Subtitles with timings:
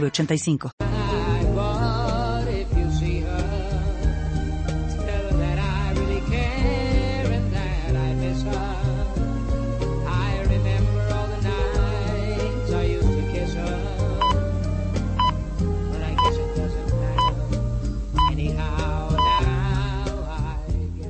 [0.00, 0.70] 906985.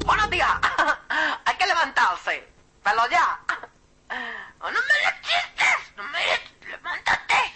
[0.07, 0.48] Buenos días.
[1.46, 2.48] Hay que levantarse.
[2.82, 3.41] Pero ya.
[4.60, 5.96] No me des chistes.
[5.96, 6.41] No me des...
[6.71, 7.52] Levántate.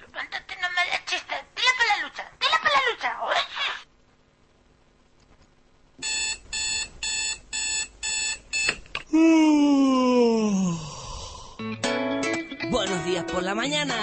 [0.00, 1.38] Levántate, no me des chistes.
[1.56, 2.24] Dile para la lucha.
[2.40, 3.10] Dile para la lucha.
[3.22, 3.44] Oye.
[12.70, 13.94] Buenos días por la mañana.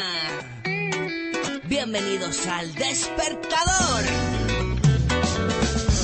[1.64, 4.04] Bienvenidos al despertador.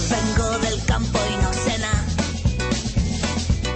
[0.09, 2.06] Vengo del campo y no cena.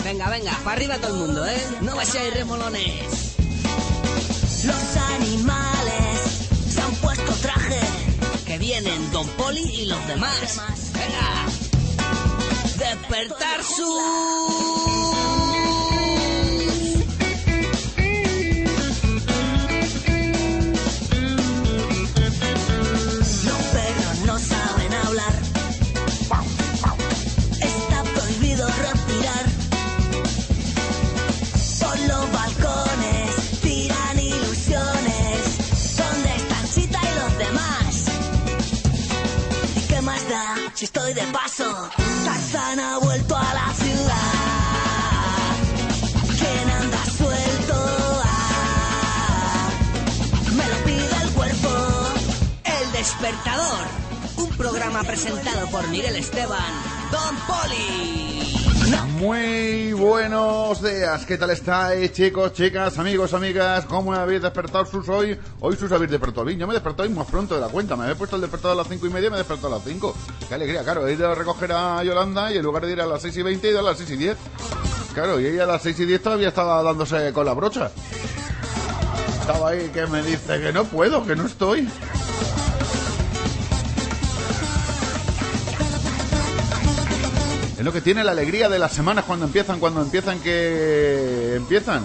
[0.04, 1.62] Venga, venga, para arriba todo el mundo, ¿eh?
[1.82, 3.36] No vayáis remolones.
[4.64, 7.80] Los animales se han puesto traje.
[8.46, 10.62] Que vienen Don Poli y los demás.
[10.94, 11.65] Venga.
[12.78, 13.88] Despertar sus
[23.46, 25.34] Los perros no saben hablar.
[27.62, 29.46] Está prohibido respirar.
[31.80, 35.96] Por los balcones tiran ilusiones.
[35.98, 38.06] ¿Dónde están chicas y los demás?
[39.78, 42.05] ¿Y qué más da si estoy de paso?
[42.76, 44.16] Tarzán ha vuelto a la ciudad.
[46.38, 47.74] ¿Quién anda suelto?
[48.24, 49.70] Ah,
[50.56, 51.70] me lo pide el cuerpo.
[52.64, 53.88] El despertador.
[54.38, 56.74] Un programa presentado por Miguel Esteban,
[57.12, 58.65] Don Poli.
[59.04, 63.86] Muy buenos días, ¿qué tal estáis chicos, chicas, amigos, amigas?
[63.86, 65.38] ¿Cómo habéis despertado sus hoy?
[65.60, 68.04] Hoy sus habéis despertado bien, yo me he despertado más pronto de la cuenta, me
[68.04, 70.16] había puesto el despertador a las cinco y media me he despertado a las 5.
[70.48, 73.06] Qué alegría, claro, he ido a recoger a Yolanda y en lugar de ir a
[73.06, 74.38] las 6 y 20 he ido a las 6 y 10.
[75.14, 77.92] Claro, y ella a las 6 y 10 todavía estaba dándose con la brocha.
[79.40, 81.88] Estaba ahí que me dice que no puedo, que no estoy.
[87.78, 92.04] Es lo que tiene la alegría de las semanas cuando empiezan, cuando empiezan que empiezan.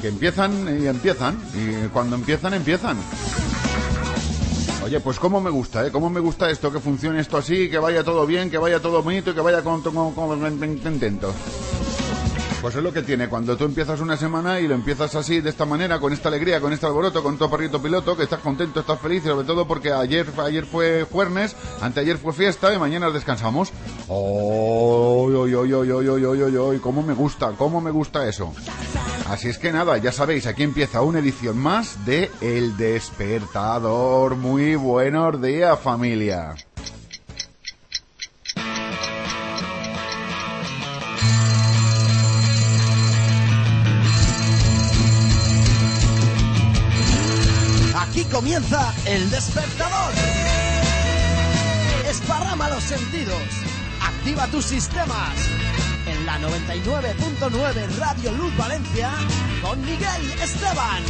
[0.00, 1.38] Que empiezan y empiezan.
[1.54, 2.96] Y cuando empiezan, empiezan.
[4.84, 5.92] Oye, pues cómo me gusta, ¿eh?
[5.92, 9.02] Cómo me gusta esto, que funcione esto así, que vaya todo bien, que vaya todo
[9.02, 10.40] bonito y que vaya con, con.
[12.60, 15.48] Pues es lo que tiene, cuando tú empiezas una semana y lo empiezas así, de
[15.48, 18.80] esta manera, con esta alegría, con este alboroto, con tu perrito piloto, que estás contento,
[18.80, 23.72] estás feliz, sobre todo porque ayer, ayer fue jueves, anteayer fue fiesta y mañana descansamos.
[24.08, 25.24] ¡Oh!
[25.30, 26.78] ¡Oy, oy, oy, oy, oy, oy, oy!
[26.80, 28.52] cómo me gusta, cómo me gusta eso!
[29.26, 34.36] Así es que nada, ya sabéis, aquí empieza una edición más de El Despertador.
[34.36, 36.54] Muy buenos días, familia.
[48.30, 50.12] Comienza el despertador.
[52.08, 53.42] Esparrama los sentidos.
[54.00, 55.34] Activa tus sistemas.
[56.06, 59.10] En la 99.9 Radio Luz Valencia
[59.62, 61.02] con Miguel Esteban.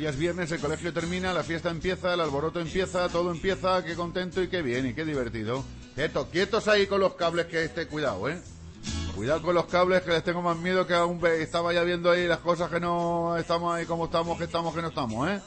[0.00, 3.94] Ya es viernes, el colegio termina, la fiesta empieza, el alboroto empieza, todo empieza, qué
[3.94, 5.64] contento y qué bien y qué divertido.
[5.94, 8.40] Quietos, quietos ahí con los cables que esté cuidado, ¿eh?
[9.14, 12.26] Cuidado con los cables que les tengo más miedo que aún estaba ya viendo ahí
[12.26, 15.40] las cosas que no estamos ahí como estamos, que estamos, que no estamos, ¿eh?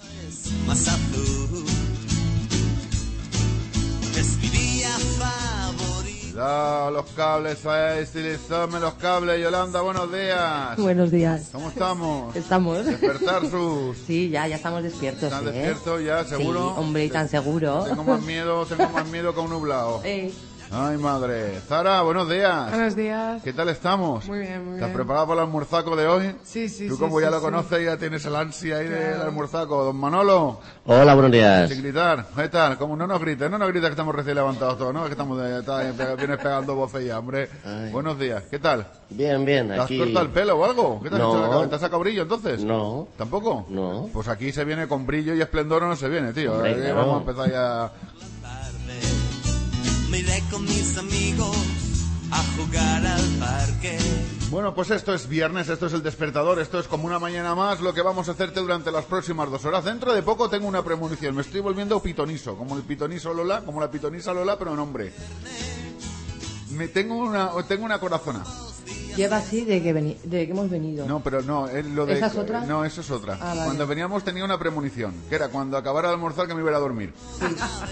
[6.33, 10.77] Cuidado los cables ahí, estilizadme los cables, Yolanda, buenos días.
[10.77, 11.50] Buenos días.
[11.51, 12.35] ¿Cómo estamos?
[12.35, 12.83] Estamos.
[12.88, 13.95] Despertar sus...
[14.00, 15.25] Sí, ya, ya estamos despiertos.
[15.25, 15.51] ¿Están ¿eh?
[15.51, 16.74] despiertos ya, seguro?
[16.74, 17.83] Sí, hombre, y tan seguro.
[17.83, 20.01] Tengo más miedo, tengo más miedo que un nublado.
[20.03, 20.33] Eh,
[20.75, 21.59] Ay, madre.
[21.67, 22.71] Zara, buenos días.
[22.71, 23.43] Buenos días.
[23.43, 24.25] ¿Qué tal estamos?
[24.27, 24.97] Muy bien, muy ¿Estás bien.
[24.97, 26.35] preparado para el almuerzaco de hoy?
[26.43, 27.43] Sí, sí, Tú sí, como sí, ya lo sí.
[27.43, 29.83] conoces, ya tienes el ansia ahí del almuerzaco.
[29.83, 31.69] Don Manolo, Hola, buenos días.
[31.69, 32.25] sin gritar.
[32.35, 32.77] ¿Qué tal?
[32.79, 35.01] Como no nos grites, no nos grites que estamos recién levantados todos, ¿no?
[35.01, 37.49] Es que estamos de, está- vienes pegando voces ya, hombre.
[37.63, 37.91] Ay.
[37.91, 38.43] Buenos días.
[38.49, 38.87] ¿Qué tal?
[39.11, 39.99] Bien, bien, ¿Te has aquí.
[39.99, 40.99] cortado el pelo o algo?
[41.03, 41.29] ¿Qué te has No.
[41.33, 41.69] hecho la cabeza?
[41.69, 42.63] ¿Te has sacado brillo entonces?
[42.63, 43.07] No.
[43.15, 43.65] ¿Tampoco?
[43.69, 44.09] No.
[44.11, 46.53] Pues aquí se viene con brillo y esplendor o no se viene, tío.
[46.53, 46.95] Hombre, claro.
[46.95, 47.91] Vamos a empezar ya...
[50.13, 51.57] Me iré con mis amigos
[52.30, 53.98] a jugar al parque.
[54.51, 57.81] Bueno, pues esto es viernes, esto es el despertador, esto es como una mañana más
[57.81, 59.86] lo que vamos a hacerte durante las próximas dos horas.
[59.86, 63.81] Dentro de poco tengo una premonición, me estoy volviendo pitoniso, como el pitoniso Lola, como
[63.81, 65.13] la pitonisa Lola, pero en hombre.
[66.75, 68.43] Me tengo una, tengo una corazona.
[69.15, 71.05] lleva así de que, veni- de que hemos venido.
[71.05, 72.13] No, pero no, es lo de...
[72.17, 72.61] ¿Esa es otra?
[72.61, 73.37] No, eso es otra.
[73.39, 73.65] Ah, vale.
[73.65, 76.79] Cuando veníamos tenía una premonición, que era cuando acabara de almorzar que me iba a
[76.79, 77.13] dormir.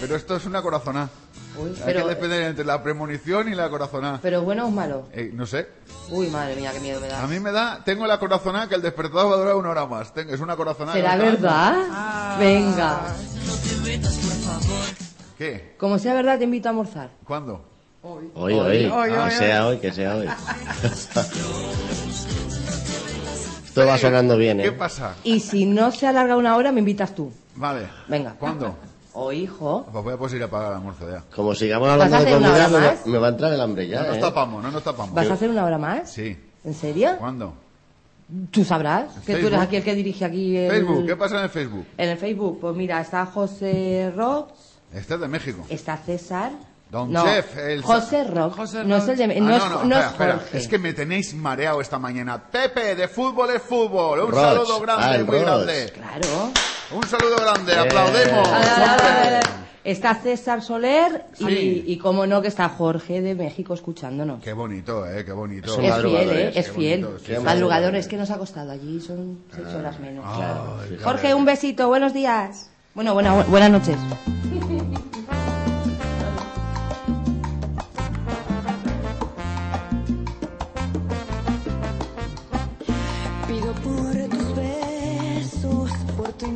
[0.00, 1.08] Pero esto es una corazona.
[1.56, 4.18] Uy, Hay pero, que depender entre la premonición y la corazona.
[4.22, 5.04] pero bueno o malo.
[5.12, 5.68] Eh, no sé,
[6.10, 7.22] Uy, madre mía, qué miedo me da.
[7.22, 9.86] a mí me da, tengo la corazona que el despertador va a durar una hora
[9.86, 10.12] más.
[10.14, 10.92] Tengo- es una corazona.
[10.94, 12.36] ¿Será verdad?
[12.38, 13.00] Venga.
[15.38, 15.74] ¿Qué?
[15.78, 17.10] Como sea verdad, te invito a almorzar.
[17.24, 17.64] ¿Cuándo?
[18.02, 18.54] Hoy, hoy.
[18.54, 20.28] Hoy, que hoy, sea hoy, que sea hoy.
[23.64, 24.72] Esto va sonando bien, ¿Qué ¿eh?
[24.72, 25.14] pasa?
[25.24, 27.32] Y si no se alarga una hora, me invitas tú.
[27.54, 27.86] Vale.
[28.08, 28.34] Venga.
[28.38, 28.74] ¿Cuándo?
[29.14, 29.86] O hijo.
[29.92, 31.22] Pues voy a pues ir a pagar el almuerzo ya.
[31.34, 32.68] Como sigamos hablando ¿Vas a de comida,
[33.04, 34.20] me, me va a entrar el hambre ya, No nos ¿eh?
[34.20, 35.14] tapamos, no nos tapamos.
[35.14, 36.10] ¿Vas a hacer una hora más?
[36.10, 36.36] Sí.
[36.64, 37.16] ¿En serio?
[37.18, 37.54] ¿Cuándo?
[38.50, 39.60] Tú sabrás que tú eres Facebook.
[39.62, 40.70] aquí el que dirige aquí el...
[40.70, 41.86] Facebook, ¿qué pasa en el Facebook?
[41.98, 44.52] En el Facebook, pues mira, está José Rox,
[44.92, 45.62] Este es de México.
[45.68, 46.52] está César.
[46.92, 48.54] Don no, Chef, el- José Rox.
[48.54, 49.18] José no es Rox.
[49.18, 49.34] el de...
[49.38, 50.32] Ah, no, es, no espera, es espera.
[50.34, 50.58] Jorge.
[50.58, 52.38] Es que me tenéis mareado esta mañana.
[52.50, 54.20] Pepe, de fútbol es fútbol.
[54.20, 54.40] Un Roch.
[54.42, 55.46] saludo grande, Ah, muy Roch.
[55.46, 55.92] grande.
[55.94, 56.50] Claro.
[56.94, 57.78] Un saludo grande, Eh.
[57.78, 58.46] aplaudemos.
[58.46, 59.34] A ver, a ver, a ver, a ver.
[59.46, 59.62] hombre.
[59.84, 61.84] Está César Soler y, Sí.
[61.86, 64.42] y como no que está Jorge de México escuchándonos.
[64.42, 65.80] Qué bonito, eh, qué bonito.
[65.80, 66.48] Es Es fiel, ¿eh?
[66.50, 67.04] es, Es qué fiel.
[67.04, 67.96] bonito, sí, qué Madrugador, madrugador.
[67.96, 70.24] es que nos ha costado allí, son seis horas menos.
[70.28, 72.68] Ah, Jorge, un besito, buenos días.
[72.94, 73.96] Bueno, buena- buenas noches.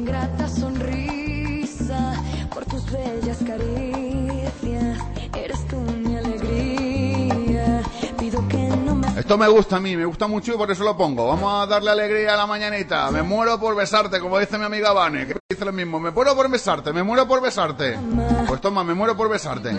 [0.07, 2.15] Ingrata sonrisa,
[2.55, 4.99] por tus bellas caricias.
[5.35, 7.83] Eres tú mi alegría.
[8.17, 10.85] Pido que no me Esto me gusta a mí, me gusta mucho y por eso
[10.85, 11.27] lo pongo.
[11.27, 13.11] Vamos a darle alegría a la mañanita.
[13.11, 15.99] Me muero por besarte, como dice mi amiga Vane, que dice lo mismo.
[15.99, 17.99] Me muero por besarte, me muero por besarte.
[18.47, 19.77] Pues toma, me muero por besarte.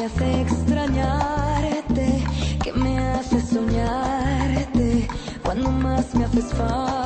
[0.00, 2.24] me hace extrañarte,
[2.64, 5.06] que me hace soñarte,
[5.44, 6.99] cuando más me haces falta.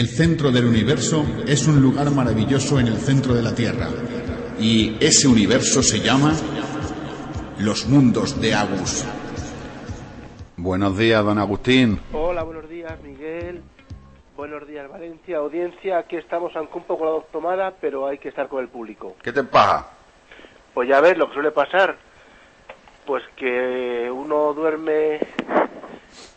[0.00, 3.86] El centro del universo es un lugar maravilloso en el centro de la Tierra.
[4.58, 6.32] Y ese universo se llama
[7.58, 9.04] los mundos de Agus.
[10.56, 12.00] Buenos días, don Agustín.
[12.14, 13.60] Hola, buenos días, Miguel.
[14.38, 15.36] Buenos días, Valencia.
[15.36, 18.70] Audiencia, aquí estamos, aunque un poco la voz tomada, pero hay que estar con el
[18.70, 19.16] público.
[19.22, 19.86] ¿Qué te pasa?
[20.72, 21.98] Pues ya ves lo que suele pasar.
[23.04, 25.18] Pues que uno duerme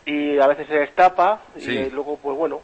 [0.06, 1.70] y a veces se destapa Sí.
[1.72, 2.60] y luego, pues bueno,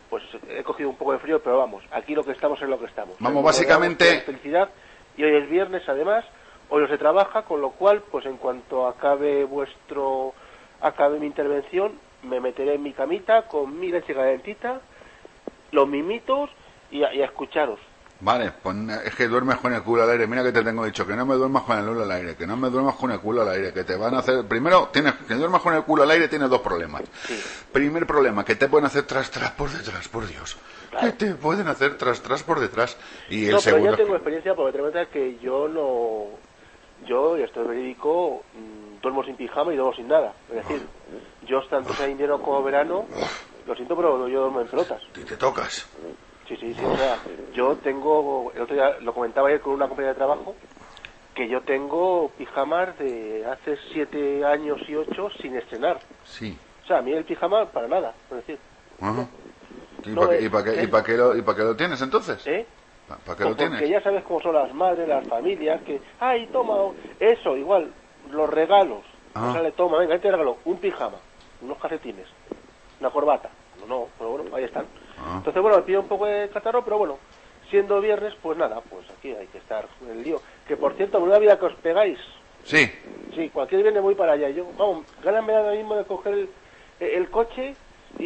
[0.48, 2.86] he cogido un poco de frío, pero vamos, aquí lo que estamos es lo que
[2.86, 3.16] estamos.
[3.20, 4.70] Vamos, básicamente- Felicidad.
[5.16, 6.24] Y hoy es viernes, además,
[6.68, 10.32] hoy no se trabaja, con lo cual, pues en cuanto acabe vuestro,
[10.80, 14.80] acabe mi intervención, me meteré en mi camita con mi leche calentita,
[15.72, 16.50] los mimitos
[16.90, 17.78] y a, y a escucharos.
[18.20, 20.26] Vale, pues es que duermes con el culo al aire.
[20.26, 22.46] Mira que te tengo dicho, que no me duermas con el culo al aire, que
[22.46, 24.44] no me duermas con el culo al aire, que te van a hacer...
[24.46, 27.02] Primero, tienes que duermas con el culo al aire tienes dos problemas.
[27.72, 30.58] Primer problema, que te pueden hacer tras tras por detrás, por Dios.
[31.00, 32.98] Que te pueden hacer tras tras por detrás.
[33.30, 33.90] Y el pero segundo...
[33.92, 36.26] ya tengo experiencia porque te cuenta que yo no...
[37.06, 40.34] Yo, y esto es verídico, mm, duermo sin pijama y duermo sin nada.
[40.50, 40.86] Es decir,
[41.46, 43.06] yo tanto sea invierno como verano,
[43.66, 45.00] lo siento, pero yo duermo en pelotas.
[45.16, 45.88] Y te tocas.
[46.50, 46.84] Sí, sí, sí.
[46.84, 47.16] O sea,
[47.52, 50.56] yo tengo, el otro día lo comentaba ayer con una compañera de trabajo,
[51.32, 56.00] que yo tengo pijamas de hace siete años y ocho sin estrenar.
[56.24, 56.58] Sí.
[56.82, 58.58] O sea, a mí el pijama para nada, es decir,
[59.00, 59.28] Ajá.
[60.04, 61.76] ¿Y No, para qué, y pa' qué- y pa' qué lo, y pa' qué lo
[61.76, 62.44] tienes entonces?
[62.48, 62.66] ¿eh?
[63.06, 63.88] ¿Para qué lo Porque tienes?
[63.88, 66.74] ya sabes cómo son las madres, las familias, que, ay, toma,
[67.20, 67.92] eso, igual,
[68.28, 69.04] los regalos.
[69.36, 71.20] O sea, le toma, venga, ahí te regalo un pijama,
[71.60, 72.26] unos calcetines,
[72.98, 73.50] una corbata.
[73.78, 74.86] No, no, pero bueno, ahí están.
[75.20, 75.34] Ah.
[75.38, 77.18] Entonces, bueno, pido un poco de catarro, pero bueno,
[77.68, 80.40] siendo viernes, pues nada, pues aquí hay que estar en el lío.
[80.66, 82.18] Que por cierto, una vida que os pegáis,
[82.64, 82.90] Sí.
[83.34, 84.48] sí, cualquier viernes voy para allá.
[84.50, 86.48] Yo, vamos, ganas me ahora mismo de coger el,
[87.00, 87.74] el coche
[88.18, 88.24] y,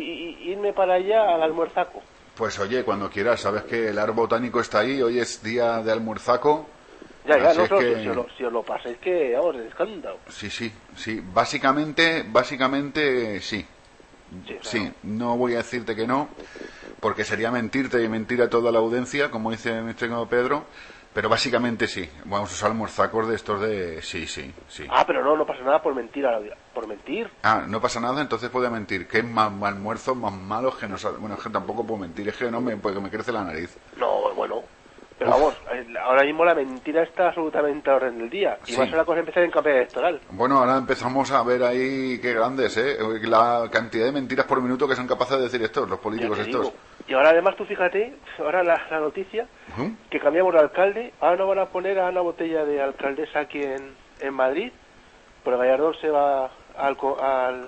[0.51, 2.03] irme para allá al almuerzaco.
[2.37, 5.93] Pues oye, cuando quieras, sabes que el árbol botánico está ahí, hoy es día de
[5.93, 6.67] almuerzaco.
[7.27, 9.69] Ya, ya, no es que- si, os lo, si os lo pasáis, que, vamos, de
[9.69, 10.19] escándalo.
[10.29, 11.23] Sí, sí, sí.
[11.33, 13.65] Básicamente, básicamente, sí.
[14.63, 16.29] Sí, no voy a decirte que no,
[17.05, 20.65] porque sería mentirte y mentir a toda la audiencia, como dice mi estimado Pedro,
[21.13, 22.09] pero básicamente sí.
[22.25, 24.01] Vamos a usar almuerzacos de estos de...
[24.01, 24.87] Sí, sí, sí.
[24.89, 26.57] Ah, pero no, no pasa nada por mentir a la.
[26.73, 27.31] Por mentir.
[27.43, 29.07] Ah, no pasa nada, entonces puedo mentir.
[29.07, 32.37] Que es más almuerzos más malos que no Bueno, es que tampoco puedo mentir, es
[32.39, 33.77] que no me, porque me crece la nariz.
[33.99, 34.63] No, bueno.
[35.19, 38.59] Pero vamos, eh, ahora mismo la mentira está absolutamente a orden del día.
[38.67, 38.77] Y Sí.
[38.77, 40.21] va a ser la cosa empezar en campaña electoral.
[40.31, 42.97] Bueno, ahora empezamos a ver ahí qué grandes, ¿eh?
[43.23, 46.63] La cantidad de mentiras por minuto que son capaces de decir estos, los políticos estos.
[46.63, 46.75] digo.
[47.07, 49.93] Y ahora además tú fíjate, ahora la, la noticia, Ujú.
[50.11, 53.63] que cambiamos de alcalde, ahora nos van a poner a una botella de alcaldesa aquí
[53.63, 54.73] en, en Madrid,
[55.45, 57.67] pero Gallardón se va al, al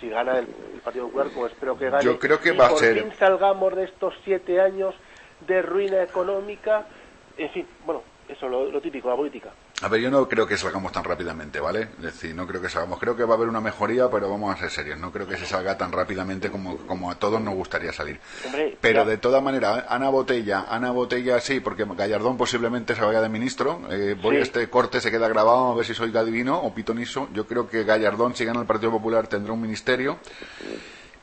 [0.00, 2.66] si gana el, el Partido Popular, como espero que gane, Yo creo que y va
[2.66, 4.94] a ser- fin salgamos de estos siete años
[5.46, 6.86] de ruina económica,
[7.36, 9.50] en fin, bueno, eso lo, lo típico, la política.
[9.82, 11.82] A ver, yo no creo que salgamos tan rápidamente, ¿vale?
[11.98, 12.98] Es decir, no creo que salgamos.
[12.98, 14.98] Creo que va a haber una mejoría, pero vamos a ser serios.
[14.98, 18.18] No creo que se salga tan rápidamente como, como a todos nos gustaría salir.
[18.46, 19.10] Hombre, Pero ya.
[19.10, 23.82] de todas maneras, Ana Botella, Ana Botella sí, porque Gallardón posiblemente se vaya de ministro.
[23.90, 24.40] Eh, voy Sí.
[24.40, 27.28] a este corte, se queda grabado, a ver si soy adivino o pitoniso.
[27.34, 30.18] Yo creo que Gallardón, si gana el Partido Popular, tendrá un ministerio.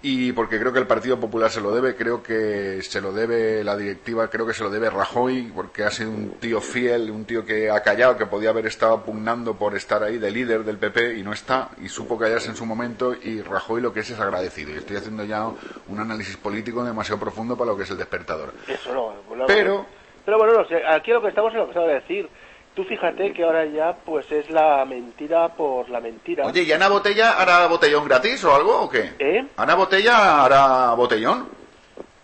[0.06, 3.64] Y porque creo que el Partido Popular se lo debe, creo que se lo debe
[3.64, 7.24] la directiva, creo que se lo debe Rajoy, porque ha sido un tío fiel, un
[7.24, 10.78] tío que ha callado, que podía haber estado pugnando por estar ahí de líder del
[10.78, 14.10] PP y no está, y supo callarse en su momento, y Rajoy lo que es
[14.10, 14.72] es agradecido.
[14.74, 18.54] Y estoy haciendo ya un análisis político demasiado profundo para lo que es el despertador.
[18.68, 19.86] Eso no, bueno, Pero-
[20.26, 22.30] Pero bueno, aquí lo que estamos es lo que acabo de decir.
[22.76, 26.46] Tú fíjate que ahora ya pues es la mentira por la mentira.
[26.48, 29.12] Oye, ¿y Ana Botella hará botellón gratis o algo o qué?
[29.20, 29.46] ¿Eh?
[29.58, 31.50] ¿Ana Botella hará botellón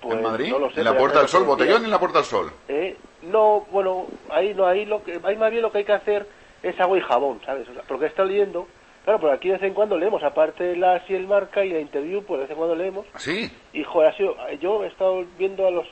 [0.02, 0.50] Pues en Madrid?
[0.50, 2.52] no lo sé, en la Puerta del Sol, botellón en la Puerta del Sol.
[2.68, 2.98] ¿Eh?
[3.22, 6.26] No, bueno, ahí no, ahí lo que, ahí más bien lo que hay que hacer
[6.64, 7.68] es agua y jabón, ¿sabes?
[7.70, 8.68] O sea, porque estado leyendo,
[9.04, 11.70] claro, pero aquí de vez en cuando leemos, aparte de la si el marca y
[11.70, 13.06] la interview, pues de vez en cuando leemos.
[13.18, 15.88] Sí, Y joder, ha sido, yo he estado viendo a los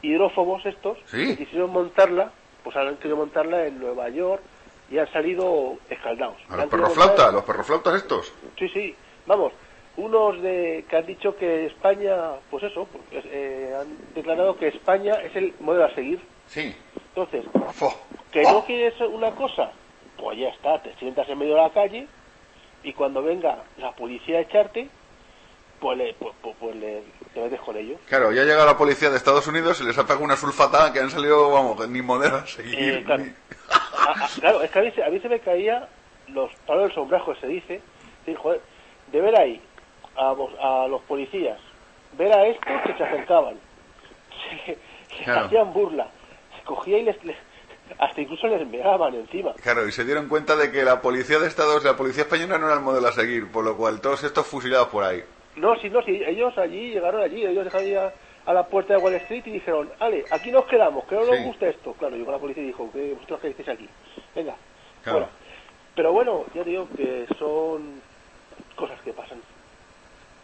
[0.00, 1.26] hidrófobos estos Sí.
[1.36, 2.30] que quisieron montarla,
[2.62, 4.42] pues han querido montarla en Nueva York
[4.90, 6.36] y han salido escaldados.
[6.48, 8.32] A los perroflautas, los perroflautas estos.
[8.58, 8.94] Sí, sí,
[9.26, 9.52] vamos,
[9.96, 12.16] unos de que han dicho que España,
[12.50, 16.20] pues eso, pues, eh, han declarado que España es el modelo a seguir.
[16.46, 16.74] Sí.
[17.08, 17.44] Entonces,
[18.32, 19.72] que no quieres una cosa,
[20.16, 22.06] pues ya está, te sientas en medio de la calle
[22.82, 24.88] y cuando venga la policía a echarte,
[25.80, 27.02] pues, le, pues, pues- le,
[27.34, 27.98] te metes con ellos.
[28.08, 31.00] Claro, ya llega la policía de Estados Unidos y les ha pegado una sulfatada que
[31.00, 32.78] han salido, vamos, ni modelo a seguir.
[32.78, 33.24] Eh, claro.
[33.24, 33.32] ni-
[33.70, 35.88] A- a- claro, es que a mí, se- a mí se me caía
[36.28, 37.80] los palos del sombrajo, se dice.
[38.26, 38.60] Sí, joder,
[39.12, 39.60] de ver ahí
[40.16, 41.58] a, vos- a los policías,
[42.12, 43.54] ver a estos que se acercaban,
[44.66, 44.74] se,
[45.18, 45.46] se Claro.
[45.46, 46.08] hacían burla,
[46.58, 47.36] se cogía y les, les-
[47.98, 49.52] hasta incluso les meaban encima.
[49.54, 52.66] Claro, y se dieron cuenta de que la policía de Estados, la policía española no
[52.66, 55.22] era el modelo a seguir, por lo cual todos estos fusilados por ahí.
[55.60, 58.12] No, sí, no, sí, ellos allí llegaron allí, ellos llegaron allí a,
[58.46, 61.36] a la puerta de Wall Street y dijeron, Ale, aquí nos quedamos, que no nos
[61.38, 61.44] Sí.
[61.44, 61.92] gusta esto.
[61.94, 63.88] Claro, llegó la policía y dijo, que vosotros que estáis aquí.
[64.34, 64.54] Venga,
[65.02, 65.18] Claro.
[65.18, 65.32] fuera.
[65.94, 68.00] Pero bueno, ya digo que son
[68.76, 69.40] cosas que pasan.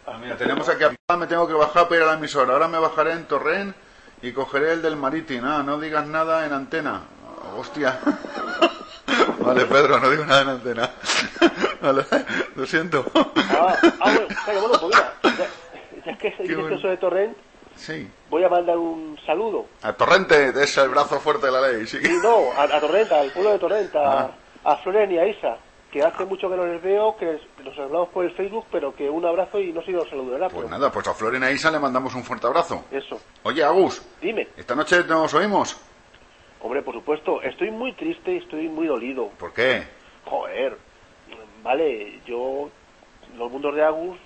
[0.06, 1.16] Ah, mira, tenemos aquí a...
[1.16, 2.52] Me tengo que bajar para ir a la emisora.
[2.52, 3.74] Ahora me bajaré en Torrent
[4.22, 5.42] y cogeré el del Maritim.
[5.44, 7.02] Ah, no digas nada en antena.
[7.56, 7.98] Hostia.
[9.46, 10.90] Vale, Pedro, no digo nada en antena.
[11.80, 12.04] Vale,
[12.56, 13.04] lo siento.
[13.14, 15.14] Ah, ah, bueno, claro, bueno, pues mira,
[16.04, 16.76] ya, ya que bueno.
[16.76, 17.36] eso de Torrent,
[17.76, 18.10] Sí.
[18.30, 19.66] voy a mandar un saludo.
[19.82, 21.86] A Torrente es el brazo fuerte de la ley.
[21.86, 21.98] Sí.
[22.02, 24.30] Y no, a, a Torrent, al pueblo de Torrent, a, Ah.
[24.64, 25.58] a Floren y a Isa,
[25.92, 29.08] que hace mucho que no les veo, que nos hablamos por el Facebook, pero que
[29.10, 30.48] un abrazo y no sé si nos saludará.
[30.48, 32.84] Pues pero nada, pues a Florena Isa le mandamos un fuerte abrazo.
[32.90, 34.48] Eso, Oye, Agus, dime.
[34.56, 35.76] esta noche nos oímos.
[36.60, 39.28] Hombre, por supuesto, estoy muy triste y estoy muy dolido.
[39.38, 39.84] ¿Por qué?
[40.24, 40.76] Joder,
[41.62, 42.68] vale, yo,
[43.36, 44.18] los mundos de Agus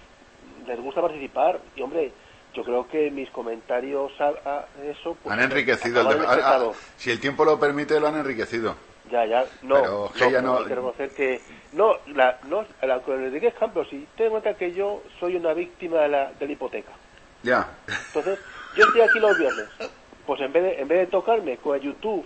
[0.66, 2.12] les gusta participar y hombre,
[2.54, 6.00] yo creo que mis comentarios a, a eso pues, Han enriquecido.
[6.10, 6.74] el ah, pesado.
[6.96, 8.74] si el tiempo lo permite, lo han enriquecido.
[9.10, 11.40] Ya, ya, no, Pero no, ya no- hay que reconocer que
[11.72, 15.36] no, la, no, la, con el Enrique Campos, si te das cuenta que yo soy
[15.36, 16.92] una víctima de la, de la hipoteca.
[17.42, 17.68] Ya.
[17.88, 18.38] Entonces,
[18.76, 19.68] yo estoy aquí los viernes.
[20.30, 22.24] Pues en vez de, en vez de tocarme con el YouTube,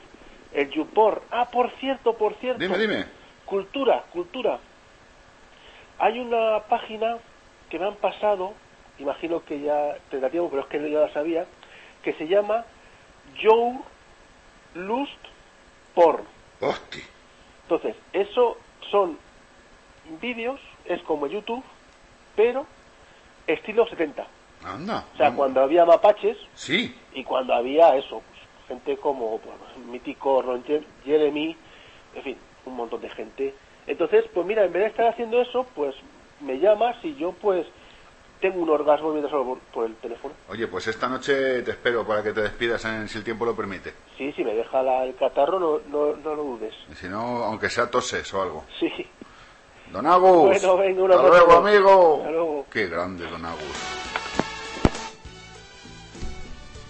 [0.52, 2.62] el YouPorn, ah, por cierto, por cierto.
[2.62, 3.06] Dime, dime.
[3.46, 4.58] Cultura, cultura.
[5.98, 7.16] Hay una página
[7.70, 8.52] que me han pasado,
[8.98, 11.46] imagino que ya te la tengo, pero es que no la sabía,
[12.02, 12.66] que se llama
[13.42, 13.78] Joe
[14.74, 15.24] Lust
[15.94, 16.24] Porn.
[16.60, 17.04] Hostia.
[17.62, 18.58] Entonces, eso
[18.90, 19.16] son
[20.20, 21.64] vídeos, es como YouTube,
[22.36, 22.66] pero
[23.46, 24.26] estilo 70.
[24.66, 25.04] Anda.
[25.14, 26.94] O sea, cuando había mapaches Sí.
[27.12, 31.56] y cuando había eso, pues, gente como pues, mítico Ron Jer- Jeremy,
[32.14, 33.54] en fin, un montón de gente.
[33.86, 35.94] Entonces, pues mira, en vez de estar haciendo eso, pues
[36.40, 37.66] me llamas y yo pues
[38.40, 40.34] tengo un orgasmo mientras hablo por, el teléfono.
[40.48, 43.54] Oye, pues esta noche te espero para que te despidas en, si el tiempo lo
[43.54, 43.94] permite.
[44.18, 46.74] Sí, si me deja la- el catarro, no, no, no lo dudes.
[46.90, 48.64] Y si no, aunque sea toses o algo.
[48.80, 48.90] Sí.
[49.92, 50.46] Don Agus.
[50.48, 52.16] Bueno, venga, un Hasta luego, amigo.
[52.18, 52.66] Hasta luego.
[52.70, 54.23] Qué grande, Don Agus.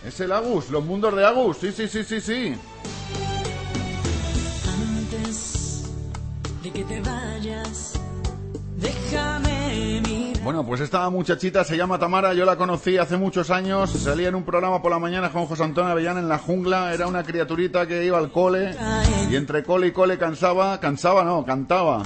[0.07, 1.57] Es el Agus, los mundos de Agus.
[1.59, 2.55] Sí, sí, sí, sí, sí.
[4.69, 5.91] Antes
[6.63, 7.95] de que te vayas,
[8.77, 10.43] déjame mirar.
[10.45, 14.35] Bueno, pues esta muchachita se llama Tamara, yo la conocí hace muchos años, salía en
[14.35, 17.87] un programa por la mañana con José Antonio Avellán en la jungla, era una criaturita
[17.87, 18.77] que iba al cole
[19.31, 22.03] y entre cole y cole cansaba, cansaba no, cantaba.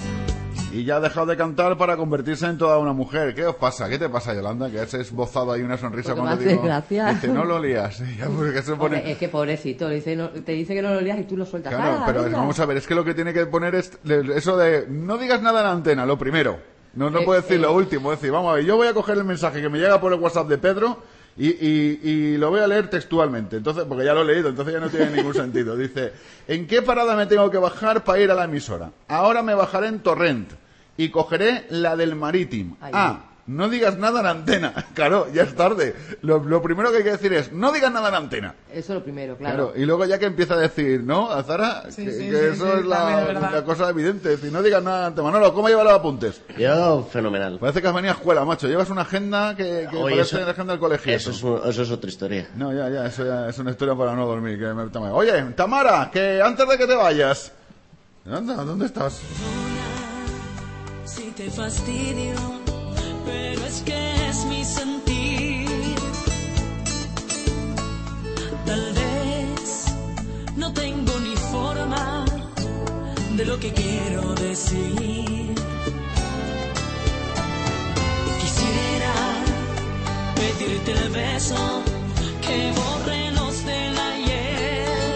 [0.70, 3.34] Y ya ha dejado de cantar para convertirse en toda una mujer.
[3.34, 3.88] ¿Qué os pasa?
[3.88, 4.70] ¿Qué te pasa, Yolanda?
[4.70, 6.62] Que has esbozado ahí una sonrisa Porque me cuando digo...
[6.62, 7.06] gracia.
[7.14, 8.02] Dice, no lo lías.
[8.36, 8.96] Porque se pone...
[8.98, 11.46] Hombre, es que pobrecito, dice, no- te dice que no lo lías y tú lo
[11.46, 11.74] sueltas.
[11.74, 14.58] Claro, ¡Ah, pero vamos a ver, es que lo que tiene que poner es eso
[14.58, 16.58] de no digas nada en la antena, lo primero.
[16.94, 17.60] No, no Eh, puede decir eh.
[17.60, 19.78] lo último, es decir, vamos a ver, yo voy a coger el mensaje que me
[19.78, 20.98] llega por el WhatsApp de Pedro
[21.38, 24.74] y, y- y lo voy a leer textualmente, entonces porque ya lo he leído, entonces
[24.74, 25.76] ya no tiene ningún sentido.
[25.76, 26.12] Dice,
[26.48, 28.90] ¿en qué parada me tengo que bajar para ir a la emisora?
[29.08, 30.50] Ahora me bajaré en Torrent
[30.96, 32.74] y cogeré la del Maritim.
[32.80, 32.90] Ay.
[32.94, 34.72] Ah, no digas nada en antena.
[34.98, 35.94] Claro, ya es tarde.
[36.22, 38.54] Lo, lo primero que hay que decir es, no digas nada en antena.
[38.70, 39.68] Eso es lo primero, Claro.
[39.68, 39.72] claro.
[39.80, 41.30] y luego ya que empieza a decir, ¿no?
[41.30, 44.28] Azara, Sí, que, sí, que sí, eso sí, es la, cosa evidente.
[44.30, 46.40] Decir, no digas nada ante Manolo, ¿cómo lleva los apuntes?
[46.58, 47.58] Yo, fenomenal.
[47.60, 48.66] Parece que has venido a escuela, macho.
[48.68, 51.14] Llevas una agenda que, que Oye, parece eso- la agenda del colegio.
[51.14, 52.48] Eso es, un- eso es otra historia.
[52.56, 54.58] No, ya, ya, eso ya es una historia para no dormir.
[54.58, 55.10] Que me-.
[55.10, 57.52] Oye, Tamara, que antes de que te vayas...
[58.30, 59.20] Anda, ¿dónde estás?
[61.04, 62.34] Si te fastidio,
[63.28, 65.94] pero es que es mi sentir.
[68.66, 69.84] Tal vez
[70.56, 72.24] no tengo ni forma
[73.36, 75.54] de lo que quiero decir.
[78.40, 79.14] Quisiera
[80.38, 81.62] pedirte el beso
[82.44, 85.14] que borre los del ayer,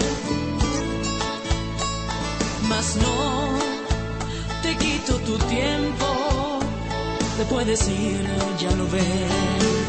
[2.69, 3.43] mas no
[4.77, 6.12] quito tu tiempo,
[7.43, 8.21] te puedes ir,
[8.59, 9.82] ya lo ves.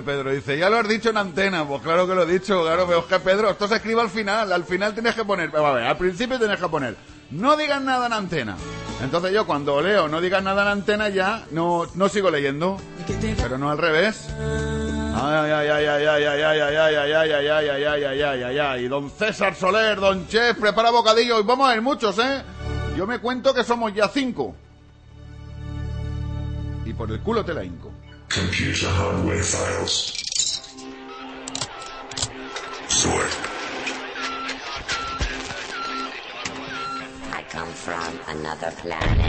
[0.00, 1.66] Pedro, dice, ya lo has dicho en antena.
[1.66, 4.08] Pues claro que lo he dicho, claro, pero es que Pedro, esto se escribe al
[4.08, 6.96] final, al final tienes que poner, a ver, al principio tienes que poner,
[7.30, 8.56] no digas nada en antena.
[9.02, 12.78] Entonces yo cuando leo no digas nada en antena ya no, no sigo leyendo,
[13.36, 14.28] pero no al revés.
[15.14, 18.02] Ay, ay, ay, ay, ay, ay, ay, ay, ay, ay, ay, ay, ay, ay, ay,
[18.02, 18.88] ay, ay, ay, ay.
[18.88, 21.38] Don César Soler, don Chef, prepara bocadillo.
[21.38, 22.42] Y vamos a ir muchos, ¿eh?
[22.96, 24.54] Yo me cuento que somos ya cinco.
[26.86, 27.91] Y por el culo te la hinco.
[28.32, 30.24] Computer hardware files.
[32.88, 33.30] Sort.
[37.34, 39.22] I come from another planet.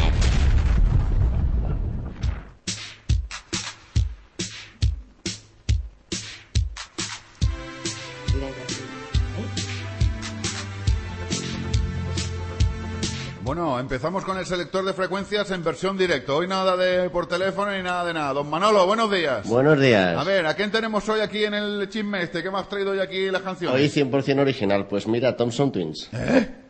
[13.43, 16.37] Bueno, empezamos con el selector de frecuencias en versión directo.
[16.37, 18.31] Hoy nada de por teléfono ni nada de nada.
[18.31, 19.45] Don Manolo, buenos días.
[19.49, 20.17] Buenos días.
[20.17, 22.41] A ver, ¿a quién tenemos hoy aquí en el chisme este?
[22.41, 23.75] ¿Qué me has traído hoy aquí las canciones?
[23.77, 24.87] Hoy 100% original.
[24.87, 26.07] Pues mira, Thompson Twins.
[26.13, 26.62] ¿Eh?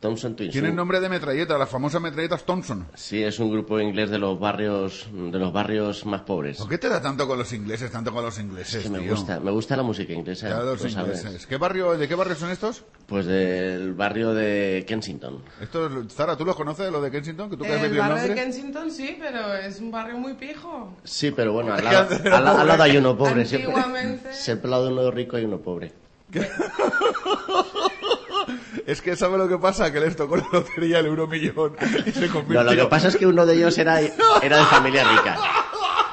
[0.00, 0.52] Thompson Twins.
[0.52, 2.86] Tiene un- nombre de metralleta, las famosas metralletas Thompson.
[2.94, 6.56] Sí, es un grupo inglés de los barrios de los barrios más pobres.
[6.58, 9.10] ¿Por qué te da tanto con los ingleses, tanto con los ingleses, Que me tío?
[9.10, 10.48] gusta, me gusta la música inglesa.
[10.48, 10.94] Ya, los sabes.
[10.96, 11.46] ingleses.
[11.46, 12.82] ¿Qué barrio, ¿De qué barrio son estos?
[13.06, 15.42] Pues del barrio de Kensington.
[15.60, 17.50] Estos, Zara, ¿tú los conoces, los de Kensington?
[17.50, 18.34] ¿Que tú El barrio de?
[18.34, 20.94] Kensington sí, pero es un barrio muy pijo.
[21.04, 23.44] Sí, pero bueno, al lado, al, lado hay uno pobre.
[23.44, 24.32] Siempre, Antiguamente.
[24.32, 25.92] siempre al lado de uno rico hay uno pobre.
[28.86, 31.76] Es que sabe lo que pasa, que les tocó la lotería el euro millón
[32.06, 32.62] y se convirtió...
[32.62, 34.00] No, lo que pasa es que uno de ellos era,
[34.42, 35.38] era de familia rica.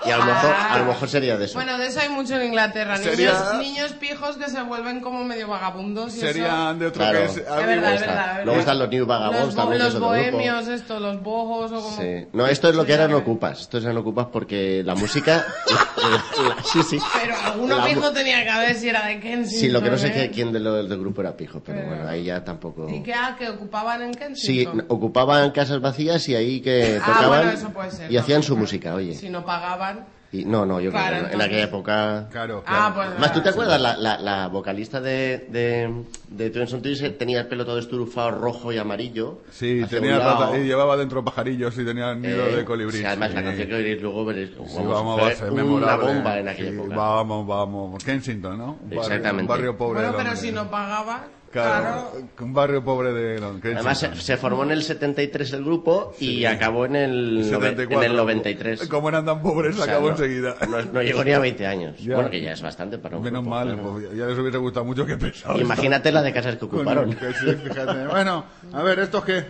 [0.05, 1.55] Y a lo mejor, a lo mejor sería de eso.
[1.55, 2.97] Bueno, de eso hay mucho en Inglaterra.
[2.97, 6.15] Niños, Sería- niños pijos que se vuelven como medio vagabundos.
[6.15, 7.19] Y Serían de otro Claro.
[7.19, 7.31] que es...
[7.37, 7.39] Eso...
[7.59, 8.45] Es verdad, es verdad, verdad.
[8.45, 10.31] Luego están los New Vagabonds Los, también, los es otro grupo.
[10.31, 11.97] bohemios, esto, los bojos o como...
[11.97, 12.27] Sí.
[12.33, 13.61] No, esto es lo que eran ocupas.
[13.61, 15.45] Esto eran ocupas porque la música.
[16.71, 16.99] sí, sí.
[17.21, 19.59] Pero alguno La pijo tenía que haber si era de Kensington.
[19.59, 20.31] Sí, lo que no sé ¿eh?
[20.33, 22.87] quién de lo- del grupo era pijo, pero Pero- bueno, ahí ya tampoco.
[22.89, 24.85] ¿Y qué, ah, que ocupaban en Sí, Kensington?
[24.89, 28.43] ocupaban casas vacías y ahí que Ah, tocaban bueno, eso puede ser, y hacían también,
[28.43, 29.13] su música, oye.
[29.15, 29.96] Si no pagaban...
[30.29, 31.41] Y, no, no, yo Claro, creo que no.
[31.43, 32.27] en aquella época.
[32.29, 33.17] Claro, Ah, pues...
[33.17, 33.79] Más, ¿tú te acuerdas?
[33.79, 37.79] La, la, la vocalista de, de, de Twins on Twins eh, tenía el pelo todo
[37.79, 39.39] estrufado rojo y amarillo.
[39.51, 42.97] Sí, tenía rata- y llevaba dentro pajarillos y tenía nido Eh, de colibrí.
[42.97, 43.45] sí, además, la Sí.
[43.45, 44.49] canción que oiréis luego veréis.
[44.49, 46.13] Sí, vamos, vamos, fue va a ser una memorable.
[46.13, 46.95] bomba en aquella Sí, época.
[46.95, 48.03] Vamos, vamos.
[48.03, 48.65] Kensington, ¿no?
[48.65, 49.41] Un barrio- Exactamente.
[49.43, 52.27] Un barrio pobre Bueno, pero si no pagaban, Claro, claro...
[52.41, 53.73] un barrio pobre de Londres.
[53.75, 58.03] Además, se, se formó en el 73 el grupo y acabó en el, nove- 74.
[58.03, 58.87] en el 93.
[58.87, 60.55] Como eran tan pobres, O sea, acabó no- enseguida.
[60.69, 61.97] No, no llegó ni a 20 años.
[61.99, 62.15] Ya.
[62.15, 63.91] Bueno, que ya es bastante para un Menos grupo, mal, claro.
[63.93, 65.59] pues, ya les hubiese gustado mucho que pesado.
[65.59, 67.13] Imagínate la de casas que ocuparon.
[67.13, 68.07] Que sí, fíjate.
[68.07, 69.45] Bueno, a ver, ¿estos qué?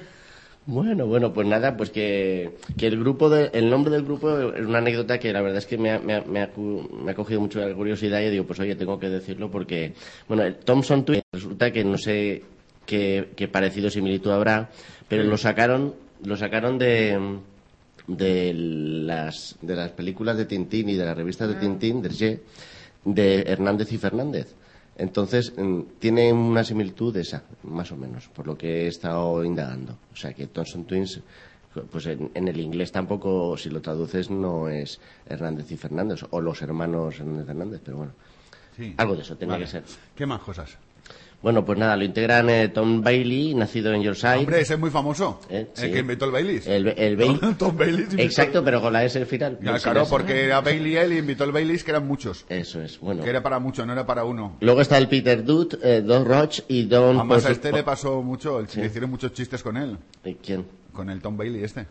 [0.70, 4.66] Bueno, bueno, pues nada, pues que, que el grupo, de, el nombre del grupo es
[4.66, 7.12] una anécdota que la verdad es que me ha, me ha, me ha cu- me
[7.12, 9.94] ha cogido mucho la curiosidad y digo, pues oye, tengo que decirlo porque,
[10.28, 12.44] bueno, el Thompson Twins resulta que no sé
[12.86, 14.70] qué, qué parecido o similitud habrá,
[15.08, 17.18] pero lo sacaron, lo sacaron de,
[18.08, 22.40] de las, de las películas de Tintín y de las revistas de Tintín, de Hergé,
[23.06, 24.54] de Hernández y Fernández.
[24.98, 29.98] Entonces, mm, tiene una similitud esa, más o menos, por lo que he estado indagando.
[30.12, 31.22] O sea, que Thompson Twins,
[31.92, 36.42] pues en, en el inglés tampoco, si lo traduces, no es Hernández y Fernández, o
[36.42, 38.14] los hermanos Hernández y Fernández, pero bueno.
[38.76, 38.94] Sí.
[38.98, 39.66] Algo de eso tenía Vale.
[39.66, 39.84] que ser.
[40.16, 40.78] ¿Qué más cosas?
[41.40, 44.38] Bueno, pues nada, lo integran eh, Tom Bailey, nacido en Yorkshire.
[44.40, 45.40] Hombre, ese es muy famoso.
[45.50, 46.66] Eh, El que inventó el Baileys.
[46.66, 47.38] El, el Bailey.
[47.60, 49.60] Tom inventó- Exacto, pero con la S al final.
[49.62, 52.44] Ya, No claro, porque era Bailey él y invitó el Baileys, que eran muchos.
[52.50, 53.24] Eso es, bueno.
[53.24, 54.58] Que era para muchos, no era para uno.
[54.62, 57.18] Luego está el Peter Dutt, eh, Don Roach y Don...
[57.18, 58.80] Además a este le pasó mucho, el- Sí.
[58.82, 59.96] le hicieron muchos chistes con él.
[60.24, 60.66] ¿Eh, ¿Quién?
[60.92, 61.86] Con el Tom Bailey este.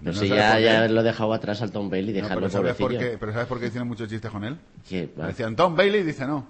[0.00, 2.50] Pero No si ya, ya lo he dejado atrás al Tom Bailey, No, dejarlo pero,
[2.52, 3.16] ¿sabes por qué?
[3.18, 4.56] pero ¿sabes por qué hicieron muchos chistes con él?
[5.16, 6.46] Decían Tom Bailey y dice no.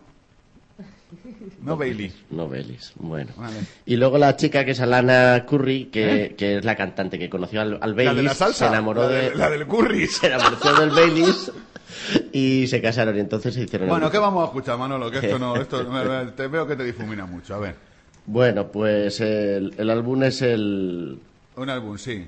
[1.62, 2.12] No Bailey.
[2.30, 3.30] No Baileys, bueno.
[3.36, 3.56] Vale.
[3.86, 7.60] Y luego la chica que es Alana Curry, que, que es la cantante que conoció
[7.60, 8.04] al, al ¿Eh?
[8.04, 8.16] La Baileys.
[8.16, 8.58] de la salsa.
[8.58, 10.06] Se enamoró la, de, de- la del curry.
[10.08, 11.52] se enamoró del Baileys
[12.32, 14.10] y se casaron y entonces se hicieron Bueno.
[14.10, 15.10] ¿qué vamos a escuchar, Manolo?
[15.10, 17.54] Que esto no, esto me- me- te veo que te difumina mucho.
[17.54, 17.74] A ver,
[18.26, 21.18] Bueno, pues el, el álbum es el...
[21.56, 22.26] un álbum, sí.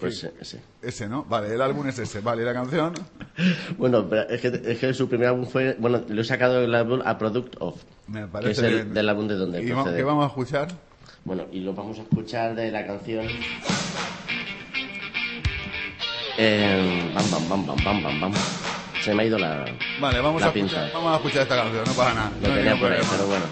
[0.00, 0.28] Pues Sí.
[0.40, 0.60] ese.
[0.82, 1.24] Ese, ¿no?
[1.24, 2.20] Vale, el álbum es ese.
[2.20, 2.94] Vale, ¿y la canción?
[3.78, 5.76] Bueno, pero es que, es que su primer álbum fue...
[5.78, 9.08] Bueno, lo he sacado el álbum A Product of, Me que parece es el, del
[9.08, 9.96] álbum de donde ¿Y procede.
[9.96, 10.68] qué vamos a escuchar?
[11.24, 13.26] Bueno, y lo vamos a escuchar de la canción...
[16.38, 18.32] Eh, bam, bam, bam, bam, bam, bam, bam.
[19.02, 19.64] Se me ha ido la,
[20.00, 20.86] Vale, vamos, la a pinza.
[20.86, 22.32] escuchar, vamos a escuchar esta canción, no pasa nada.
[22.42, 23.44] Lo no tenía por ahí, pero bueno.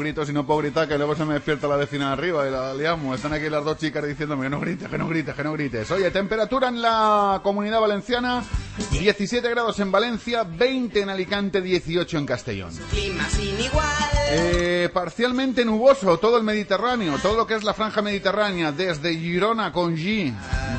[0.00, 2.50] Gritos y no puedo gritar, que luego se me despierta la vecina de arriba y
[2.50, 3.16] la liamos.
[3.16, 5.90] Están aquí las dos chicas diciéndome que no grites, que no grites, que no grites.
[5.90, 8.42] Oye, temperatura en la comunidad valenciana,
[8.90, 12.70] 17 grados en Valencia, 20 en Alicante, 18 en Castellón.
[12.90, 13.86] Clima sin igual.
[14.30, 19.72] Eh, parcialmente nuboso todo el Mediterráneo, todo lo que es la franja mediterránea, desde Girona
[19.72, 20.32] con G,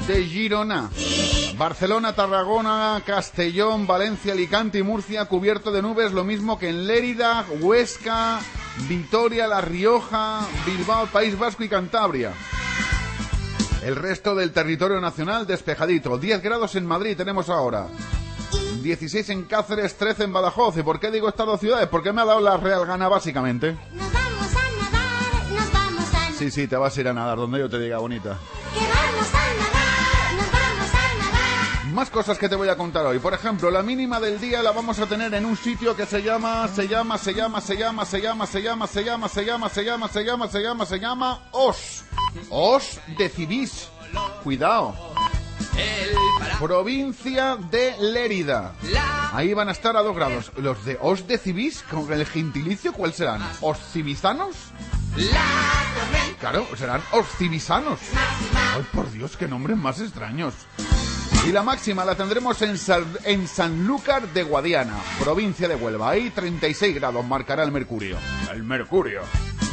[0.07, 0.89] de Girona.
[1.57, 7.45] Barcelona, Tarragona, Castellón, Valencia, Alicante y Murcia cubierto de nubes, lo mismo que en Lérida,
[7.60, 8.39] Huesca,
[8.88, 12.34] Vitoria, La Rioja, Bilbao, País Vasco y Cantabria.
[13.84, 16.17] El resto del territorio nacional despejadito.
[16.17, 17.88] 10 grados en Madrid tenemos ahora.
[18.81, 20.77] 16 en Cáceres, 13 en Badajoz.
[20.77, 21.88] ¿Y por qué digo estas dos ciudades?
[21.88, 23.77] Porque me ha dado la real gana básicamente.
[23.93, 27.38] Nos vamos a nadar, nos vamos a Sí, sí, te vas a ir a nadar
[27.38, 28.38] donde yo te diga, bonita.
[28.73, 29.80] que vamos a nadar,
[31.91, 33.19] Más cosas que te voy a contar hoy.
[33.19, 36.23] Por ejemplo, la mínima del día la vamos a tener en un sitio que se
[36.23, 39.69] llama, se llama, se llama, se llama, se llama, se llama, se llama, se llama,
[39.69, 42.04] se llama, se llama, se llama, se llama Os.
[42.49, 43.89] Os de Cibís.
[44.41, 44.95] Cuidado.
[46.60, 48.73] Provincia de Lérida.
[49.34, 50.51] Ahí van a estar a dos grados.
[50.56, 53.41] Los de Os de Cibís, con el gentilicio, ¿cuál serán?
[53.60, 54.56] ¿Os civizanos?
[56.39, 57.99] Claro, serán Os civisanos.
[58.75, 60.54] Ay, por Dios, qué nombres más extraños.
[61.47, 66.12] Y la máxima la tendremos en, Sal- en Sanlúcar de Guadiana, provincia de Huelva.
[66.12, 68.17] Ahí 36 grados marcará el mercurio.
[68.54, 69.21] El mercurio.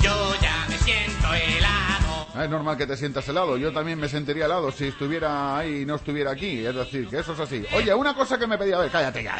[0.03, 2.08] Yo ya me siento helado.
[2.35, 3.57] Ah, Es normal que te sientas helado.
[3.57, 6.65] Yo también me sentiría helado si estuviera ahí y no estuviera aquí.
[6.65, 7.65] Es decir, que eso es así.
[7.75, 8.77] Oye, una cosa que me pedía...
[8.77, 9.37] A ver, cállate ya.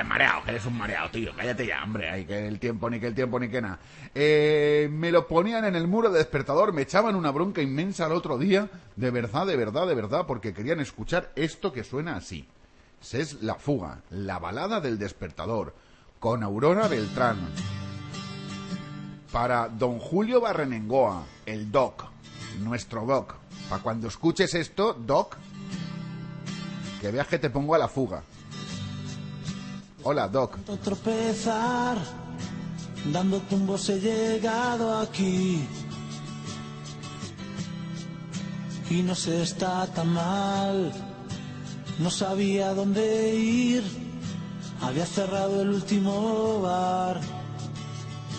[0.00, 1.30] eh, mareado, que eres un mareado, tío.
[1.36, 2.08] Cállate ya, hombre.
[2.10, 3.78] Ay, que el tiempo, ni que el tiempo, ni que nada.
[4.14, 6.72] Eh, me lo ponían en el muro de despertador.
[6.72, 8.68] Me echaban una bronca inmensa el otro día.
[8.96, 10.24] De verdad, de verdad, de verdad.
[10.26, 12.48] Porque querían escuchar esto que suena así.
[13.12, 15.74] Es La Fuga, la balada del despertador.
[16.18, 17.36] Con Aurora Beltrán
[19.32, 22.04] para don Julio Barrenengoa, el Doc,
[22.60, 23.34] nuestro Doc.
[23.68, 25.36] Para cuando escuches esto, Doc,
[27.00, 28.22] que veas que te pongo a la fuga.
[30.04, 30.58] Hola, Doc.
[30.82, 31.96] Tropezar,
[33.12, 35.66] dando tumbos he llegado aquí.
[38.90, 40.92] Y no se está tan mal,
[41.98, 43.84] no sabía dónde ir.
[44.82, 47.20] Había cerrado el último bar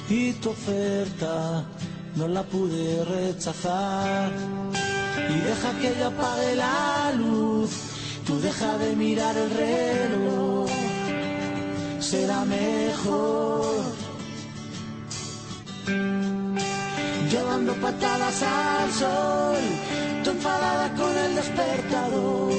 [0.10, 1.65] y tu oferta
[2.15, 4.32] no la pude rechazar.
[5.30, 7.69] Y deja que yo apague la luz,
[8.26, 10.69] tú deja de mirar el reloj
[12.13, 13.76] será mejor.
[17.32, 19.63] Yo dando patadas al sol,
[20.23, 22.54] tú enfadada con el despertador.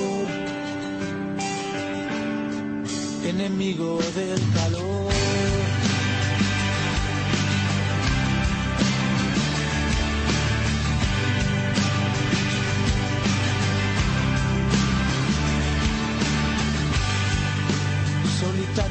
[3.33, 5.04] Enemigo del calor.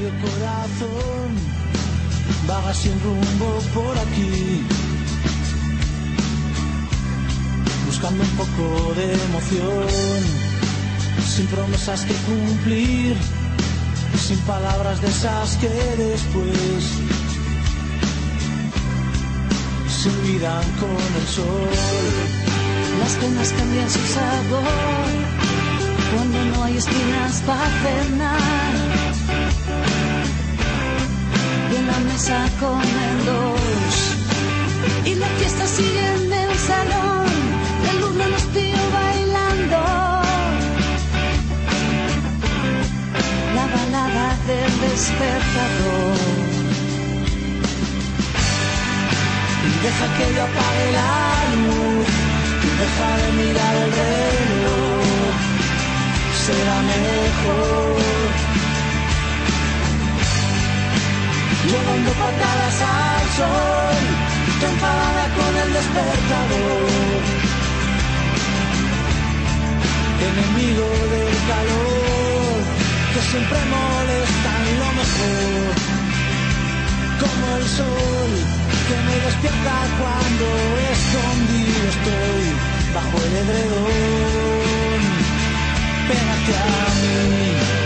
[0.04, 1.36] Solitario corazón
[2.48, 4.66] vaga sin rumbo por aquí,
[7.86, 9.88] buscando un poco de emoción,
[11.26, 13.16] sin promesas que cumplir,
[14.18, 16.84] sin palabras de esas que después
[19.88, 21.70] se olvidan con el sol.
[23.00, 25.34] Las penas cambian su sabor
[26.14, 28.93] cuando no hay espinas para cenar.
[31.94, 33.96] La mesa comen dos.
[35.06, 37.28] Y la fiesta sigue en el salón.
[37.86, 38.46] La luna nos
[39.00, 39.80] bailando.
[43.58, 46.18] La balada del despertador.
[49.86, 51.16] Deja que yo apague la
[51.66, 52.08] luz,
[52.82, 55.34] deja de mirar el reloj,
[56.46, 58.53] será mejor.
[61.72, 64.04] Yo dando patadas al sol,
[64.60, 67.22] tú enfadada con el despertador.
[70.30, 72.56] Enemigo del calor,
[73.14, 75.94] que siempre molestan lo mejor
[77.24, 78.32] como el sol
[78.88, 80.46] que me despierta cuando
[80.92, 82.44] escondido estoy
[82.94, 85.02] bajo el edredón.
[86.08, 87.83] Pégate a mí.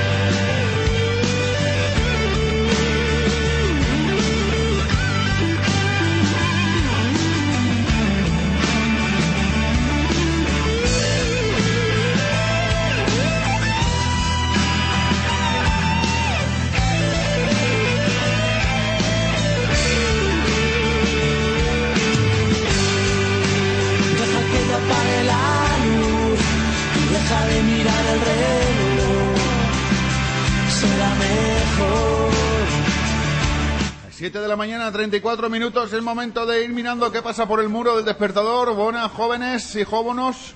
[34.18, 37.70] 7 de la mañana, 34 minutos, es momento de ir mirando qué pasa por el
[37.70, 38.74] muro del despertador.
[38.74, 40.56] Buenas jóvenes y jóvenes.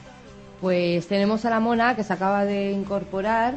[0.59, 3.53] Pues tenemos a la mona que se acaba de incorporar.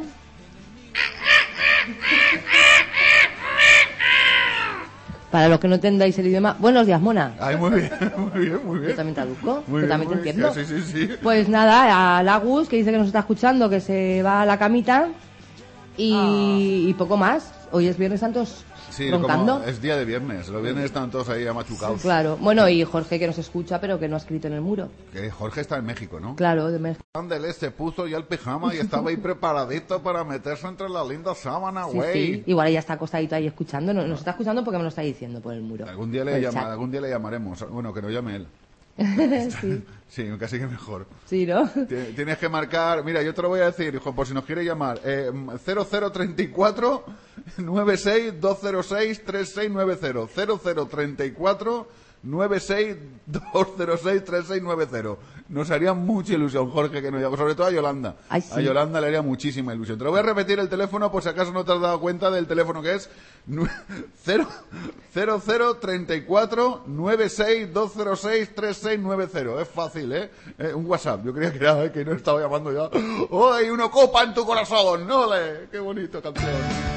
[5.31, 6.55] Para los que no entendáis el idioma.
[6.59, 7.33] Buenos días, mona.
[7.41, 7.91] Ay, muy bien,
[8.35, 8.91] muy bien, muy bien.
[8.91, 10.37] Yo también traduzco, Muy bien, también te bien.
[10.37, 10.53] entiendo.
[10.55, 11.15] Sí, sí, sí.
[11.23, 14.59] Pues nada, a Lagus, que dice que nos está escuchando, que se va a la
[14.59, 15.09] camita.
[15.97, 17.55] Y, y poco más.
[17.73, 18.65] Hoy es Viernes Santos
[18.95, 19.55] Sí, roncando.
[19.55, 20.49] como es día de viernes.
[20.49, 22.01] Los viernes están todos ahí amachucados.
[22.03, 22.37] Claro.
[22.41, 24.89] Bueno, y Jorge que nos escucha, pero que no ha escrito en el muro.
[25.13, 26.37] Que Jorge está en México, ¿no?
[26.37, 27.03] Claro, de México.
[27.15, 31.35] Ándale, se puso ya el pijama y estaba ahí preparadito para meterse entre la linda
[31.35, 32.13] sábana, güey.
[32.37, 32.43] sí.
[32.47, 33.93] Igual ella está acostadito ahí escuchando.
[33.93, 35.87] No- Nos está escuchando porque me lo está diciendo por el muro.
[35.89, 36.71] Algún día, Por le el llama- chat.
[36.71, 37.69] algún día le llamaremos.
[37.71, 38.47] Bueno, que nos llame él.
[39.61, 39.85] sí.
[40.09, 41.07] Sí, casi que mejor.
[41.27, 41.69] Sí, ¿no?
[41.69, 44.45] Ti- Tienes que marcar, mira, yo te lo voy a decir, hijo, por si nos
[44.45, 45.31] quiere llamar, eh,
[45.65, 47.05] 0034
[47.59, 50.27] 96 206 3690
[50.87, 51.89] 0034
[52.25, 52.97] 96
[53.27, 55.17] 206 3690
[55.49, 58.17] Nos haría mucha ilusión, Jorge, que nos llame, sobre todo a Yolanda.
[58.31, 58.53] Ay, sí.
[58.55, 59.99] A Yolanda le haría muchísima ilusión.
[59.99, 62.31] Te lo voy a repetir el teléfono por si acaso no te has dado cuenta
[62.31, 63.11] del teléfono que es
[64.25, 70.31] 0034 96 206 3690 Es fácil, ¿eh?
[70.59, 71.25] Eh, Un WhatsApp.
[71.25, 72.89] Yo creía que era que no estaba llamando ya.
[73.31, 75.11] ¡Oh, hay una copa en tu corazón!
[75.11, 75.69] ¡Ole!
[75.71, 76.94] ¡Qué bonito canción!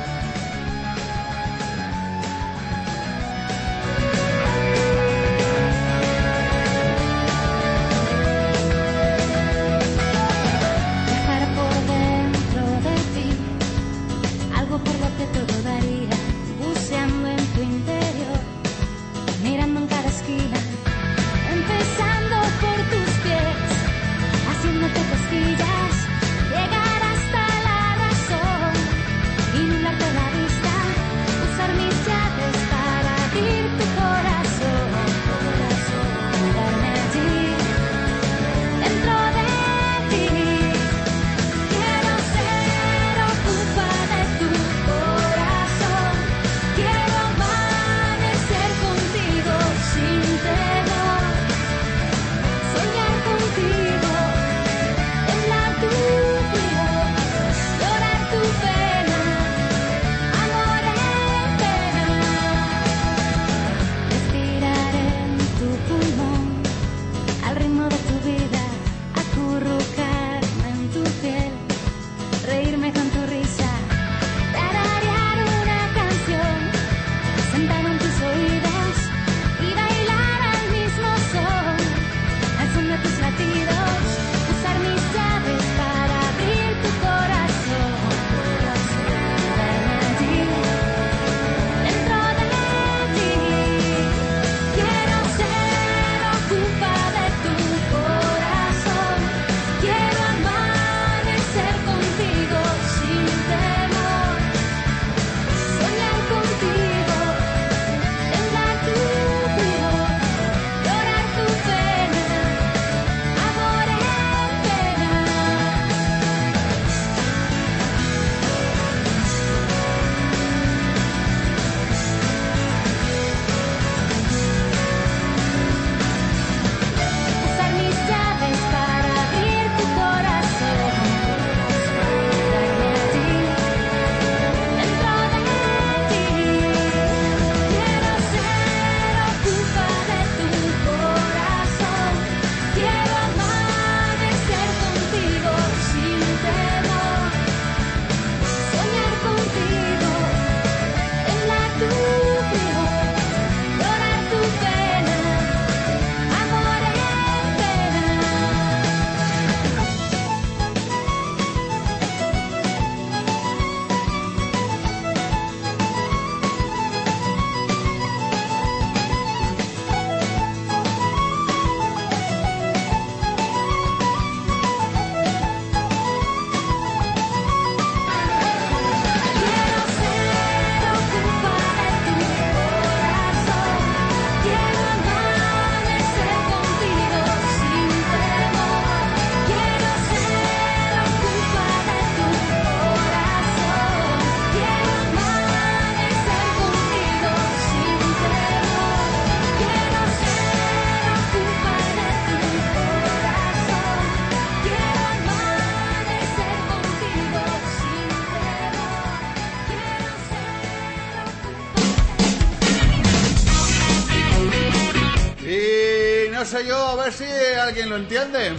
[217.78, 218.54] Alguien lo entiende.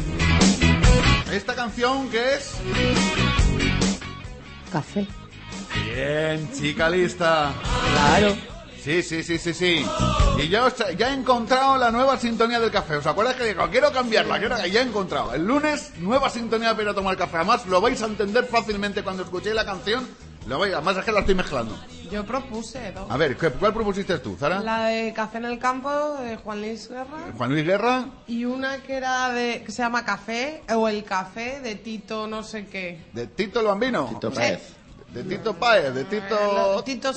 [1.32, 2.52] ¿Esta canción qué es?
[4.72, 5.06] Café.
[5.94, 7.52] Bien, chica lista.
[7.92, 8.36] Claro.
[8.82, 9.84] Sí, sí, sí, sí, sí.
[10.38, 12.96] Y ya, os- ya he encontrado la nueva sintonía del café.
[12.96, 14.38] ¿Os acuerdas que digo, quiero cambiarla?
[14.38, 14.56] Quiero...
[14.66, 15.34] Ya he encontrado.
[15.34, 17.38] El lunes, nueva sintonía para ir a tomar café.
[17.38, 20.06] Además, lo vais a entender fácilmente cuando escuchéis la canción.
[20.46, 21.76] Lo vais, además es que la estoy mezclando.
[22.10, 23.06] Yo propuse, ¿no?
[23.10, 24.60] A ver, ¿qué- ¿cuál propusiste tú, Zara?
[24.60, 27.18] La de Café en el Campo de Juan Luis Guerra.
[27.36, 28.06] Juan Luis Guerra.
[28.26, 29.62] Y una que era de.
[29.64, 33.00] que se llama Café, o El Café de Tito no sé qué.
[33.12, 34.06] De Tito el Bambino.
[34.06, 34.74] Tito Páez.
[35.12, 36.82] De Tito Páez, de Tito...
[36.84, 37.10] Tito.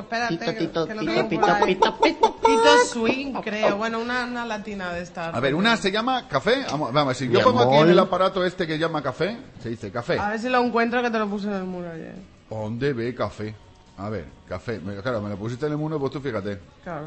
[0.00, 3.76] espérate, Tito, Tito, Swing, creo.
[3.76, 5.32] Bueno, una, una latina de estas.
[5.34, 6.64] A ver, una se llama café.
[6.70, 9.90] Vamos, vamos si yo pongo aquí en el aparato este que llama café, se dice
[9.92, 10.18] café.
[10.18, 12.16] A ver si lo encuentro que te lo puse en el muro ayer.
[12.50, 13.54] ¿Dónde ve café?
[13.98, 14.78] A ver, café.
[14.80, 16.58] Me- Claro, me lo pusiste en el mundo, pues tú fíjate.
[16.84, 17.06] Claro.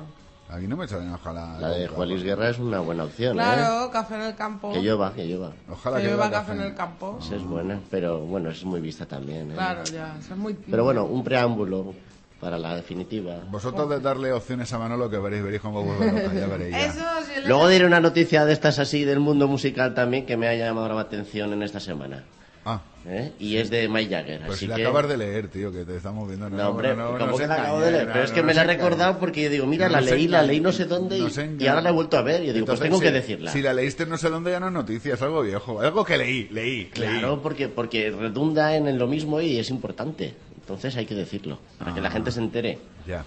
[0.49, 1.59] Aquí no me salen, ojalá.
[1.59, 4.71] La de Juan Luis Guerra es una buena opción, Claro, Café en el Campo.
[4.71, 4.73] ¿eh?
[4.73, 5.51] Que llueva, que llueva.
[5.69, 7.19] Ojalá Que que llueva café en el campo.
[7.21, 9.53] Esa es buena, pero bueno, es muy vista también, ¿eh?
[9.53, 10.15] Claro, ya.
[10.19, 10.55] Eso es muy.
[10.55, 11.93] Pero bueno, un preámbulo
[12.39, 13.35] para la definitiva.
[13.51, 16.71] Vosotros de darle opciones a Manolo que veréis, veréis cómo vuelve ya veréis.
[16.71, 16.85] ya.
[16.87, 17.05] Eso
[17.41, 20.55] le- Luego diré una noticia de estas así del mundo musical también que me ha
[20.55, 22.23] llamado la atención en esta semana.
[22.65, 23.31] Ah, ¿eh?
[23.39, 24.41] Y es de Mike Jagger.
[24.45, 24.81] pues así la que...
[24.83, 26.49] acabas de leer, tío, que te estamos viendo.
[26.49, 28.47] No, hombre, no, como no que la acabo de leer, no, pero es que no
[28.47, 30.85] me la he recordado porque yo digo, mira, No la leí, la leí no sé
[30.85, 33.11] dónde y, ahora la he vuelto a ver y yo digo, pues tengo si- que
[33.11, 33.51] decirla.
[33.51, 35.79] Si la leíste no sé dónde ya no es noticia, es algo viejo.
[35.79, 40.35] Algo que leí, leí, Claro, porque, porque redunda en, lo mismo y es importante.
[40.59, 42.11] Entonces hay que decirlo, para que la Ah.
[42.11, 42.77] gente se entere.
[43.07, 43.23] Ya,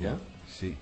[0.00, 0.16] ya,
[0.52, 0.74] sí.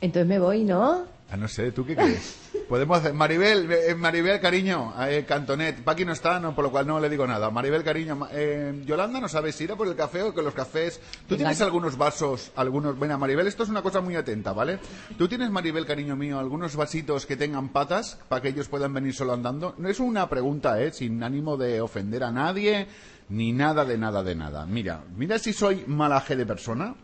[0.00, 1.04] Entonces me voy, ¿no?
[1.28, 2.38] Ah, no sé, ¿tú qué crees?
[2.68, 3.12] Podemos hacer...
[3.12, 5.82] Maribel, eh, Maribel, cariño, eh, Cantonet.
[5.82, 7.50] Paqui no está, no, por lo cual no le digo nada.
[7.50, 8.28] Maribel, cariño.
[8.30, 11.00] eh, Yolanda, ¿no sabes si ir a por el café o que los cafés...
[11.00, 11.38] ¿Tú Venga.
[11.38, 12.96] tienes algunos vasos, algunos...
[12.96, 14.78] Venga, Maribel, esto es una cosa muy atenta, ¿vale?
[15.18, 19.12] ¿Tú tienes, Maribel, cariño mío, algunos vasitos que tengan patas para que ellos puedan venir
[19.12, 19.74] solo andando?
[19.78, 20.92] No es una pregunta, ¿eh?
[20.92, 22.86] Sin ánimo de ofender a nadie,
[23.30, 24.64] ni nada de nada de nada.
[24.64, 26.94] Mira, mira si soy malaje de persona.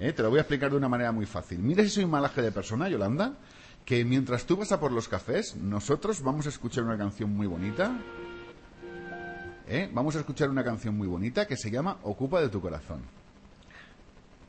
[0.00, 0.12] ¿eh?
[0.12, 1.58] Te lo voy a explicar de una manera muy fácil.
[1.60, 3.34] Mira si soy malaje de persona, Yolanda,
[3.88, 7.46] que mientras tú vas a por los cafés, nosotros vamos a escuchar una canción muy
[7.46, 7.90] bonita.
[9.66, 9.88] ¿eh?
[9.94, 13.00] Vamos a escuchar una canción muy bonita que se llama Ocupa de tu corazón.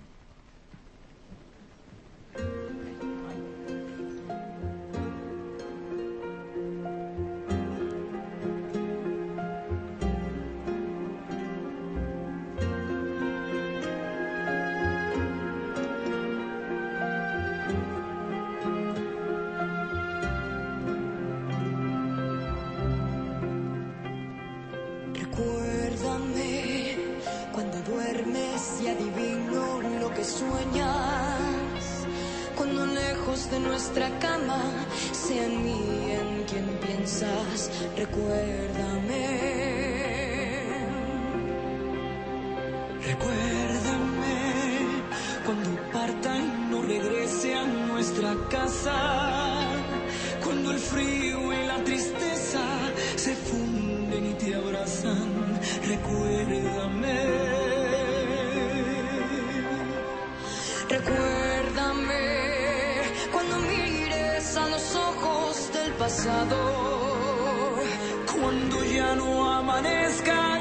[30.38, 31.82] sueñas.
[32.56, 34.60] Cuando lejos de nuestra cama
[35.12, 37.70] sea en mí en quien piensas.
[37.96, 39.24] Recuérdame.
[43.10, 44.36] Recuérdame
[45.44, 48.96] cuando parta y no regrese a nuestra casa.
[50.42, 52.33] Cuando el frío y la tristeza
[60.96, 62.22] Recuérdame
[63.32, 66.56] cuando mires a los ojos del pasado.
[68.32, 70.53] Cuando ya no amanezcan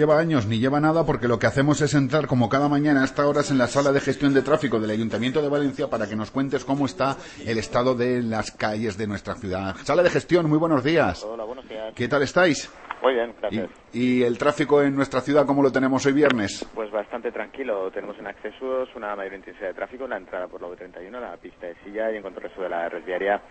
[0.00, 3.04] lleva años ni lleva nada porque lo que hacemos es entrar como cada mañana a
[3.04, 6.16] estas horas en la sala de gestión de tráfico del Ayuntamiento de Valencia para que
[6.16, 9.76] nos cuentes cómo está el estado de las calles de nuestra ciudad.
[9.84, 11.22] Sala de gestión, muy buenos días.
[11.22, 11.92] Hola, buenos días.
[11.94, 12.72] ¿Qué tal estáis?
[13.02, 13.70] Muy bien, gracias.
[13.92, 16.66] ¿Y el tráfico en nuestra ciudad cómo lo tenemos hoy viernes?
[16.74, 17.90] Pues bastante tranquilo.
[17.90, 21.66] Tenemos en accesos una mayor intensidad de tráfico, la entrada por la V31, la pista
[21.66, 23.42] de silla y en cuanto al resto de la red viaria,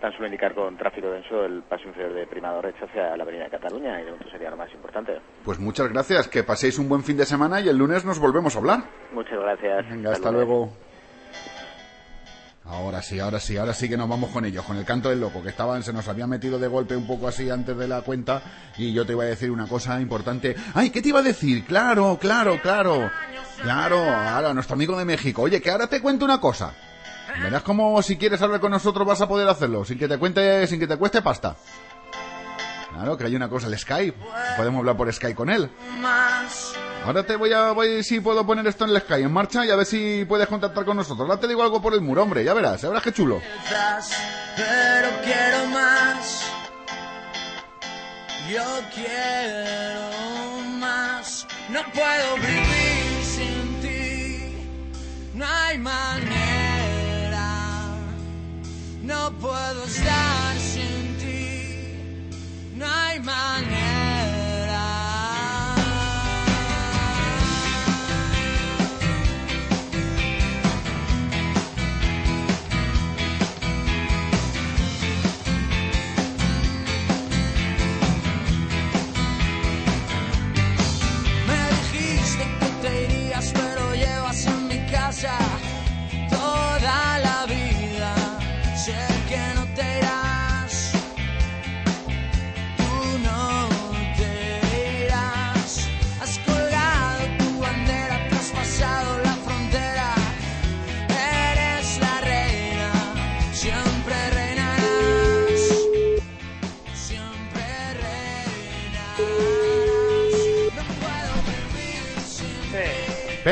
[0.00, 3.44] tan solo indicar con tráfico denso el paso inferior de Primado Recha hacia la Avenida
[3.44, 5.20] de Cataluña y de momento sería lo más importante.
[5.44, 8.54] Pues muchas gracias, que paséis un buen fin de semana y el lunes nos volvemos
[8.54, 8.80] a hablar.
[9.12, 9.88] Muchas gracias.
[9.88, 10.72] Venga, hasta luego.
[12.70, 15.20] Ahora sí, ahora sí, ahora sí que nos vamos con ellos, con el canto del
[15.20, 18.02] loco, que estaban, se nos había metido de golpe un poco así antes de la
[18.02, 18.42] cuenta
[18.76, 20.54] y yo te iba a decir una cosa importante.
[20.74, 21.64] ¡Ay, qué te iba a decir!
[21.64, 23.10] Claro, claro, claro.
[23.62, 25.42] Claro, ahora nuestro amigo de México.
[25.42, 26.74] Oye, que ahora te cuento una cosa.
[27.42, 30.66] Verás como si quieres hablar con nosotros vas a poder hacerlo, sin que te cuente,
[30.66, 31.56] sin que te cueste pasta.
[32.92, 34.18] Claro, que hay una cosa, el Skype.
[34.56, 35.70] Podemos hablar por Skype con él.
[37.04, 39.70] Ahora te voy a voy si puedo poner esto en el Skype en marcha y
[39.70, 41.28] a ver si puedes contactar con nosotros.
[41.28, 43.40] Ahora te digo algo por el muro, hombre, ya verás, ya verás qué chulo.
[44.56, 46.44] Pero quiero más.
[48.50, 48.64] Yo
[48.94, 51.46] quiero más.
[51.70, 55.34] No puedo vivir sin ti.
[55.34, 56.67] No hay manera.
[59.08, 62.28] No puedo estar sin ti.
[62.76, 63.87] No hay manera.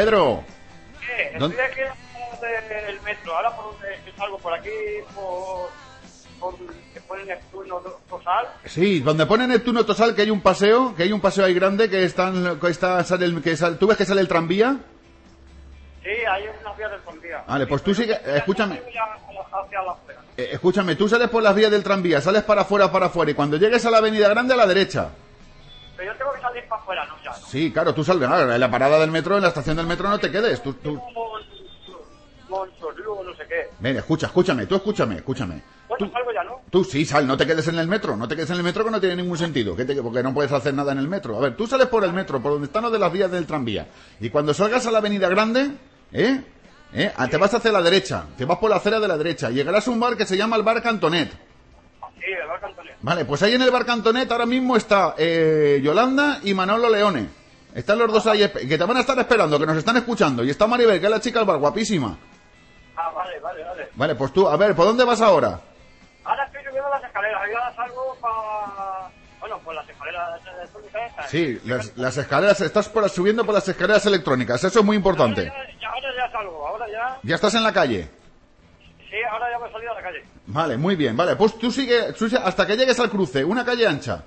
[0.06, 0.44] Pedro,
[1.00, 1.36] ¿Qué?
[1.36, 3.34] ¿Dónde- Estoy aquí del metro.
[3.34, 3.74] Ahora por
[4.16, 4.70] salgo por aquí,
[5.16, 5.68] por,
[6.38, 6.54] por
[6.94, 8.46] que ponen Neptuno Tosal.
[8.66, 11.90] sí, donde pone Neptuno Tosal que hay un paseo, que hay un paseo ahí grande
[11.90, 14.76] que están que está sale el, que sale- tú ves que sale el tranvía.
[16.04, 17.44] Sí, hay unas vías del tranvía.
[17.48, 18.80] Vale, pues tú sigue, eh, escúchame,
[20.36, 23.34] eh, escúchame, tú sales por las vías del tranvía, sales para afuera, para afuera y
[23.34, 25.08] cuando llegues a la Avenida Grande a la derecha.
[25.96, 27.15] Pero yo tengo que salir para afuera, ¿no?
[27.48, 30.08] Sí, claro, tú sales, ah, en la parada del metro, en la estación del metro
[30.08, 31.00] no te quedes, tú, tú-
[32.48, 33.68] no sé qué.
[33.80, 35.62] Ven, escucha, escúchame, tú escúchame, escúchame.
[35.88, 36.60] Bueno, salgo ya, ¿no?
[36.70, 38.84] Tú sí, sal, no te quedes en el metro, no te quedes en el metro
[38.84, 41.36] que no tiene ningún sentido, que te- porque no puedes hacer nada en el metro.
[41.36, 43.46] A ver, tú sales por el metro, por donde están los de las vías del
[43.46, 43.86] tranvía,
[44.20, 45.70] y cuando salgas a la avenida grande,
[46.12, 46.42] ¿eh?
[46.92, 47.12] ¿Eh?
[47.16, 49.86] Ah, Te vas hacia la derecha, te vas por la acera de la derecha, llegarás
[49.86, 51.30] a un bar que se llama el Bar Cantonet.
[52.26, 52.96] Sí, el Bar Cantonet.
[53.02, 57.28] Vale, pues ahí en el Bar Cantonet ahora mismo está eh, Yolanda y Manolo Leone.
[57.72, 60.42] Están los dos ahí, que te van a estar esperando, que nos están escuchando.
[60.42, 62.18] Y está Maribel, que es la chica del bar, guapísima.
[62.96, 63.88] Ah, vale, vale, vale.
[63.94, 65.60] Vale, pues tú, a ver, ¿por dónde vas ahora?
[66.24, 69.10] Ahora estoy subiendo las escaleras, ahora salgo para...
[69.38, 71.30] Bueno, pues las escaleras electrónicas.
[71.30, 75.44] Sí, las, las escaleras, estás por, subiendo por las escaleras electrónicas, eso es muy importante.
[75.44, 77.18] Ya, ahora ya salgo, ahora ya...
[77.22, 78.10] Ya estás en la calle.
[78.98, 80.24] Sí, ahora ya me he salido a la calle.
[80.56, 82.00] Vale, muy bien, vale, pues tú sigue,
[82.42, 84.22] hasta que llegues al cruce, una calle ancha.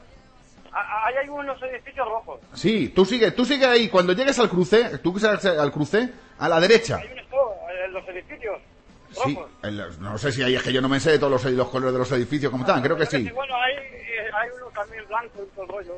[0.72, 2.40] Ah, Ahí hay unos edificios rojos.
[2.54, 6.08] Sí, tú sigue, tú sigue ahí, cuando llegues al cruce, tú que sales al cruce,
[6.38, 6.98] a la derecha.
[6.98, 7.38] Hay un esto,
[7.84, 8.58] en los edificios
[9.26, 10.00] Sí, rojos.
[10.00, 11.94] no sé si hay, es que yo no me sé de todos los, los colores
[11.94, 13.28] de los edificios como están, creo que sí.
[13.32, 15.94] Bueno, hay, eh, hay unos también blancos y todo el rollo.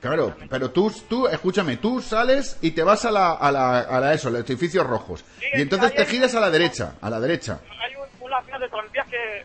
[0.00, 4.00] Claro, pero tú, tú, escúchame, tú sales y te vas a la, a la, a
[4.00, 5.24] la eso, los edificios rojos.
[5.54, 7.60] Y entonces te giras a la derecha, a la derecha.
[7.80, 9.44] Hay un, unas vías de tranvías que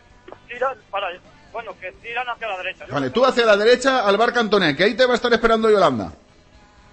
[0.62, 1.08] tiran para...
[1.52, 2.86] Bueno, que tiran hacia la derecha.
[2.90, 5.70] Vale, tú hacia la derecha al bar Cantonet, que ahí te va a estar esperando
[5.70, 6.12] Yolanda.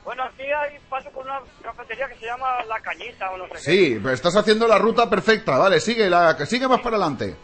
[0.03, 3.53] Bueno, aquí hay paso por una cafetería que se llama La Cañita o no sé
[3.53, 3.59] qué.
[3.59, 7.37] Sí, pero estás haciendo la ruta perfecta, vale, sigue, la, sigue más para adelante.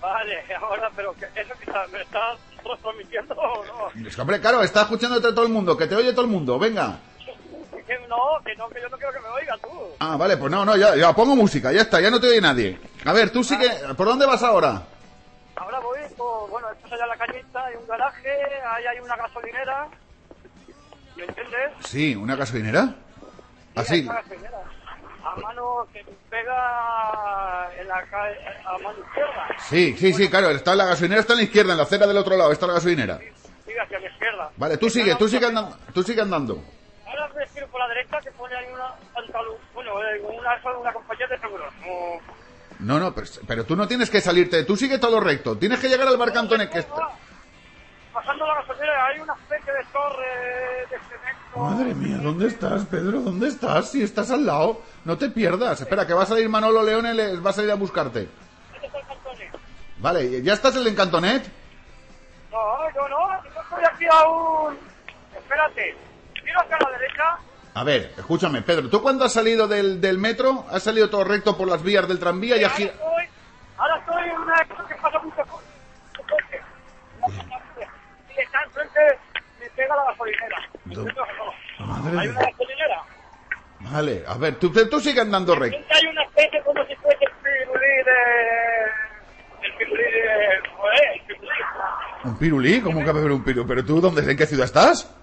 [0.00, 2.38] Vale, ahora, pero que ¿eso que está, me estás
[2.82, 4.06] transmitiendo o no?
[4.06, 6.58] Es que, hombre, claro, está escuchándote todo el mundo, que te oye todo el mundo,
[6.58, 6.98] venga.
[7.86, 9.68] Que no, que no, que yo no quiero que me oiga tú.
[10.00, 12.40] Ah, vale, pues no, no, ya, ya pongo música, ya está, ya no te oye
[12.40, 12.80] nadie.
[13.04, 14.82] A ver, tú sigue, ¿por dónde vas ahora?
[15.56, 18.30] Ahora voy, por, bueno, esto es allá La Cañita, hay un garaje,
[18.68, 19.88] ahí hay una gasolinera.
[21.16, 21.72] ¿Me entiendes?
[21.80, 22.94] Sí, ¿una gasolinera?
[23.74, 24.58] Así, una gasolinera.
[25.24, 29.48] A mano que pega en la calle, a mano izquierda.
[29.68, 32.16] sí, sí, sí, claro, está la gasolinera está en la izquierda, en la acera del
[32.18, 33.18] otro lado, está la gasolinera.
[33.64, 34.50] Sigue hacia la izquierda.
[34.56, 36.62] Vale, tú sigue, tú sigue andando, tú sigue andando.
[37.06, 40.92] Ahora me giro por la derecha que pone ahí una pantalón, bueno, eh, una, una
[40.92, 41.72] compañía de seguros.
[41.82, 42.20] como-
[42.80, 45.88] No, no, pero, pero tú no tienes que salirte, tú sigue todo recto, tienes que
[45.88, 47.08] llegar al bar Cantonet que está...
[48.12, 51.58] Pasando la gasolinera hay una especie de torre de cemento.
[51.58, 53.20] Madre mía, ¿dónde estás, Pedro?
[53.20, 53.90] ¿Dónde estás?
[53.90, 55.82] Si estás al lado, no te pierdas.
[55.82, 58.28] Espera, que va a salir Manolo Leone, les va a salir a buscarte.
[59.98, 61.46] Vale, ¿ya estás en el Cantonet?
[62.50, 64.78] No, yo no, yo estoy aquí aún.
[65.36, 65.94] Espérate,
[66.42, 67.38] giro hacia la derecha.
[67.76, 71.58] A ver, escúchame, Pedro, ¿tú cuando has salido del, del metro, has salido todo recto
[71.58, 73.28] por las vías del tranvía y has Ahora gira- estoy,
[73.76, 75.62] ahora estoy en una cosa que pasa mucho co-
[76.26, 76.60] coche.
[78.34, 79.00] Y está enfrente,
[79.60, 80.56] me pega la gasolinera.
[81.86, 83.02] Madre Hay una gasolinera.
[83.80, 85.76] Vale, a ver, tú, tú sigue andando recto.
[85.94, 89.66] Hay una especie como si fuese el pirulí de...
[89.66, 90.68] El pirulí de...
[90.76, 91.48] Joder, el pirulí.
[92.24, 92.80] ¿Un pirulí?
[92.80, 93.68] ¿Cómo que va a haber un pirulí?
[93.68, 95.14] ¿Pero tú dónde, en qué ciudad estás?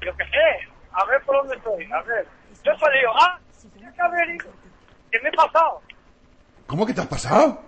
[0.00, 2.26] Yo qué sé, a ver por dónde estoy, a ver.
[2.64, 3.38] Yo he salido, ah.
[5.10, 5.80] ¿Qué me he pasado?
[6.66, 7.60] ¿Cómo que te has pasado?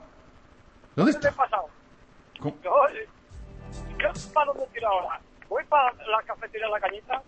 [0.95, 1.35] ¿Dónde ¿Qué me he estás?
[1.35, 1.67] pasado?
[2.41, 2.57] ¿Cómo?
[2.63, 3.07] Yo, eh,
[3.99, 5.21] ¿qué, ¿Para dónde tiro ahora?
[5.49, 7.23] ¿Voy para la cafetería La Cañita?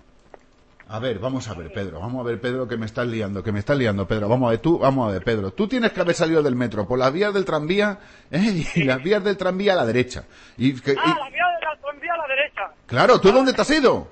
[0.87, 3.53] A ver, vamos a ver, Pedro, vamos a ver, Pedro, que me estás liando, que
[3.53, 4.29] me estás liando, Pedro.
[4.29, 5.51] Vamos a ver, tú, vamos a ver, Pedro.
[5.53, 7.99] Tú tienes que haber salido del metro por las vías del tranvía,
[8.31, 8.65] ¿eh?
[8.75, 10.25] y las vías del tranvía a la derecha.
[10.59, 12.71] Y, que- y- Ah, la vía de la tranvía a la derecha.
[12.87, 14.09] claro, ¿tú dónde te has ido?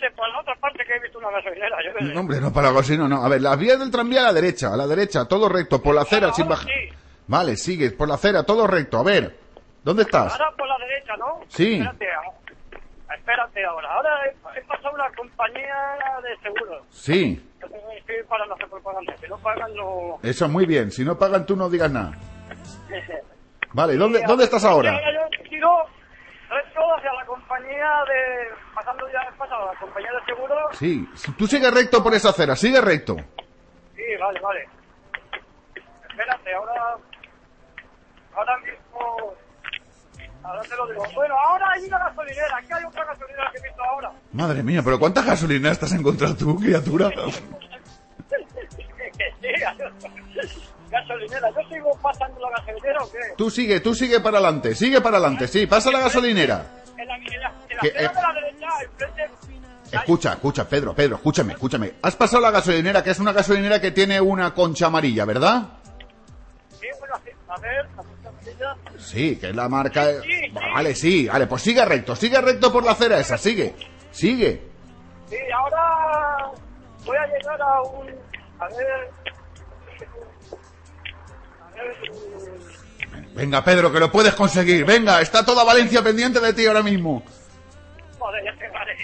[0.00, 1.76] Yo sé, por la otra parte que he visto una gasolinera.
[1.82, 2.14] Yo.
[2.14, 3.24] No, hombre, no para así, no.
[3.24, 5.94] A ver, las vías del tranvía a la derecha, a la derecha, todo recto, por
[5.94, 6.68] la acera, sin bajar.
[7.26, 8.98] Vale, sigues, por la acera, todo recto.
[8.98, 9.36] A ver,
[9.82, 10.32] ¿dónde estás?
[10.32, 11.40] Ahora por la derecha, ¿no?
[11.48, 11.74] Sí.
[11.74, 12.06] Espérate,
[13.16, 13.92] espérate ahora.
[13.92, 15.76] Ahora he, he pasado una compañía
[16.22, 16.82] de seguros.
[16.90, 17.42] Sí,
[18.28, 19.14] para hacer propaganda.
[19.20, 20.18] Si no pagan, no...
[20.22, 20.90] eso muy bien.
[20.90, 22.12] Si no pagan, tú no digas nada.
[23.72, 24.92] Vale, ¿dónde, ¿dónde estás ahora?
[24.92, 25.70] Ahora yo tiro
[26.48, 28.54] recto hacia la compañía de...
[28.74, 30.76] Pasando ya pasado a la compañía de seguros.
[30.76, 33.16] Sí, tú sigues recto por esa acera, sigue recto.
[33.94, 34.68] Sí, vale, vale.
[36.08, 36.96] Espérate, ahora...
[38.34, 39.34] Ahora mismo...
[40.42, 41.04] Ahora te lo digo.
[41.14, 42.56] Bueno, ahora hay una gasolinera.
[42.56, 44.12] Aquí hay otra gasolinera que he visto ahora.
[44.32, 47.10] Madre mía, pero ¿cuántas gasolineras te has encontrado tú, criatura?
[49.40, 49.48] sí,
[50.90, 51.48] gasolinera.
[51.50, 53.18] ¿Yo sigo pasando la gasolinera o qué?
[53.36, 56.66] Tú sigue, tú sigue para adelante, sigue para adelante, sí, pasa la gasolinera.
[56.96, 59.30] En la, en la, en la Que, acera eh, de la derecha, enfrente...
[59.90, 61.94] Escucha, escucha, Pedro, Pedro, escúchame, escúchame.
[62.02, 65.68] Has pasado la gasolinera, que es una gasolinera que tiene una concha amarilla, ¿verdad?
[66.78, 67.14] Sí, bueno,
[67.48, 68.76] a ver, la amarilla.
[68.98, 70.04] Sí, que es la marca...
[70.22, 70.52] Sí, sí.
[70.52, 73.74] Vale, sí, vale, pues sigue recto, sigue recto por la acera esa, sigue,
[74.10, 74.62] sigue.
[75.30, 76.52] Sí, ahora
[77.06, 78.08] voy a llegar a un...
[78.60, 79.10] A ver...
[83.34, 84.84] Venga, Pedro, que lo puedes conseguir.
[84.84, 87.22] Venga, está toda Valencia pendiente de ti ahora mismo.
[88.18, 88.96] Joder, ya te vale.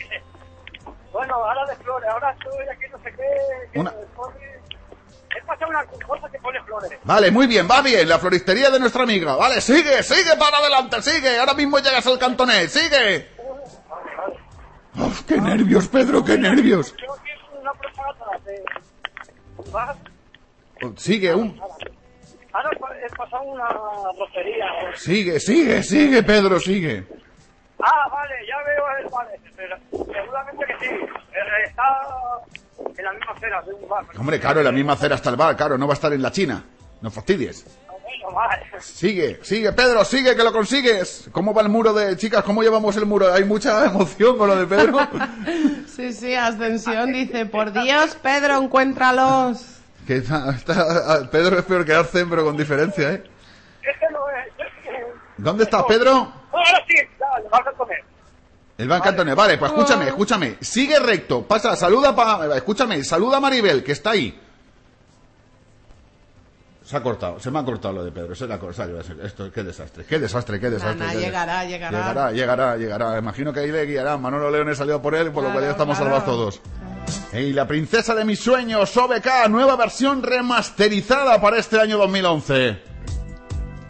[1.12, 3.70] Bueno, ahora de flores, ahora estoy aquí no sé qué.
[3.72, 3.92] que Una-
[5.36, 6.98] He pasado una cosa que pone flores.
[7.04, 9.34] Vale, muy bien, va bien, la floristería de nuestra amiga.
[9.36, 11.38] Vale, sigue, sigue para adelante, sigue.
[11.38, 13.28] Ahora mismo llegas al cantonés, sigue.
[14.96, 16.92] Uf, qué nervios, Pedro, qué nervios.
[16.92, 17.10] Que es
[17.60, 17.72] una
[18.44, 18.64] de...
[19.74, 19.96] ¿Va?
[20.96, 21.60] Sigue, un...
[22.54, 22.70] Ahora
[23.04, 23.68] he pasado una
[24.16, 24.64] rocería.
[24.94, 27.04] Sigue, sigue, sigue, Pedro, sigue.
[27.82, 29.40] Ah, vale, ya veo el vale.
[29.56, 30.94] Pero seguramente que sí.
[30.94, 31.82] Eh, Está
[32.96, 34.04] en la misma acera de un bar.
[34.16, 36.22] Hombre, claro, en la misma acera está el bar, claro, no va a estar en
[36.22, 36.62] la China.
[37.00, 37.66] No fastidies.
[37.88, 38.62] Bueno, vale.
[38.80, 41.28] Sigue, sigue, Pedro, sigue, que lo consigues.
[41.32, 42.16] ¿Cómo va el muro de...
[42.16, 43.32] Chicas, cómo llevamos el muro?
[43.32, 44.98] Hay mucha emoción con lo de Pedro.
[45.94, 49.73] Sí, sí, Ascensión dice, por Dios, Pedro, encuéntralos.
[50.06, 53.24] Que está- está- Pedro es peor que Arcen, pero con diferencia, ¿eh?
[53.82, 54.46] Es que no es...
[54.58, 55.04] es que-
[55.38, 56.32] ¿Dónde está Pedro?
[56.52, 58.04] Ahora sí, ya, le vas a comer.
[58.76, 59.36] El Banco Antonio.
[59.36, 60.56] Vale, pues escúchame, escúchame.
[60.60, 61.42] Sigue recto.
[61.46, 62.56] Pasa, saluda pa...
[62.56, 64.40] Escúchame, saluda a Maribel, que está ahí.
[66.84, 68.34] Se ha cortado, se me ha cortado lo de Pedro.
[68.34, 69.00] Se ha cortado.
[69.00, 71.06] Esto, qué desastre, qué desastre, qué desastre.
[71.08, 71.98] Qué de- llegará, llegará.
[71.98, 73.18] Llegará, llegará, llegará.
[73.18, 74.18] Imagino que ahí le guiará.
[74.18, 76.16] Manolo León salido por él, por lo cual ya estamos claro.
[76.20, 76.60] salvados todos.
[77.32, 82.93] Y la princesa de mis sueños, OBK, nueva versión remasterizada para este año 2011.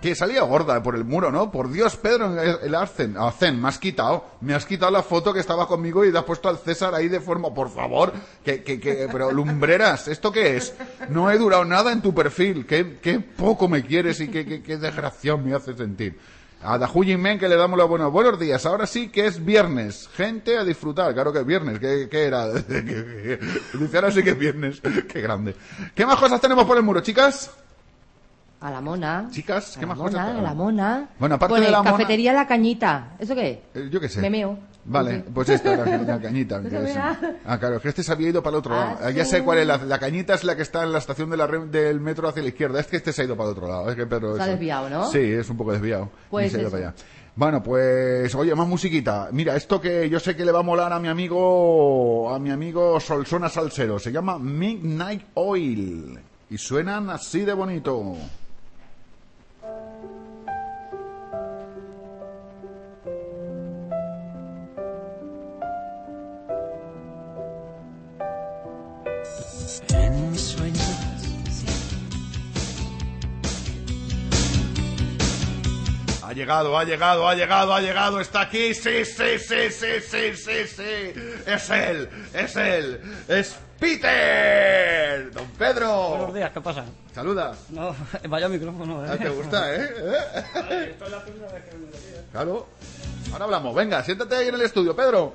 [0.05, 1.51] Que salía gorda por el muro, ¿no?
[1.51, 3.17] Por Dios, Pedro, el Arcen.
[3.17, 4.27] Arcen, me has quitado.
[4.43, 7.09] Me has quitado la foto que estaba conmigo y te has puesto al César ahí
[7.09, 7.55] de forma.
[7.55, 8.13] Por favor,
[8.45, 10.75] que, que, que, pero lumbreras, ¿esto qué es?
[11.09, 12.67] No he durado nada en tu perfil.
[12.67, 16.19] Qué, qué poco me quieres y qué, qué, qué desgraciación me hace sentir.
[16.63, 18.67] A Dahuyin Men que le damos los buenos buenos días.
[18.67, 20.11] Ahora sí que es viernes.
[20.15, 21.15] Gente a disfrutar.
[21.15, 21.79] Claro que es viernes.
[21.79, 22.49] ¿Qué, qué era?
[22.53, 24.83] Dice ahora sí que es viernes.
[24.83, 25.57] Qué grande.
[25.95, 27.51] ¿Qué más cosas tenemos por el muro, chicas?
[28.65, 29.29] A la mona.
[29.31, 30.39] Chicas, ¿qué más mona, cosas?
[30.39, 31.09] a la mona.
[31.19, 33.15] Bueno, aparte Pone de la mona- cafetería La Cañita.
[33.19, 33.63] ¿Eso qué?
[33.75, 34.23] Eh, yo qué sé.
[34.23, 34.59] Memeo.
[34.87, 36.61] Vale, pues esta, la, la cañita.
[36.65, 36.97] es-
[37.47, 38.99] Ah, claro, que este se había ido para el otro Ah, lado.
[39.03, 39.33] Ah, Ya sí.
[39.33, 39.67] sé cuál es.
[39.67, 42.43] La, la cañita es la que está en la estación de la del metro hacia
[42.43, 42.81] la izquierda.
[42.81, 43.91] Es que este se ha ido para el otro lado.
[43.91, 44.35] Es que Pedro...
[44.37, 45.11] Eso- desviado, ¿no?
[45.11, 46.09] Sí, es un poco desviado.
[46.31, 46.77] Pues Y se ha ido eso.
[46.79, 46.97] para allá.
[47.37, 49.29] Bueno, pues, oye, más musiquita.
[49.33, 52.51] Mira, esto que yo sé que le va a molar a mi amigo, a mi
[52.51, 53.99] amigo Solsona Salsero.
[53.99, 56.19] Se llama Midnight Oil.
[56.51, 58.15] Y suenan así de bonito.
[69.93, 70.91] En mis sueños
[76.23, 80.37] Ha llegado, ha llegado, ha llegado, ha llegado, está aquí, sí, sí, sí, sí, sí,
[80.37, 81.13] sí, sí,
[81.47, 86.09] es él, es él, es Peter, don Pedro.
[86.09, 86.85] Buenos días, ¿qué pasa?
[87.15, 87.55] Saluda.
[87.71, 87.95] No,
[88.29, 89.05] vaya micrófono.
[89.05, 89.11] ¿eh?
[89.13, 89.91] Ah, ¿Te gusta, eh?
[90.71, 90.97] ¿Eh?
[92.33, 92.69] Claro.
[93.33, 95.35] Ahora hablamos, venga, siéntate ahí en el estudio, Pedro.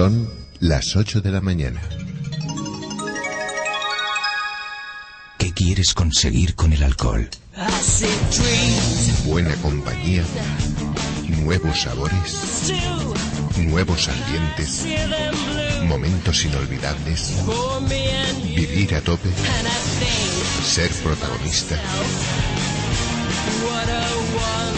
[0.00, 0.30] Son
[0.60, 1.78] las 8 de la mañana.
[5.36, 7.28] ¿Qué quieres conseguir con el alcohol?
[9.26, 10.24] Buena compañía,
[11.42, 12.72] nuevos sabores,
[13.58, 14.86] nuevos ambientes,
[15.86, 17.34] momentos inolvidables,
[18.56, 19.28] vivir a tope,
[20.64, 21.78] ser protagonista.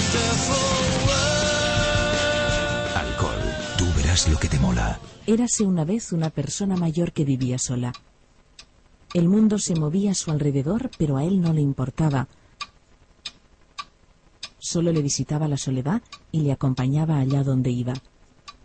[0.02, 0.91] Alcohol.
[4.12, 5.00] Verás lo que te mola.
[5.26, 7.94] Érase una vez una persona mayor que vivía sola.
[9.14, 12.28] El mundo se movía a su alrededor, pero a él no le importaba.
[14.58, 17.94] Solo le visitaba la soledad y le acompañaba allá donde iba.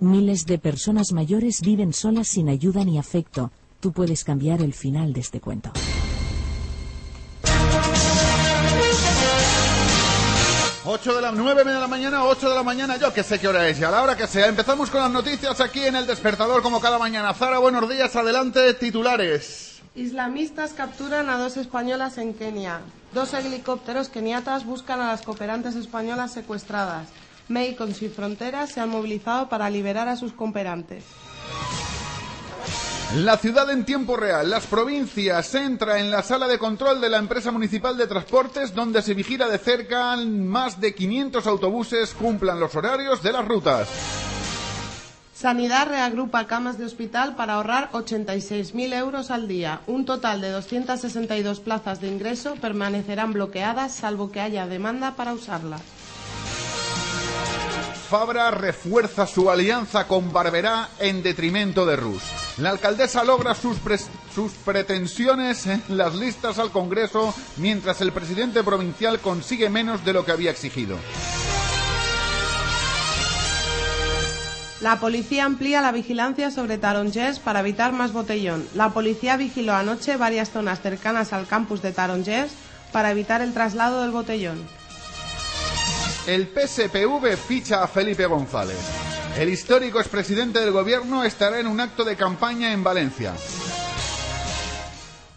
[0.02, 3.54] Miles de personas mayores viven solas sin ayuda ni afecto.
[3.80, 5.72] Tú puedes cambiar el final de este cuento.
[10.90, 13.50] Ocho de la 9 de la mañana, 8 de la mañana, yo que sé qué
[13.50, 14.48] hora es y a la hora que sea.
[14.48, 17.34] Empezamos con las noticias aquí en el despertador como cada mañana.
[17.34, 19.82] Zara, buenos días, adelante, titulares.
[19.96, 22.80] Islamistas capturan a dos españolas en Kenia.
[23.14, 27.10] Dos helicópteros keniatas buscan a las cooperantes españolas secuestradas.
[27.50, 31.04] Médicos Sin Fronteras se han movilizado para liberar a sus cooperantes.
[33.16, 37.18] La ciudad en tiempo real, las provincias, entra en la sala de control de la
[37.18, 42.76] empresa municipal de transportes donde se vigila de cerca más de 500 autobuses cumplan los
[42.76, 43.88] horarios de las rutas.
[45.34, 49.82] Sanidad reagrupa camas de hospital para ahorrar 86.000 euros al día.
[49.88, 55.82] Un total de 262 plazas de ingreso permanecerán bloqueadas salvo que haya demanda para usarlas.
[58.08, 62.24] Fabra refuerza su alianza con Barberá en detrimento de Rus.
[62.58, 63.80] La alcaldesa logra sus,
[64.64, 70.32] pretensiones en las listas al Congreso mientras el presidente provincial consigue menos de lo que
[70.32, 70.98] había exigido.
[74.80, 78.66] La policía amplía la vigilancia sobre Tarongers para evitar más botellón.
[78.74, 82.54] La policía vigiló anoche varias zonas cercanas al campus de Tarongers
[82.94, 84.77] para evitar el traslado del botellón.
[86.28, 88.78] El PSPV ficha a Felipe González.
[89.40, 93.34] El histórico expresidente del gobierno estará en un acto de campaña en Valencia.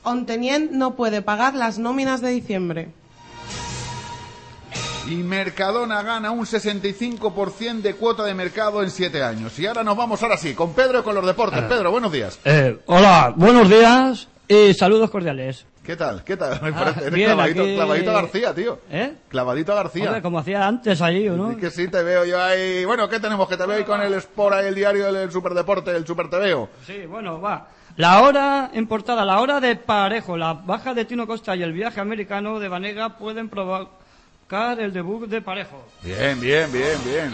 [0.02, 2.88] Ontenien no puede pagar las nóminas de diciembre.
[5.06, 9.56] Y Mercadona gana un 65% de cuota de mercado en siete años.
[9.60, 11.60] Y ahora nos vamos, ahora sí, con Pedro y con los deportes.
[11.62, 11.68] Ah.
[11.68, 12.40] Pedro, buenos días.
[12.44, 15.66] Eh, hola, buenos días y saludos cordiales.
[15.82, 16.22] ¿Qué tal?
[16.24, 16.60] ¿Qué tal?
[16.62, 18.78] Me Ah, parece- eres bien, clavadito, aquí- clavadito García, tío.
[18.90, 19.14] ¿Eh?
[19.28, 20.04] Clavadito García.
[20.06, 21.56] Hombre, como hacía antes allí, ¿o no?
[21.56, 22.84] Que sí, te veo yo ahí.
[22.84, 23.48] Bueno, ¿qué tenemos?
[23.48, 26.28] Que te veo ahí con el Sport, ahí, el diario, el, el Superdeporte, el Super
[26.28, 26.68] TVO.
[26.86, 27.68] Sí, bueno, va.
[27.96, 31.72] La hora en portada, la hora de parejo, la baja de Tino Costa y el
[31.72, 35.84] viaje americano de Vanega pueden provocar el debut de parejo.
[36.02, 37.32] Bien, bien, bien, bien.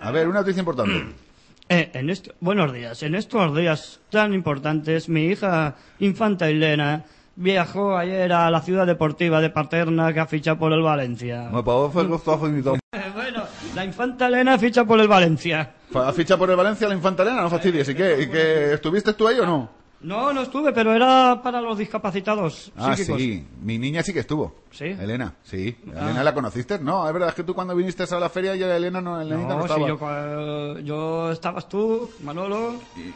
[0.00, 1.14] A ver, una noticia importante.
[1.70, 3.02] Eh, en esto, buenos días.
[3.02, 7.04] En estos días tan importantes, mi hija infanta Elena
[7.36, 11.50] viajó ayer a la ciudad deportiva de Paterna que ha fichado por el Valencia.
[11.52, 12.78] Me parece que está finito.
[13.14, 13.42] Bueno,
[13.74, 15.74] la infanta Elena ficha por el Valencia.
[15.94, 17.42] ¿Ha fichado por el Valencia la Infanta Elena?
[17.42, 17.88] No fastidies.
[17.90, 18.22] ¿Y qué?
[18.22, 18.72] ¿Y qué?
[18.72, 19.70] ¿Estuviste tú ahí o no?
[20.00, 23.20] No, no estuve, pero era para los discapacitados Ah, psíquicos.
[23.20, 23.44] sí.
[23.62, 24.54] Mi niña sí que estuvo.
[24.70, 24.84] ¿Sí?
[24.84, 25.76] Elena, sí.
[25.88, 26.02] Ah.
[26.04, 26.78] ¿Elena la conociste?
[26.78, 29.48] No, es verdad es que tú cuando viniste a la feria ya Elena no, Elenita
[29.48, 29.80] no, No, estaba.
[29.80, 32.74] si yo, yo estabas tú, Manolo,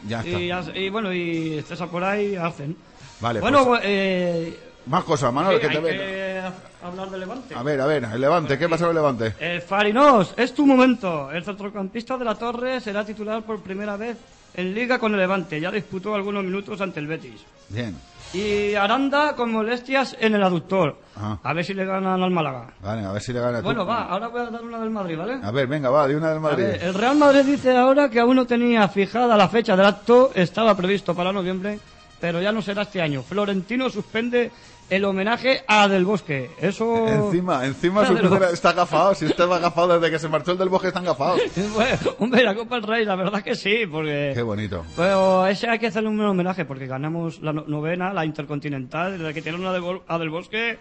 [0.09, 0.75] ya está.
[0.77, 2.77] y, y bueno, y César por ahí hacen.
[3.21, 5.91] Vale, bueno, pues- eh, Más cosas, Manuel, sí, que te hay ve.
[5.91, 7.55] que hablar de Levante.
[7.55, 9.35] A ver, a ver, el Levante, ¿qué pasa con el Levante?
[9.39, 11.31] Eh, Farinos, es tu momento.
[11.31, 14.17] El centrocampista de la Torre será titular por primera vez
[14.55, 15.61] en Liga con el Levante.
[15.61, 17.41] Ya disputó algunos minutos ante el Betis.
[17.69, 17.97] Bien.
[18.35, 20.97] Y Aranda con molestias en el aductor.
[21.43, 22.73] A ver si le ganan al Málaga.
[22.81, 23.65] Vale, a ver si le gana tú.
[23.65, 25.39] Bueno, va, ahora voy a dar una del Madrid, ¿vale?
[25.43, 26.65] A ver, venga, va, de una del Madrid.
[26.65, 30.31] ver, el Real Madrid dice ahora que aún no tenía fijada la fecha del acto,
[30.35, 31.79] estaba previsto para noviembre,
[32.21, 33.23] pero ya no será este año.
[33.23, 34.51] Florentino suspende
[34.95, 36.51] el homenaje a Del Bosque.
[36.61, 37.09] Eso...
[37.09, 38.15] Encima, encima su
[38.53, 39.15] está agafado.
[39.15, 41.37] Si usted va agafado desde que se marchó el del bosque, está agafado.
[41.75, 44.33] Bueno, hombre, la Copa del Rey, la verdad que sí, porque...
[44.35, 44.85] Qué bonito.
[44.97, 49.33] Pero ese hay que hacerle un homenaje porque ganamos la no- novena, la intercontinental, desde
[49.33, 50.79] que tiraron a Del, Bo- a Del Bosque.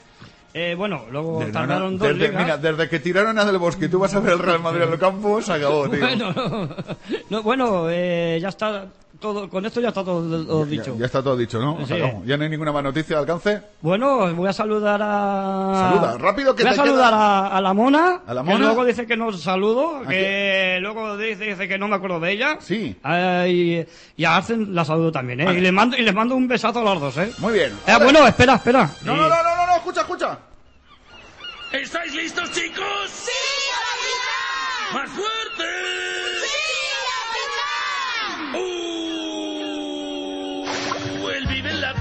[0.54, 2.44] eh, bueno, luego Desde, tardaron dos desde- ligas.
[2.44, 4.82] mira, desde que tiraron a del bosque y tú vas a ver el Real Madrid
[4.84, 6.00] en el campo, se acabó, tío.
[6.06, 6.34] Bueno,
[7.30, 8.88] no, bueno eh, ya está
[9.22, 10.96] todo, con esto ya está todo, todo Ya- dicho.
[11.00, 11.78] Ya, está todo dicho, ¿no?
[11.88, 11.96] Sí.
[12.26, 13.62] Ya no hay ninguna más noticia de alcance.
[13.80, 15.92] Bueno, voy a saludar a.
[15.92, 18.22] Saluda, rápido, que voy a saludar queda- a, a la mona.
[18.28, 18.66] ¿A la Que mona?
[18.66, 20.02] luego dice que no saludo.
[20.06, 22.58] ¿A Que luego dice, dice que no me acuerdo de ella.
[22.60, 22.98] Sí.
[23.04, 23.86] Ah, y,
[24.18, 25.54] y a Arcen la saludo también, ¿eh?
[25.54, 27.32] Y, le mando, y les mando un besazo a los dos, ¿eh?
[27.38, 27.72] Muy bien.
[27.88, 28.90] Eh, bueno, espera, espera.
[29.06, 30.38] No, Y- no, no, no, no, no, escucha, escucha.
[31.72, 32.86] ¿Estáis listos, chicos?
[33.08, 33.32] ¡Sí,
[34.94, 35.91] ¡Más fuerte!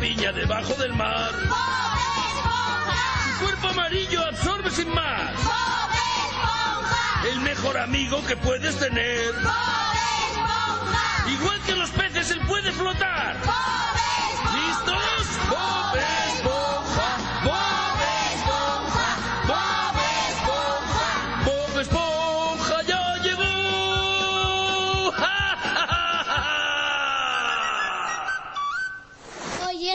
[0.03, 1.31] Allá debajo del mar.
[3.39, 5.33] Tu cuerpo amarillo absorbe sin más.
[7.31, 9.35] El mejor amigo que puedes tener.
[11.29, 13.37] Igual que los peces, él puede flotar.
[14.55, 15.49] ¿Listos?
[15.51, 16.20] Bob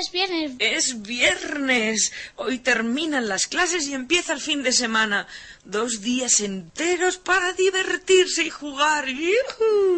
[0.06, 0.51] es viernes.
[0.60, 2.12] Es viernes.
[2.36, 5.28] Hoy terminan las clases y empieza el fin de semana.
[5.64, 9.06] Dos días enteros para divertirse y jugar.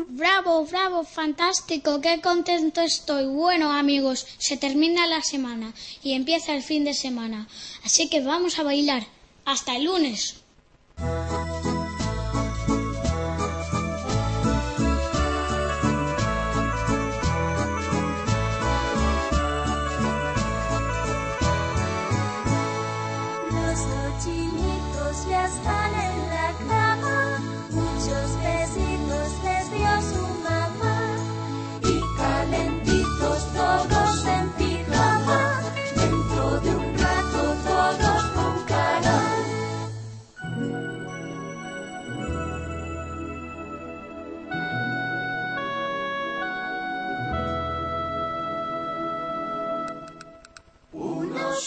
[0.08, 3.26] Bravo, bravo, fantástico, qué contento estoy.
[3.26, 7.48] Bueno, amigos, se termina la semana y empieza el fin de semana.
[7.84, 9.06] Así que vamos a bailar.
[9.46, 10.36] Hasta el lunes.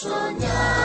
[0.03, 0.80] Uno soñaba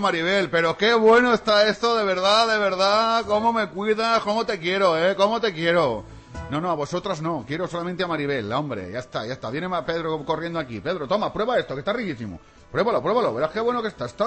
[0.00, 0.50] Maribel.
[0.50, 3.24] Pero qué bueno está esto, de verdad, de verdad.
[3.26, 5.14] Cómo me cuidas, cómo te quiero, eh.
[5.16, 6.04] Cómo te quiero.
[6.50, 7.44] No, no, a vosotras no.
[7.46, 8.90] Quiero solamente a Maribel, hombre.
[8.92, 9.50] Ya está, ya está.
[9.50, 10.80] Viene Pedro corriendo aquí.
[10.80, 12.38] Pedro, toma, prueba esto, que está riquísimo.
[12.70, 13.32] Pruébalo, pruébalo.
[13.32, 14.06] Verás qué bueno que está.
[14.06, 14.26] Está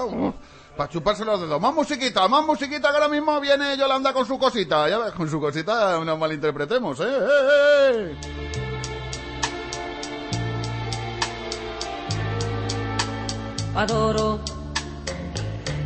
[0.77, 1.59] para chuparse los dedos.
[1.59, 4.87] Más musiquita, más musiquita que ahora mismo viene Yolanda con su cosita.
[4.87, 7.03] Ya ves, con su cosita no nos malinterpretemos, eh.
[7.03, 8.17] eh, eh.
[13.75, 14.39] Adoro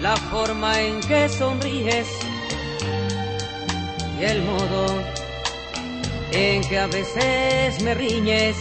[0.00, 2.08] la forma en que sonríes
[4.20, 4.86] y el modo
[6.32, 8.56] en que a veces me riñes.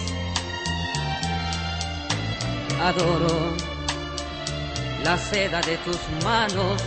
[2.82, 3.56] Adoro
[5.04, 6.82] la seda de tus manos,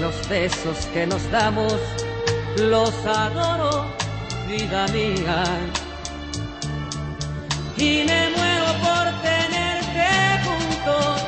[0.00, 1.74] los besos que nos damos,
[2.56, 3.86] los adoro,
[4.48, 5.44] vida mía.
[7.76, 10.08] Y me muero por tenerte
[10.44, 11.13] junto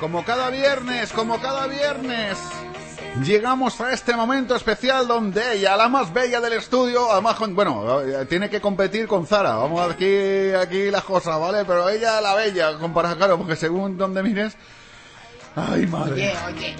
[0.00, 2.38] como cada viernes, como cada viernes,
[3.22, 8.00] llegamos a este momento especial donde ella, la más bella del estudio, además, con- bueno,
[8.00, 9.54] eh, tiene que competir con Zara.
[9.56, 11.64] Vamos aquí, aquí las cosas, ¿vale?
[11.64, 14.56] Pero ella, la bella, comparada, claro, porque según donde mires.
[15.56, 16.12] Ay, madre.
[16.12, 16.76] Oye, oye,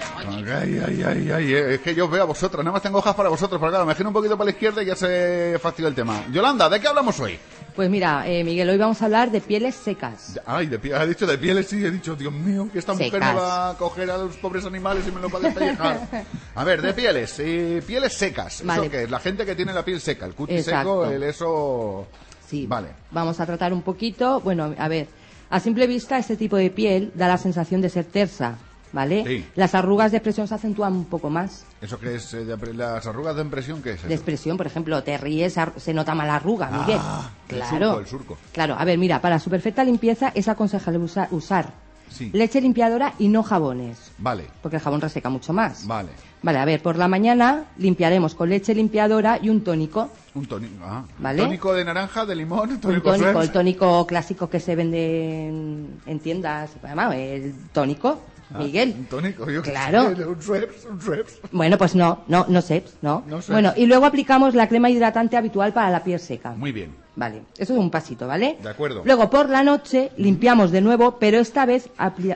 [0.53, 3.13] Ay, ay, ay, ay, eh, es que yo veo a vosotros, nada más tengo hojas
[3.15, 5.89] para vosotros, pero claro, me giro un poquito para la izquierda y ya se fastidia
[5.89, 6.23] el tema.
[6.31, 7.37] Yolanda, ¿de qué hablamos hoy?
[7.75, 10.39] Pues mira, eh, Miguel, hoy vamos a hablar de pieles secas.
[10.45, 13.13] Ay, de pie, ha dicho de pieles, sí, he dicho, Dios mío, que esta mujer
[13.13, 16.25] me va a coger a los pobres animales y me los va a despellejar.
[16.55, 18.61] A ver, de pieles, eh, pieles secas.
[18.65, 18.83] Vale.
[18.83, 19.09] ¿Eso qué es?
[19.09, 21.03] La gente que tiene la piel seca, el cutis Exacto.
[21.03, 22.07] seco, el eso...
[22.45, 22.67] Sí.
[22.67, 22.89] Vale.
[23.11, 25.07] Vamos a tratar un poquito, bueno, a ver,
[25.49, 28.57] a simple vista este tipo de piel da la sensación de ser tersa,
[28.93, 29.23] ¿vale?
[29.25, 29.45] Sí.
[29.55, 31.65] Las arrugas de expresión se acentúan un poco más.
[31.81, 32.33] ¿Eso qué es?
[32.33, 34.13] eh, de- las arrugas de impresión, ¿qué es De eso?
[34.15, 36.99] expresión, por ejemplo, te ríes, se nota la arruga, Miguel.
[37.01, 37.71] Ah, el claro.
[37.87, 38.37] surco, el surco.
[38.51, 41.73] Claro, a ver, mira, para su perfecta limpieza es aconsejable usa- usar
[42.09, 42.29] Sí.
[42.33, 45.87] leche limpiadora y no jabones, Vale, porque el jabón reseca mucho más.
[45.87, 46.09] vale.
[46.43, 50.09] Vale, a ver, por la mañana limpiaremos con leche limpiadora y un tónico.
[50.33, 51.03] Un tónico, ah.
[51.19, 51.43] Vale.
[51.43, 53.43] Tónico de naranja, de limón, Un tónico, tónico, Schweppes.
[53.47, 58.19] el tónico clásico que se vende en, en tiendas, además, el tónico,
[58.53, 58.95] Ah, Miguel.
[58.97, 60.15] Un tónico, yo Claro.
[60.15, 61.39] sé, un Schweppes, un Schweppes.
[61.51, 63.23] Bueno, pues no, no, no seps, ¿no?
[63.49, 66.51] Bueno, y luego aplicamos la crema hidratante habitual para la piel seca.
[66.51, 68.57] Muy bien, Vale, eso es un pasito, ¿vale?
[68.63, 69.01] de acuerdo.
[69.05, 71.89] Luego por la noche limpiamos de nuevo, pero esta vez,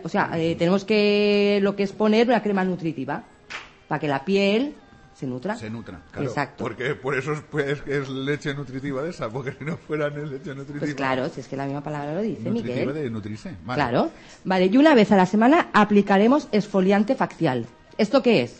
[0.04, 3.24] o sea, eh, tenemos que lo que es poner una crema nutritiva
[3.88, 4.74] para que la piel
[5.16, 5.56] se nutra.
[5.56, 6.28] Se nutra, claro.
[6.28, 6.64] Exacto.
[6.64, 10.30] Porque por eso es, pues, es leche nutritiva de esa, porque si no fuera es
[10.30, 10.80] leche nutritiva.
[10.80, 12.94] Pues claro, si es que la misma palabra lo dice, Nutritiva Miguel.
[12.94, 13.56] de nutrirse.
[13.64, 13.82] Vale.
[13.82, 14.12] Claro.
[14.44, 17.66] Vale, y una vez a la semana aplicaremos esfoliante facial.
[17.98, 18.60] ¿Esto qué es?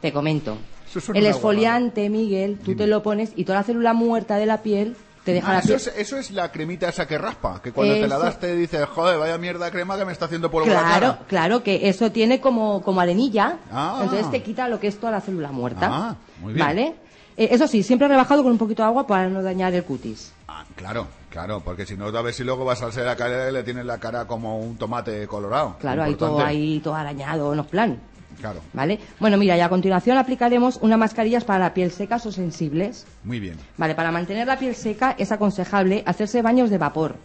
[0.00, 0.56] Te comento.
[0.86, 4.62] Suena El esfoliante, Miguel, tú te lo pones y toda la célula muerta de la
[4.62, 7.72] piel te deja Ah, la eso, es, eso es la cremita esa que raspa, que
[7.72, 10.50] cuando te la das te dices, joder, vaya mierda de crema que me está haciendo
[10.50, 11.18] polvo la Claro, cara.
[11.28, 13.58] claro, que eso tiene como, como arenilla.
[13.70, 14.00] Ah.
[14.02, 15.88] Entonces te quita lo que es toda la célula muerta.
[15.90, 16.66] Ah, muy bien.
[16.66, 16.94] ¿Vale?
[17.36, 20.32] Eh, eso sí, siempre rebajado con un poquito de agua para no dañar el cutis.
[20.48, 23.48] Ah, claro, claro, porque si no, a ver si luego vas a ser la cara
[23.48, 25.76] y le tienes la cara como un tomate colorado.
[25.80, 28.00] Claro, ahí todo, ahí todo arañado, no es plan.
[28.40, 28.98] Claro, ¿Vale?
[29.18, 33.06] Bueno, mira, y a continuación aplicaremos unas mascarillas para la piel secas o sensibles.
[33.22, 33.56] muy bien.
[33.76, 37.16] Vale, para mantener la piel seca es aconsejable hacerse baños de vapor.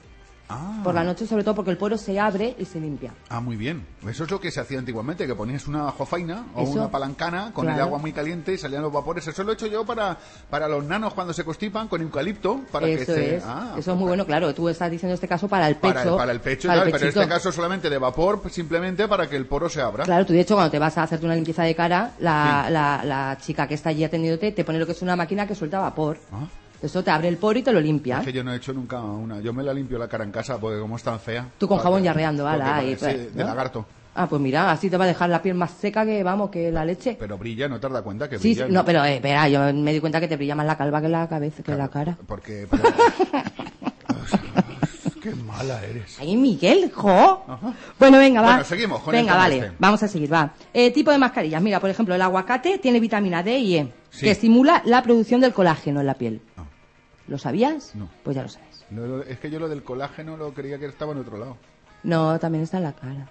[0.48, 0.82] Ah.
[0.84, 3.12] Por la noche, sobre todo porque el poro se abre y se limpia.
[3.30, 3.86] Ah, muy bien.
[4.08, 6.74] Eso es lo que se hacía antiguamente, que ponías una jofaina o Eso.
[6.74, 9.28] una palancana con el agua muy caliente y salían los vapores.
[9.28, 10.18] Eso lo he hecho yo para,
[10.50, 12.62] para los nanos cuando se constipan con eucalipto.
[12.72, 13.36] Para Eso que se...
[13.38, 13.44] es.
[13.46, 14.54] Ah, Eso es muy bueno, claro.
[14.54, 15.94] Tú estás diciendo este caso para el pecho.
[15.94, 18.54] para, el, para el pecho para el pero en este caso solamente de vapor, pues,
[18.54, 20.04] simplemente para que el poro se abra.
[20.04, 23.02] Claro, tú de hecho cuando te vas a hacerte una limpieza de cara, la, la,
[23.04, 25.80] la chica que está allí atendiéndote te pone lo que es una máquina que suelta
[25.80, 26.20] vapor.
[26.32, 26.46] Ah.
[26.82, 28.20] Eso te abre el poro y te lo limpia.
[28.20, 29.40] Es que yo no he hecho nunca una.
[29.40, 31.48] Yo me la limpio la cara en casa porque como es tan fea.
[31.58, 33.48] Tú con jabón yarreando, ala, parece pues, de ¿no?
[33.50, 33.86] lagarto.
[34.18, 36.72] Ah, pues mira, así te va a dejar la piel más seca que, vamos, que
[36.72, 37.18] la leche.
[37.20, 38.74] Pero brilla, ¿no te dado cuenta que Sí, sí, brilla?
[38.74, 41.10] no, pero eh, espera, yo me di cuenta que te brilla más la calva que
[41.10, 42.18] la cabeza, que la cara.
[42.26, 42.66] Porque...
[42.70, 42.84] pero-
[45.30, 46.18] Qué mala eres.
[46.20, 47.44] Ay, Miguel, jo.
[47.98, 48.48] Bueno, venga, va.
[48.50, 49.72] Bueno, seguimos con Venga, vale, este.
[49.80, 50.54] vamos a seguir, va.
[50.74, 51.62] Eh, tipo de mascarillas.
[51.62, 54.26] Mira, por ejemplo, el aguacate tiene vitamina D y E, Sí.
[54.26, 56.42] que estimula la producción del colágeno en la piel.
[57.28, 57.96] ¿Lo sabías?
[57.96, 58.08] No.
[58.24, 58.86] Pues ya lo sabes.
[58.92, 61.58] Lo- lo- es que yo lo del colágeno lo creía que estaba en otro lado.
[62.04, 63.28] No, también está en la cara.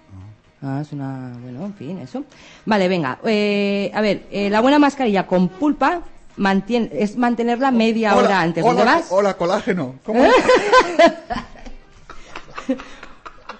[0.61, 1.31] Ah, es una...
[1.41, 2.25] Bueno, en fin, eso.
[2.65, 3.19] Vale, venga.
[3.23, 6.01] eh, a ver, eh, la buena mascarilla con pulpa
[6.91, 8.61] es mantenerla media hora antes.
[8.65, 9.07] ¿Dónde hola, vas?
[9.11, 9.95] hola, colágeno.
[10.03, 10.25] ¿Cómo?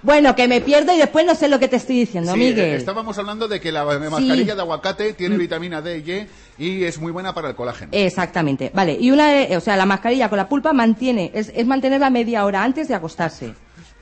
[0.01, 2.59] Bueno, que me pierdo y después no sé lo que te estoy diciendo, Sí, Miguel.
[2.59, 6.29] eh, estábamos hablando de que la mascarilla de aguacate tiene vitamina D y E
[6.59, 7.89] y es muy buena para el colágeno.
[7.91, 8.95] Exactamente, vale.
[8.99, 12.45] Y una, de- o sea, la mascarilla con la pulpa mantiene, es, es mantenerla media
[12.45, 13.55] hora antes de acostarse.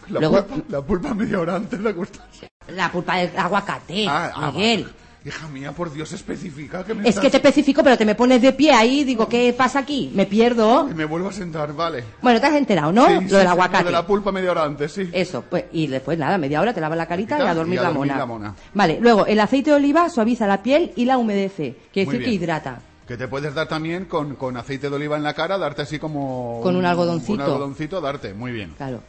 [0.09, 2.47] La, Luego- pulpa, la pulpa media hora antes de acostarse.
[2.67, 4.87] La pulpa del aguacate, Ah, ah, Miguel.
[5.25, 8.41] Hija mía, por Dios, especifica que me Es que te especifico, pero te me pones
[8.41, 10.11] de pie ahí, digo, ¿qué pasa aquí?
[10.13, 10.89] Me pierdo.
[10.89, 12.03] Y me vuelvo a sentar, vale.
[12.21, 13.07] Bueno, te has enterado, ¿no?
[13.07, 13.83] Sí, Lo sí, del aguacate.
[13.83, 15.09] Lo de la pulpa media hora antes, sí.
[15.13, 17.77] Eso, pues, y después nada, media hora te lavas la carita y a dormir, Y
[17.79, 18.17] a la, mona.
[18.17, 18.55] la mona.
[18.73, 21.77] Vale, luego el aceite de oliva suaviza la piel y la humedece.
[21.93, 22.81] Quiere decir que hidrata.
[23.07, 25.99] Que te puedes dar también con, con aceite de oliva en la cara, darte así
[25.99, 26.59] como...
[26.63, 27.33] Con un algodoncito.
[27.33, 28.73] Un algodoncito, darte, muy bien.
[28.77, 29.01] Claro.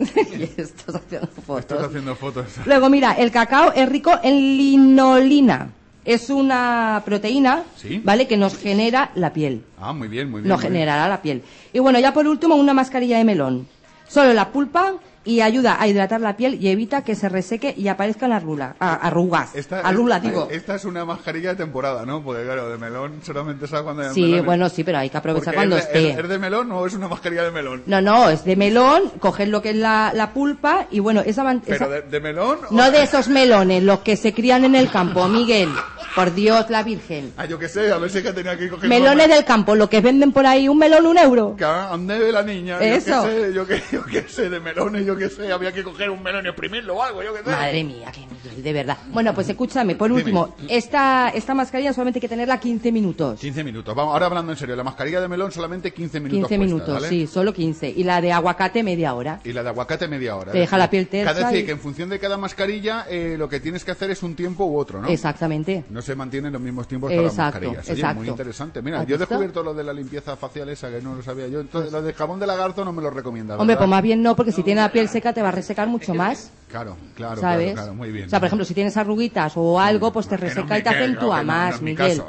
[0.38, 1.60] y estás haciendo fotos.
[1.60, 2.46] Estás haciendo fotos.
[2.66, 5.70] Luego, mira, el cacao es rico en linolina.
[6.04, 8.00] Es una proteína, Sí.
[8.02, 8.26] ¿vale?
[8.26, 9.62] Que nos genera la piel.
[9.78, 10.48] Ah, muy bien, muy bien.
[10.48, 10.72] Nos muy bien.
[10.72, 11.42] generará la piel.
[11.72, 13.68] Y bueno, ya por último, una mascarilla de melón.
[14.08, 17.88] Solo la pulpa y ayuda a hidratar la piel y evita que se reseque y
[17.88, 19.54] aparezcan arrula- a- arrugas.
[19.54, 20.48] Esta, Arrugas, digo.
[20.50, 22.22] Esta es una mascarilla de temporada, ¿no?
[22.22, 24.44] Porque claro, de melón solamente sabe cuando hay Sí, melones.
[24.46, 26.10] bueno, sí, pero hay que aprovechar Porque cuando es de, esté.
[26.12, 27.82] ¿es, es de melón o es una mascarilla de melón?
[27.86, 31.44] No, no, es de melón, coger lo que es la, la pulpa y bueno, esa,
[31.44, 32.58] man- esa- ¿Pero de, de melón?
[32.70, 35.68] o- No de esos melones, los que se crían en el campo, Miguel.
[36.14, 37.32] Por Dios, la Virgen.
[37.36, 38.88] Ah, yo qué sé, a ver si es que tenía que coger...
[38.88, 41.54] Melones del campo, lo que venden por ahí, un melón, un euro.
[41.56, 43.22] Que ande ve la niña, Eso.
[43.22, 45.82] yo qué sé, yo qué, yo qué sé, de melones, yo qué sé, había que
[45.82, 47.50] coger un melón y exprimirlo o algo, yo qué sé.
[47.50, 48.96] Madre mía, que de verdad.
[49.12, 53.40] Bueno, pues escúchame, por último, esta, esta mascarilla solamente hay que tenerla 15 minutos.
[53.40, 56.56] 15 minutos, vamos, ahora hablando en serio, la mascarilla de melón solamente 15 minutos 15
[56.56, 57.08] puesta, minutos, ¿vale?
[57.08, 57.90] sí, solo 15.
[57.90, 59.40] Y la de aguacate, media hora.
[59.44, 60.52] Y la de aguacate media hora.
[60.52, 63.36] Te deja la piel tersa Cada decir y- que en función de cada mascarilla eh,
[63.38, 65.08] lo que tienes que hacer es un tiempo u otro, ¿no?
[65.08, 65.84] Exactamente.
[65.90, 67.84] No se mantienen los mismos tiempos para las mascarillas.
[67.88, 68.20] Oye, exacto.
[68.20, 68.82] muy interesante.
[68.82, 71.48] Mira, ¿Has yo he descubierto lo de la limpieza facial esa que no lo sabía
[71.48, 71.60] yo.
[71.60, 73.56] Entonces, lo de jabón de lagarto no me lo recomienda.
[73.56, 75.88] Hombre, pues más bien no, porque si tiene la piel seca te va a resecar
[75.88, 76.50] mucho más.
[76.68, 77.72] Claro, claro, ¿Sabes?
[77.72, 78.26] claro, claro, muy bien.
[78.26, 81.02] O sea, por ejemplo, si tienes arruguitas o algo, pues te reseca y te Miguel,
[81.02, 82.22] acentúa no, no, más, no Miguel.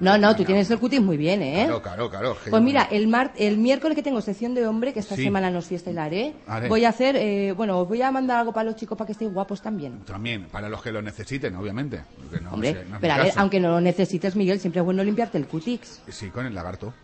[0.00, 1.64] no, no, tú tienes el cutis muy bien, ¿eh?
[1.66, 2.36] Claro, claro, claro.
[2.48, 5.24] Pues mira, el, mar el miércoles que tengo sección de hombre, que esta Sí.
[5.24, 6.68] semana nos fiesta y la haré, Haré.
[6.68, 9.12] voy a hacer, eh, bueno, os voy a mandar algo para los chicos para que
[9.14, 9.98] estén guapos también.
[10.04, 12.00] También, para los que lo necesiten, obviamente.
[12.22, 14.60] porque no Hombre, sé, no es mi pero a ver, aunque no lo necesites, Miguel,
[14.60, 16.02] siempre es bueno limpiarte el cutix.
[16.08, 16.94] Sí, con el lagarto.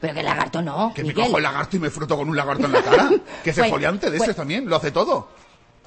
[0.00, 2.66] Pero que lagarto no, Que me cojo el lagarto y me froto con un lagarto
[2.66, 3.10] en la cara.
[3.44, 5.28] que es Pues- foliante de pues- ese también, lo hace todo.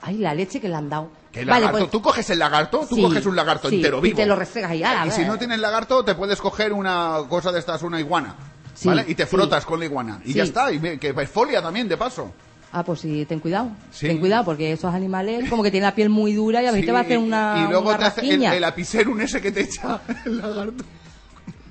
[0.04, 1.12] Ay, la leche que le han dado.
[1.32, 3.76] Que el Vale, lagarto, pues- tú coges el lagarto, tú Sí, coges un lagarto sí,
[3.76, 4.18] entero y vivo.
[4.18, 7.52] te lo restregas ahí, ala, Y si no tienes lagarto, te puedes coger una cosa
[7.52, 8.36] de estas, una iguana.
[8.74, 9.06] Sí, ¿Vale?
[9.08, 10.20] Y te frotas con la iguana.
[10.26, 10.72] Y ya está.
[10.72, 12.34] Y que folia también, de paso.
[12.74, 13.70] Ah, pues sí, ten cuidado.
[13.92, 14.08] Sí.
[14.08, 16.82] Ten cuidado, porque esos animales como que tienen la piel muy dura y a veces
[16.82, 19.42] Sí, te va a hacer una y luego una te hace el, el apiserum ese
[19.42, 20.84] que te echa el lagarto.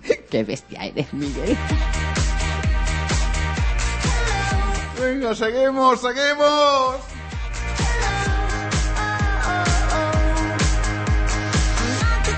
[0.30, 1.56] Qué bestia eres, Miguel.
[5.00, 6.96] Venga, seguimos, seguimos.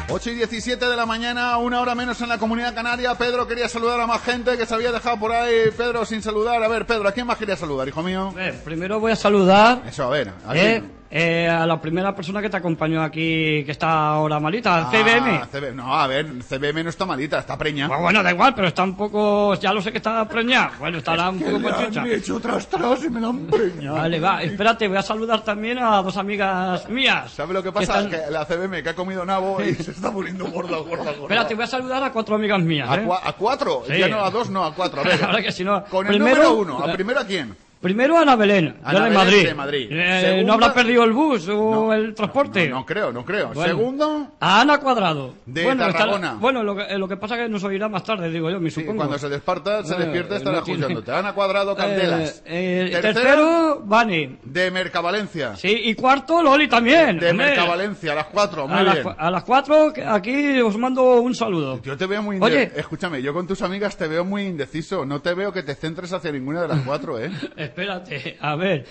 [0.08, 3.14] Ocho y 17 de la mañana, una hora menos en la comunidad canaria.
[3.14, 5.70] Pedro quería saludar a más gente que se había dejado por ahí.
[5.74, 6.62] Pedro sin saludar.
[6.62, 8.34] A ver, Pedro, ¿a quién más quería saludar, hijo mío?
[8.62, 10.30] primero voy a saludar Eso, a ver.
[10.46, 10.66] ¿a quién?
[10.84, 15.40] eh, a la primera persona que te acompañó aquí, que está ahora malita, CBM.
[15.42, 17.86] Ah, CB No, a ver, CBM no está malita, está preña.
[17.88, 19.54] Pues bueno, da igual, pero está un poco.
[19.56, 20.72] Ya lo sé que está preñada.
[20.78, 22.06] Bueno, estará un poco han pachucha.
[22.08, 23.96] hecho tras tras y me la han preñado.
[23.96, 27.30] Vale, va, espérate, voy a saludar también a dos amigas mías.
[27.32, 28.00] ¿Sabes lo que pasa?
[28.00, 31.22] están- Que la CBM que ha comido nabo y se está poniendo gorda, gorda, gorda.
[31.22, 32.88] Espérate, voy a saludar a cuatro amigas mías.
[32.88, 33.04] ¿A, ¿eh?
[33.06, 33.82] cua- a cuatro?
[33.86, 33.98] Sí.
[33.98, 35.00] Ya no a dos, no, a cuatro.
[35.02, 35.22] A ver.
[35.24, 35.84] Ahora que si no.
[35.84, 36.78] Con el Primero- número uno.
[36.84, 37.54] ¿A primero a quién?
[37.82, 39.46] Primero Ana Belén, Ana de Belén Madrid.
[39.48, 39.88] de Madrid.
[39.90, 42.68] Eh, Segunda- ¿No habrá perdido el bus o el transporte?
[42.68, 43.48] No, no creo, no creo.
[43.48, 43.64] Bueno.
[43.76, 45.34] Segundo, A Ana Cuadrado.
[45.44, 46.14] De bueno, Tarragona.
[46.28, 48.48] estará- bueno, lo que, eh, lo que pasa es que nos oirá más tarde, digo
[48.50, 48.98] yo, me sí, supongo.
[48.98, 51.12] cuando se despierta, se Eh, despierta, estará no tiene- escuchándote.
[51.12, 52.42] Ana Cuadrado, Candelas.
[52.46, 54.38] Eh, eh, Tercero, tercero, Vani.
[54.44, 55.56] de Mercavalencia.
[55.56, 57.18] Sí, y cuarto, Loli también.
[57.18, 57.46] De hombre.
[57.48, 59.06] Mercavalencia, a las cuatro, muy A las, bien.
[59.06, 61.80] cua- a las cuatro, aquí os mando un saludo.
[61.82, 62.54] Yo te veo muy Oye.
[62.54, 62.80] indeciso.
[62.80, 65.04] Escúchame, yo con tus amigas te veo muy indeciso.
[65.04, 67.30] No te veo que te centres hacia ninguna de las cuatro, ¿eh?
[67.72, 68.84] Espérate, a ver.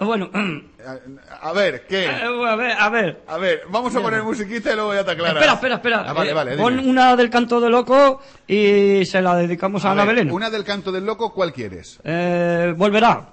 [0.00, 0.30] Bueno,
[1.42, 2.08] A ver, ¿qué?
[2.08, 3.20] a ver, a ver.
[3.28, 5.34] A ver, vamos a poner musiquita y luego ya te aclaras.
[5.36, 6.04] Espera, espera, espera.
[6.08, 9.92] Ah, vale, Eh, pon una del canto de loco y se la dedicamos a, A
[9.92, 10.32] Ana ver, Belén.
[10.32, 12.00] Una del canto del loco, ¿cuál quieres?
[12.02, 13.26] Eh, volverá.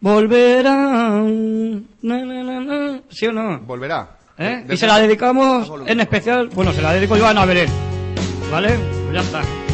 [0.00, 0.72] Volverá.
[1.22, 3.00] Na, na, na, na.
[3.08, 3.60] ¿Sí o no?
[3.60, 4.08] Volverá.
[4.38, 4.64] ¿Eh?
[4.70, 6.48] Y se la dedicamos en especial.
[6.48, 7.68] Bueno, se la dedico yo a Ana Belén.
[8.50, 8.76] ¿Vale?
[9.04, 9.67] Pues ya está.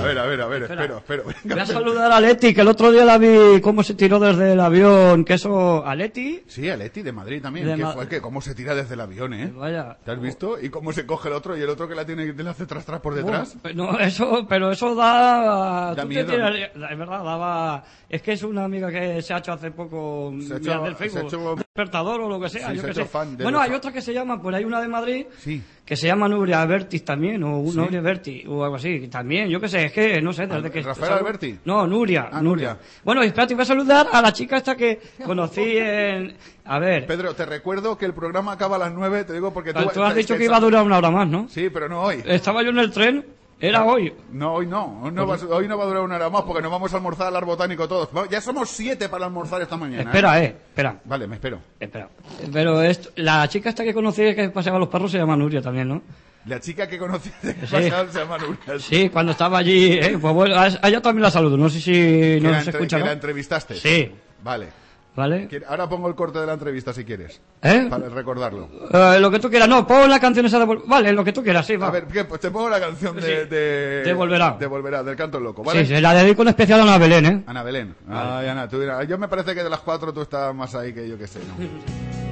[0.00, 1.24] A ver, a ver, a ver, espero, espero.
[1.44, 4.52] Voy a saludar a Leti, que el otro día la vi cómo se tiró desde
[4.52, 5.24] el avión.
[5.24, 6.42] Que eso, a Leti.
[6.46, 7.66] Sí, a Leti de Madrid también.
[7.66, 9.52] De que Ma- fue que cómo se tira desde el avión, ¿eh?
[9.54, 9.96] Vaya.
[10.04, 10.58] ¿Te has visto?
[10.60, 12.66] Y cómo se coge el otro y el otro que la tiene que le hace
[12.66, 13.56] tras tras por detrás.
[13.74, 15.94] No, eso, pero eso da.
[15.94, 17.84] Da miedo, Es verdad, daba.
[18.08, 20.32] Es que es una amiga que se ha hecho hace poco.
[20.46, 21.26] Se ha hecho- del se ha Facebook.
[21.26, 23.06] hecho- despertador o lo que sea, Sí, yo se hecho sé.
[23.08, 25.62] fan de Bueno, los- hay otra que se llama, pues hay una de Madrid, Sí.
[25.90, 27.76] Que se llama Nuria Bertis también, o Sí.
[27.76, 30.82] Nuria Berti, o algo así, también, yo qué sé, es que, no sé, desde que...
[30.82, 31.58] ¿Rafael Alberti?
[31.64, 32.78] No, Nuria, Ah, Nuria.
[33.02, 36.36] Bueno, y espérate, voy a saludar a la chica esta que conocí en...
[36.66, 39.74] A ver, Pedro, te recuerdo que el programa acaba a las 9, te digo porque
[39.74, 39.80] tú...
[39.92, 41.48] tú has dicho que iba a durar una hora más, ¿no?
[41.48, 42.22] Sí, pero no hoy.
[42.24, 43.26] Estaba yo en el tren,
[43.60, 44.12] era hoy.
[44.32, 45.02] No, hoy no.
[45.02, 46.96] Hoy no, va, hoy no va a durar una hora más porque nos vamos a
[46.96, 48.08] almorzar al ar botánico todos.
[48.30, 50.02] Ya somos siete para almorzar esta mañana.
[50.04, 51.00] Espera, eh, espera.
[51.04, 51.60] Vale, me espero.
[51.78, 52.08] Espera.
[52.52, 55.88] Pero esto, la chica esta que conocí que paseaba los perros se llama Nuria también,
[55.88, 56.02] ¿no?
[56.46, 57.60] La chica que conocí de Sí.
[57.70, 58.78] pasado se llama Nuria.
[58.78, 61.92] Sí, cuando estaba allí, eh, pues bueno, a ella también la saludo, no sé si
[61.92, 63.06] Que no se escucha, que ¿no?
[63.08, 63.74] la entrevistaste.
[63.76, 64.10] Sí.
[64.42, 64.68] Vale.
[65.16, 65.48] ¿Vale?
[65.68, 67.40] Ahora pongo el corte de la entrevista si quieres.
[67.62, 67.86] ¿Eh?
[67.90, 68.68] Para recordarlo.
[68.92, 70.80] Eh, lo que tú quieras, no, pon la canción esa de...
[70.86, 71.88] Vale, lo que tú quieras, sí, va.
[71.88, 72.24] A ver, ¿qué?
[72.24, 73.22] Pues te pongo la canción de...
[73.22, 73.48] Sí.
[73.50, 74.56] De, De Volverá.
[74.58, 75.84] De Volverá, del canto loco, ¿vale?
[75.84, 77.42] Sí, se la dedico en especial a Ana Belén, ¿eh?
[77.46, 77.94] Ana Belén.
[78.08, 80.92] Ay, Ana, tú dirás, yo me parece que de las cuatro tú estás más ahí
[80.92, 81.54] que yo que sé, ¿no?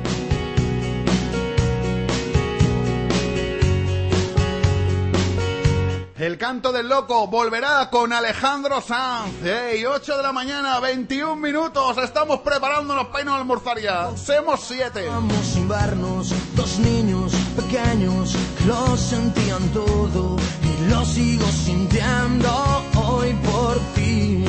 [6.19, 9.40] El canto del loco volverá con Alejandro Sanz.
[9.45, 11.97] Ey, 8 de la mañana, 21 minutos.
[11.99, 14.11] Estamos preparándonos para irnos a almorzar ya.
[14.16, 15.07] Somos 7.
[15.09, 22.51] Vamos sin vernos, dos niños pequeños que lo sentían todo y lo sigo sintiendo
[22.97, 24.45] hoy por ti.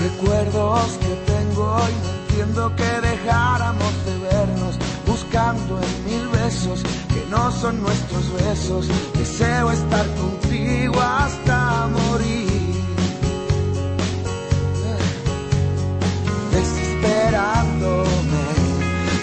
[0.00, 6.82] Recuerdos que tengo y no entiendo que dejáramos de vernos buscando en mil besos
[7.32, 8.86] no son nuestros besos.
[9.14, 12.52] Deseo estar contigo hasta morir.
[16.54, 18.44] desesperándome.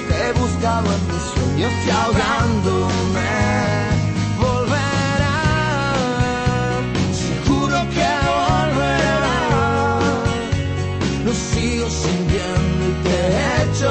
[0.07, 3.31] Te he buscado en mis sueños y ahogándome.
[4.44, 5.40] Volverá,
[7.23, 9.40] seguro que volverá.
[11.26, 13.18] Lo sigo sintiendo y te
[13.64, 13.90] echo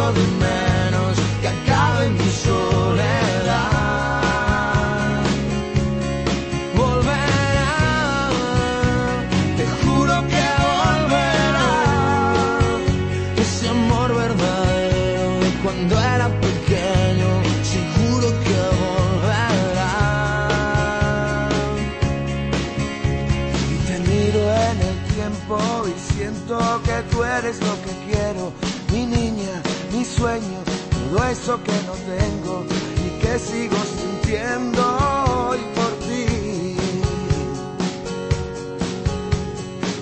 [31.10, 32.64] todo eso que no tengo
[32.96, 34.82] y que sigo sintiendo
[35.48, 36.76] hoy por ti.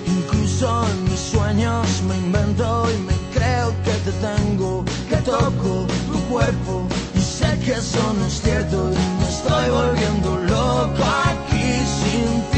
[0.05, 6.19] Incluso en mis sueños me invento y me creo que te tengo, que toco tu
[6.31, 11.69] cuerpo y sé que eso no es cierto y me estoy volviendo loco aquí
[12.01, 12.56] sin ti.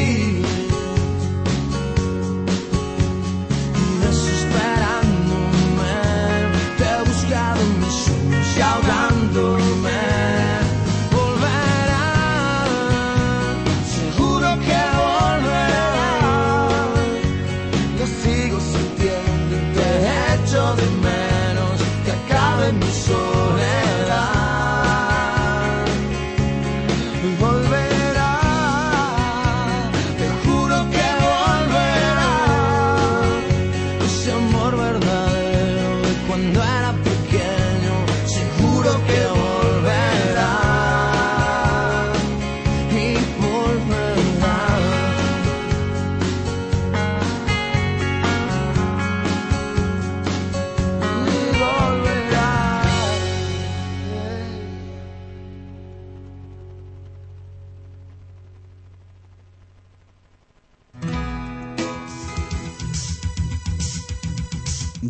[8.59, 9.08] Sueños y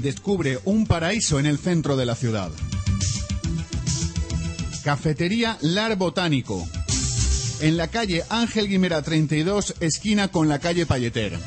[0.01, 2.49] Descubre un paraíso en el centro de la ciudad.
[4.83, 6.65] Cafetería Lar Botánico.
[7.59, 11.37] En la calle Ángel Guimera 32, esquina con la calle Palleter.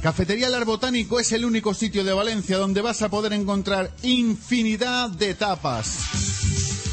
[0.00, 5.10] Cafetería Lar Botánico es el único sitio de Valencia donde vas a poder encontrar infinidad
[5.10, 5.98] de tapas,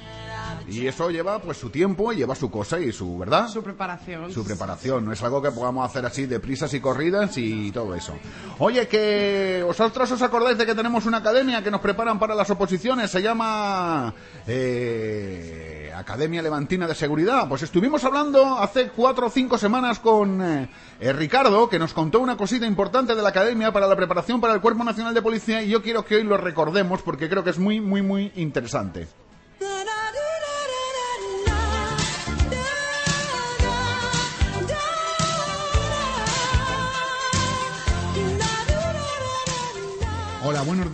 [0.67, 3.47] Y eso lleva pues su tiempo y lleva su cosa y su, ¿verdad?
[3.47, 4.31] Su preparación.
[4.31, 5.03] Su preparación.
[5.03, 8.13] No es algo que podamos hacer así de prisas y corridas y todo eso.
[8.59, 12.51] Oye, que vosotros os acordáis de que tenemos una academia que nos preparan para las
[12.51, 13.09] oposiciones.
[13.09, 14.13] Se llama
[14.45, 15.72] eh,
[16.03, 17.47] Academia Levantina de Seguridad.
[17.47, 20.69] Pues estuvimos hablando hace cuatro o cinco semanas con eh,
[20.99, 24.53] eh, Ricardo, que nos contó una cosita importante de la academia para la preparación para
[24.53, 27.51] el Cuerpo Nacional de Policía y yo quiero que hoy lo recordemos porque creo que
[27.51, 29.07] es muy, muy, muy interesante.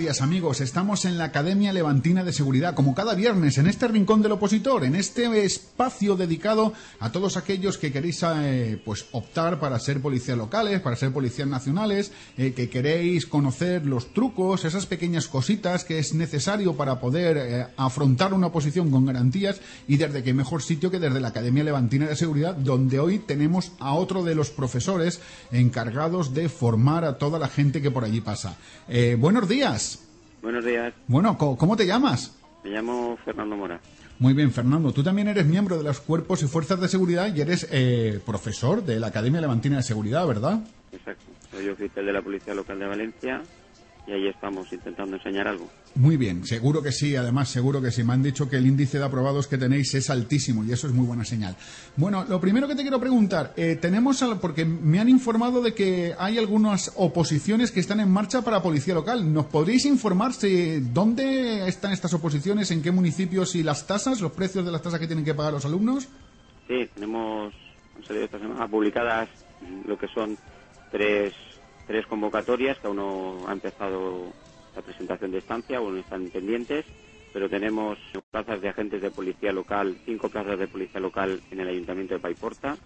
[0.10, 0.60] Días amigos.
[0.60, 4.84] Estamos en la Academia Levantina de Seguridad, como cada viernes, en este rincón del opositor,
[4.84, 10.36] en este espacio dedicado a todos aquellos que queréis eh, pues optar para ser policías
[10.36, 16.00] locales, para ser policías nacionales, eh, que queréis conocer los trucos, esas pequeñas cositas que
[16.00, 20.90] es necesario para poder eh, afrontar una oposición con garantías y desde qué mejor sitio
[20.90, 25.20] que desde la Academia Levantina de Seguridad, donde hoy tenemos a otro de los profesores
[25.52, 28.58] encargados de formar a toda la gente que por allí pasa.
[28.88, 29.99] Eh, buenos días.
[30.42, 32.36] Buenos días, Bueno, ¿co- ¿cómo te llamas?
[32.64, 33.80] me llamo Fernando Mora.
[34.20, 34.92] Muy bien, Fernando.
[34.92, 38.84] Tú también eres miembro de los cuerpos y fuerzas de seguridad y eres eh, profesor
[38.84, 40.60] de la Academia Levantina de Seguridad, ¿verdad?
[40.92, 41.32] Exacto.
[41.52, 43.42] Soy oficial de la Policía Local de Valencia
[44.10, 45.70] y ahí estamos intentando enseñar algo.
[45.96, 48.04] Muy bien, seguro que sí, además seguro que sí.
[48.04, 50.94] Me han dicho que el índice de aprobados que tenéis es altísimo y eso es
[50.94, 51.56] muy buena señal.
[51.96, 55.74] Bueno, lo primero que te quiero preguntar, eh, tenemos, al- porque me han informado de
[55.74, 59.32] que hay algunas oposiciones que están en marcha para policía local.
[59.34, 64.32] ¿Nos podríais informar si, dónde están estas oposiciones, en qué municipios y las tasas, los
[64.32, 66.08] precios de las tasas que tienen que pagar los alumnos?
[66.68, 67.54] Sí, tenemos,
[67.96, 69.28] han salido esta semana publicadas
[69.86, 70.38] lo que son
[70.92, 71.34] tres,
[71.90, 74.32] tres convocatorias, cada uno ha empezado
[74.76, 76.86] la presentación de estancia, uno están pendientes,
[77.34, 77.98] pero tenemos
[78.30, 82.20] plazas de agentes de policía local, cinco plazas de policía local en el Ayuntamiento de
[82.20, 82.78] Paiporta,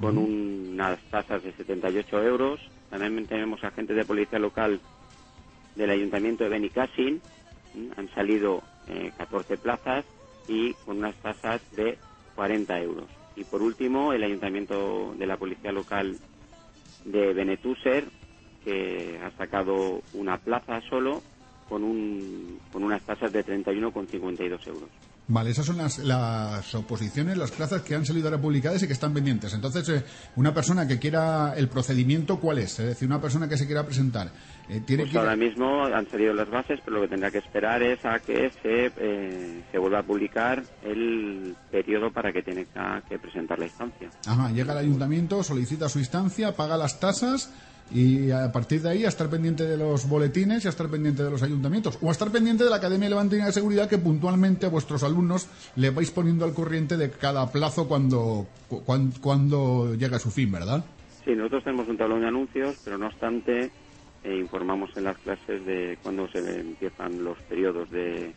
[0.00, 2.60] con unas tasas de 78 euros.
[2.90, 4.78] También tenemos agentes de policía local
[5.74, 7.20] del Ayuntamiento de Benicassin,
[7.96, 10.04] han salido eh, 14 plazas
[10.46, 11.98] y con unas tasas de
[12.36, 13.06] 40 euros.
[13.34, 16.20] Y por último, el Ayuntamiento de la Policía Local
[17.04, 18.04] de Benetúser,
[18.64, 21.22] que ha sacado una plaza solo
[21.68, 24.88] con, un, con unas tasas de 31,52 euros.
[25.28, 28.92] Vale, esas son las, las oposiciones, las plazas que han salido ahora publicadas y que
[28.92, 29.54] están pendientes.
[29.54, 30.04] Entonces, eh,
[30.36, 32.78] una persona que quiera el procedimiento, ¿cuál es?
[32.80, 34.32] Es decir, una persona que se quiera presentar,
[34.68, 37.38] eh, tiene Pues que ahora mismo han salido las bases, pero lo que tendrá que
[37.38, 43.02] esperar es a que se, eh, se vuelva a publicar el periodo para que tenga
[43.08, 44.08] que presentar la instancia.
[44.26, 47.52] Ajá, llega al ayuntamiento, solicita su instancia, paga las tasas
[47.90, 51.22] y a partir de ahí a estar pendiente de los boletines y a estar pendiente
[51.24, 54.64] de los ayuntamientos o a estar pendiente de la Academia Levantina de Seguridad que puntualmente
[54.66, 59.94] a vuestros alumnos le vais poniendo al corriente de cada plazo cuando, cu- cuan- cuando
[59.94, 60.84] llega a su fin, ¿verdad?
[61.24, 63.70] Sí, nosotros tenemos un tablón de anuncios, pero no obstante
[64.24, 68.32] eh, informamos en las clases de cuándo se empiezan los periodos de,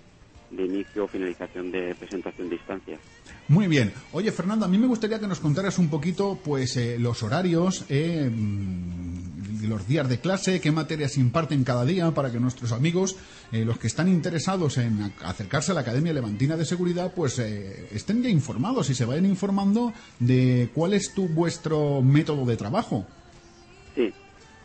[0.51, 2.99] de inicio o finalización de presentación de instancias.
[3.47, 3.93] Muy bien.
[4.11, 7.85] Oye, Fernando, a mí me gustaría que nos contaras un poquito, pues, eh, los horarios,
[7.89, 13.15] eh, mm, los días de clase, qué materias imparten cada día para que nuestros amigos,
[13.51, 17.37] eh, los que están interesados en ac- acercarse a la Academia Levantina de Seguridad, pues,
[17.39, 22.57] eh, estén ya informados y se vayan informando de cuál es tu vuestro método de
[22.57, 23.07] trabajo.
[23.95, 24.11] Sí,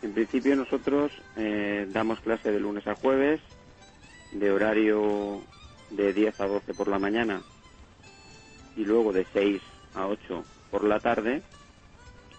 [0.02, 3.40] en principio nosotros eh, damos clase de lunes a jueves,
[4.32, 5.46] de horario
[5.90, 7.44] de 10 a 12 por la mañana
[8.76, 9.62] y luego de 6
[9.94, 11.42] a 8 por la tarde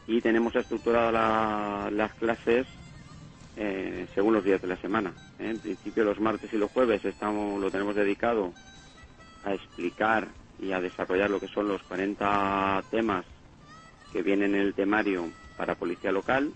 [0.07, 2.67] y tenemos estructuradas la- las clases
[3.55, 5.15] eh, según los días de la semana.
[5.39, 5.49] ¿eh?
[5.49, 8.55] En principio los martes y los jueves estamos, lo tenemos dedicado
[9.43, 13.25] a explicar y a desarrollar lo que son los 40 temas
[14.11, 16.55] que vienen en el temario para policía local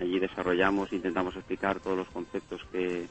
[0.00, 3.06] Allí desarrollamos, intentamos explicar todos los conceptos que,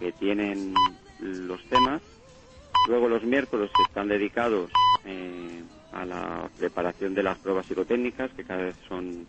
[0.00, 0.74] que tienen
[1.20, 2.02] los temas.
[2.88, 4.70] Luego los miércoles están dedicados
[5.04, 5.62] eh,
[5.92, 9.26] a la preparación de las pruebas psicotécnicas, que cada vez son,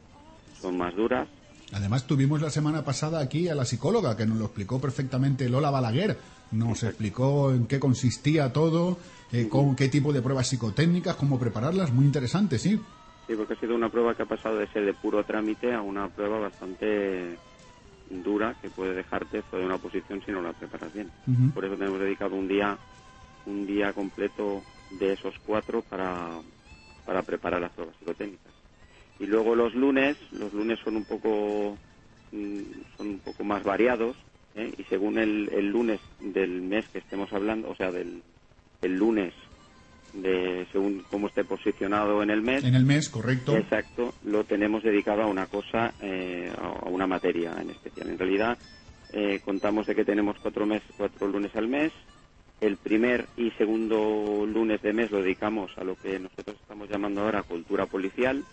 [0.59, 1.27] son más duras.
[1.71, 5.69] Además, tuvimos la semana pasada aquí a la psicóloga que nos lo explicó perfectamente Lola
[5.69, 6.17] Balaguer.
[6.51, 8.97] Nos explicó en qué consistía todo,
[9.31, 11.93] eh, con qué tipo de pruebas psicotécnicas, cómo prepararlas.
[11.93, 12.81] Muy interesante, sí.
[13.29, 15.83] Sí, porque ha sido una prueba que ha pasado de ser de puro trámite a
[15.83, 17.37] una prueba bastante
[18.09, 21.11] dura que puede dejarte fuera de una posición si no la preparas bien.
[21.53, 22.79] Por eso tenemos dedicado un día,
[23.45, 26.41] un día completo de esos cuatro para,
[27.05, 28.51] para preparar las pruebas psicotécnicas.
[29.19, 31.77] Y luego los lunes, los lunes son un poco,
[32.31, 32.63] mm,
[32.97, 34.17] son un poco más variados,
[34.55, 34.73] ¿eh?
[34.75, 38.23] y según el, el lunes del mes que estemos hablando, o sea, del
[38.81, 39.35] el lunes
[40.13, 43.55] de según cómo esté posicionado en el mes, En el mes, correcto.
[43.55, 48.09] Exacto, lo tenemos dedicado a una cosa, eh, a una materia en especial.
[48.09, 48.57] En realidad,
[49.11, 51.91] eh, contamos de que tenemos cuatro, mes, cuatro lunes al mes.
[52.61, 57.21] El primer y segundo lunes de mes lo dedicamos a lo que nosotros estamos llamando
[57.21, 58.43] ahora cultura policial.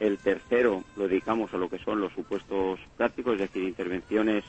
[0.00, 4.44] El tercero lo dedicamos a lo que son los supuestos prácticos, es decir, intervenciones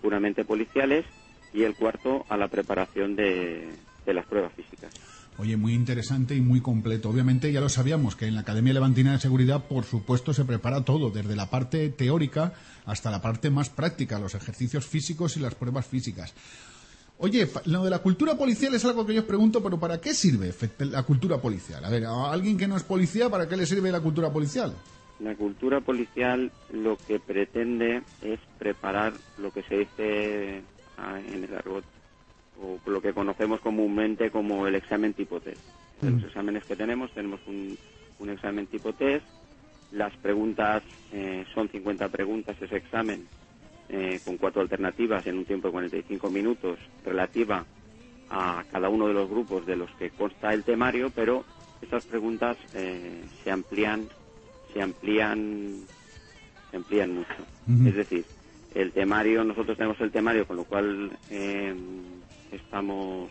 [0.00, 1.04] puramente policiales.
[1.52, 3.68] Y el cuarto a la preparación de,
[4.04, 4.92] de las pruebas físicas.
[5.38, 7.10] Oye, muy interesante y muy completo.
[7.10, 10.82] Obviamente ya lo sabíamos que en la Academia Levantina de Seguridad, por supuesto, se prepara
[10.84, 12.54] todo, desde la parte teórica
[12.86, 16.32] hasta la parte más práctica, los ejercicios físicos y las pruebas físicas.
[17.18, 20.14] Oye, lo de la cultura policial es algo que yo os pregunto, pero ¿para qué
[20.14, 21.84] sirve la cultura policial?
[21.84, 24.74] A ver, a alguien que no es policía, ¿para qué le sirve la cultura policial?
[25.20, 30.62] La cultura policial lo que pretende es preparar lo que se dice
[30.98, 31.84] ah, en el argot
[32.60, 35.60] o lo que conocemos comúnmente como el examen tipo test.
[36.00, 37.78] De los exámenes que tenemos, tenemos un,
[38.18, 39.24] un examen tipo test.
[39.92, 43.26] Las preguntas eh, son 50 preguntas ese examen
[43.88, 47.64] eh, con cuatro alternativas en un tiempo de 45 minutos relativa
[48.28, 51.44] a cada uno de los grupos de los que consta el temario, pero
[51.80, 54.08] estas preguntas eh, se amplían
[54.72, 55.86] se amplían
[56.70, 57.46] se amplían mucho.
[57.86, 58.26] Es decir,
[58.74, 61.74] el temario, nosotros tenemos el temario, con lo cual eh,
[62.52, 63.30] estamos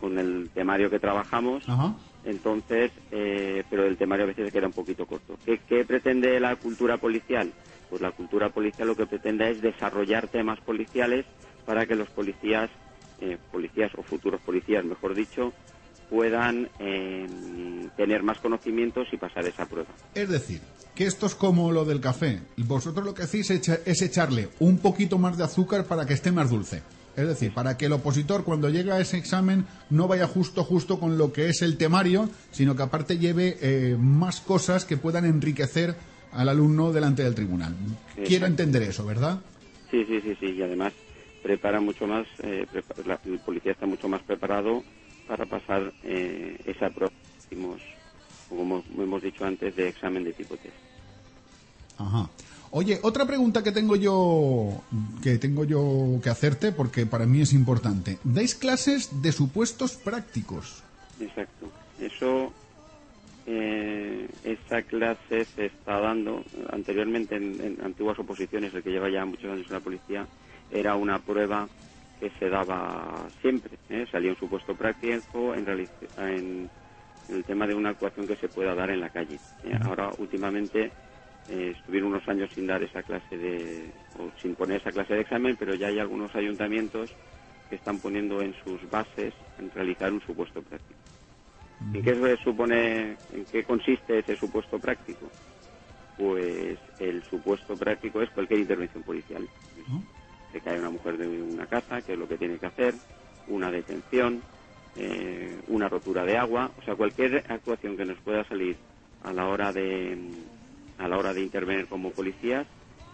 [0.00, 1.68] con el temario que trabajamos.
[1.68, 1.94] Ajá.
[2.24, 5.38] Entonces, eh, pero el temario a veces se queda un poquito corto.
[5.44, 7.52] ¿Qué, qué pretende la cultura policial?
[7.88, 11.26] Pues la cultura policial lo que pretende es desarrollar temas policiales
[11.64, 12.70] para que los policías,
[13.20, 15.52] eh, policías o futuros policías, mejor dicho,
[16.10, 17.26] puedan eh,
[17.96, 19.88] tener más conocimientos y pasar esa prueba.
[20.14, 20.60] Es decir,
[20.94, 22.40] que esto es como lo del café.
[22.56, 26.50] Vosotros lo que hacéis es echarle un poquito más de azúcar para que esté más
[26.50, 26.82] dulce.
[27.16, 30.98] Es decir, para que el opositor cuando llega a ese examen no vaya justo justo
[31.00, 35.24] con lo que es el temario, sino que aparte lleve eh, más cosas que puedan
[35.24, 35.94] enriquecer
[36.32, 37.74] al alumno delante del tribunal.
[38.26, 39.40] Quiero entender eso, ¿verdad?
[39.90, 40.46] Sí, sí, sí, sí.
[40.46, 40.92] Y además
[41.42, 44.84] prepara mucho más, eh, prepa- la- el policía está mucho más preparado
[45.26, 47.12] para pasar eh, esa prueba,
[48.48, 50.74] como hemos dicho antes, de examen de tipo test.
[51.98, 52.30] Ajá.
[52.72, 54.82] Oye, otra pregunta que tengo yo
[55.22, 58.18] que tengo yo que hacerte porque para mí es importante.
[58.22, 60.84] ¿Dais clases de supuestos prácticos?
[61.20, 61.66] Exacto.
[62.00, 62.52] Eso,
[63.46, 69.50] eh, esa clase se está dando anteriormente en, antiguas oposiciones, el que lleva ya muchos
[69.50, 70.26] años en la policía,
[70.70, 71.68] era una prueba
[72.20, 73.72] que se daba siempre.
[73.88, 74.06] ¿eh?
[74.12, 75.68] Salía un supuesto práctico en,
[76.18, 76.70] en
[77.28, 79.40] el tema de una actuación que se pueda dar en la calle.
[79.64, 79.76] ¿eh?
[79.82, 80.92] Ahora, últimamente,
[81.48, 85.20] eh, estuvieron unos años sin dar esa clase de, o sin poner esa clase de
[85.22, 87.12] examen, pero ya hay algunos ayuntamientos
[87.68, 90.98] que están poniendo en sus bases en realizar un supuesto práctico.
[91.94, 95.30] ¿En qué se supone, en qué consiste ese supuesto práctico?
[96.18, 99.48] Pues el supuesto práctico es cualquier intervención policial.
[100.52, 102.94] Se cae una mujer de una casa, que es lo que tiene que hacer,
[103.48, 104.42] una detención,
[104.96, 108.76] eh, una rotura de agua, o sea, cualquier actuación que nos pueda salir
[109.22, 110.18] a la hora de
[111.00, 112.66] a la hora de intervenir como policías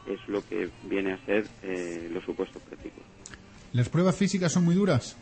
[0.07, 3.03] es lo que viene a ser eh, los supuestos prácticos.
[3.73, 5.17] ¿Las pruebas físicas son muy duras?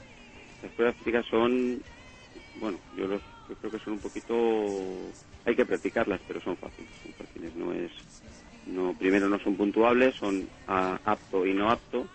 [0.62, 1.80] Las pruebas físicas son,
[2.60, 4.34] bueno, yo, los, yo creo que son un poquito,
[5.44, 7.90] hay que practicarlas, pero son fáciles, son fáciles, no es,
[8.66, 12.06] no, primero no son puntuables, son ah, apto y no apto,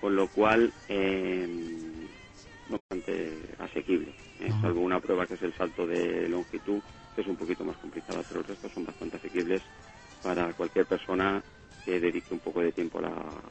[0.00, 1.46] con lo cual, eh,
[2.68, 4.50] bastante asequible, ¿eh?
[4.60, 6.80] salvo una prueba que es el salto de longitud,
[7.20, 9.62] es un poquito más complicada, pero el resto son bastante asequibles
[10.22, 11.42] para cualquier persona
[11.84, 13.42] que dedique un poco de tiempo a, la-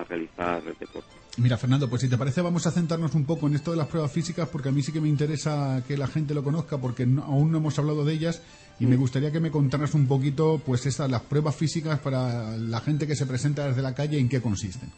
[0.00, 1.08] a realizar el deporte.
[1.38, 3.86] Mira, Fernando, pues si te parece vamos a centrarnos un poco en esto de las
[3.88, 7.06] pruebas físicas porque a mí sí que me interesa que la gente lo conozca porque
[7.06, 8.42] no- aún no hemos hablado de ellas
[8.78, 12.80] Y me gustaría que me contaras un poquito, pues, estas, las pruebas físicas para la
[12.80, 14.88] gente que se presenta desde la calle, ¿en qué consisten?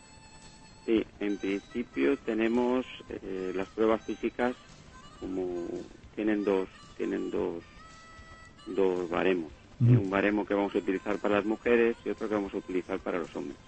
[0.87, 4.55] Sí, en principio tenemos eh, las pruebas físicas
[5.19, 5.67] como
[6.15, 6.69] tienen dos
[7.03, 7.65] tienen dos
[8.67, 9.51] dos baremos.
[9.81, 13.01] Un baremo que vamos a utilizar para las mujeres y otro que vamos a utilizar
[13.01, 13.59] para los hombres.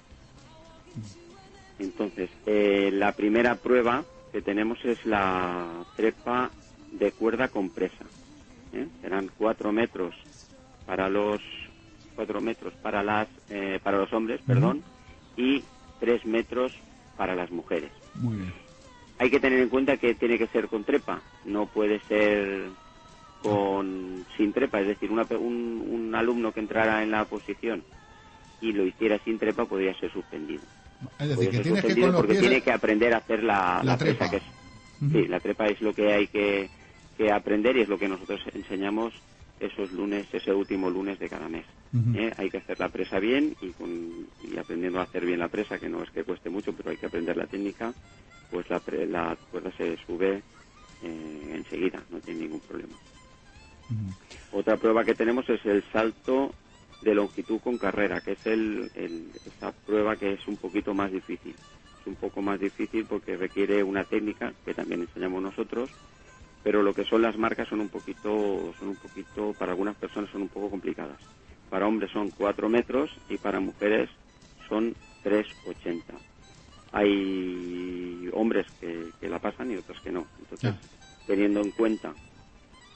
[1.80, 6.52] Entonces, eh, la primera prueba que tenemos es la trepa
[6.92, 8.04] de cuerda compresa.
[8.72, 8.86] ¿eh?
[9.02, 10.14] Serán cuatro metros
[10.86, 11.40] para los
[12.14, 14.84] cuatro metros para las eh, para los hombres, perdón,
[15.36, 15.64] y
[15.98, 16.70] tres metros
[17.16, 17.90] para las mujeres.
[18.14, 18.52] Muy bien.
[19.18, 22.70] Hay que tener en cuenta que tiene que ser con trepa, no puede ser
[23.44, 27.84] con sin trepa, es decir, una un, un alumno que entrara en la posición
[28.60, 30.66] y lo hiciera sin trepa podría ser suspendido.
[31.22, 33.98] Es decir, Podría que ser que porque tiene que aprender a hacer la, La la
[33.98, 34.44] presa, que es
[35.12, 36.70] sí, la trepa es lo que hay que,
[37.16, 39.14] que aprender y es lo que nosotros enseñamos
[39.58, 41.66] esos lunes, ese último lunes de cada mes.
[42.14, 42.32] ¿eh?
[42.38, 45.78] Hay que hacer la presa bien y, con, y aprendiendo a hacer bien la presa,
[45.80, 47.94] que no es que cueste mucho, pero hay que aprender la técnica,
[48.50, 50.44] pues la, pre- la cuerda se sube
[51.02, 52.98] eh, enseguida, no tiene ningún problema.
[54.52, 56.54] Otra prueba que tenemos es el salto
[57.00, 61.12] de longitud con carrera, que es el, el- esa prueba que es un poquito más
[61.12, 61.58] difícil.
[62.00, 65.90] Es un poco más difícil porque requiere una técnica que también enseñamos nosotros,
[66.62, 70.30] pero lo que son las marcas son un poquito, son un poquito, para algunas personas
[70.30, 71.20] son un poco complicadas.
[71.70, 74.10] Para hombres son 4 metros y para mujeres
[74.68, 76.20] son 3,80.
[76.92, 80.28] Hay hombres que, que la pasan y otros que no.
[80.38, 80.74] Entonces,
[81.26, 82.16] teniendo en cuenta,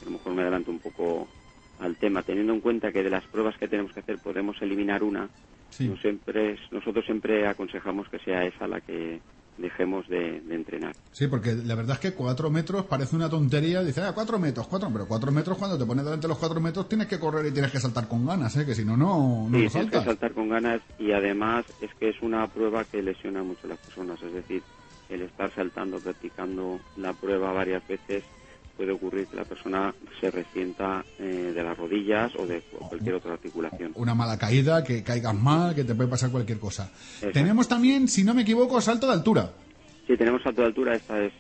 [0.01, 1.29] a lo mejor me adelanto un poco
[1.81, 5.03] al tema, teniendo en cuenta que de las pruebas que tenemos que hacer podemos eliminar
[5.03, 5.29] una,
[5.71, 5.93] Sí.
[6.01, 9.21] siempre nosotros siempre aconsejamos que sea esa la que
[9.59, 10.95] dejemos de, de entrenar.
[11.13, 13.83] Sí, porque la verdad es que cuatro metros parece una tontería.
[13.83, 16.61] Dice, ah, cuatro metros, cuatro, pero cuatro metros cuando te pones delante de los cuatro
[16.61, 18.65] metros tienes que correr y tienes que saltar con ganas, ¿eh?
[18.65, 20.05] Que si no, no, no Sí, lo tienes que saltas.
[20.05, 23.79] saltar con ganas y además es que es una prueba que lesiona mucho a las
[23.79, 24.63] personas, es decir,
[25.11, 28.23] el estar saltando, practicando la prueba varias veces
[28.79, 33.33] puede ocurrir que la persona se resienta eh, de las rodillas o de cualquier otra
[33.33, 33.91] articulación.
[33.97, 36.85] Una mala caída, que caigas mal, que te puede pasar cualquier cosa.
[36.85, 37.33] Exacto.
[37.33, 39.51] Tenemos también, si no me equivoco, salto de altura.
[40.07, 41.33] Sí, tenemos salto de altura, esta es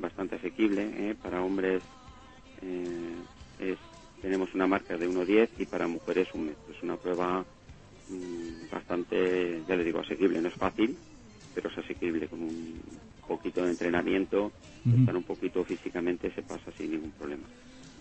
[0.00, 1.14] bastante asequible, ¿eh?
[1.22, 1.80] para hombres
[2.60, 3.14] eh,
[3.60, 3.78] es,
[4.20, 6.74] tenemos una marca de 1,10 y para mujeres un metro.
[6.76, 7.44] Es una prueba
[8.08, 10.98] mm, bastante, ya le digo, asequible, no es fácil,
[11.54, 12.80] pero es asequible con un
[13.26, 14.52] poquito de entrenamiento,
[14.98, 17.44] estar un poquito físicamente se pasa sin ningún problema.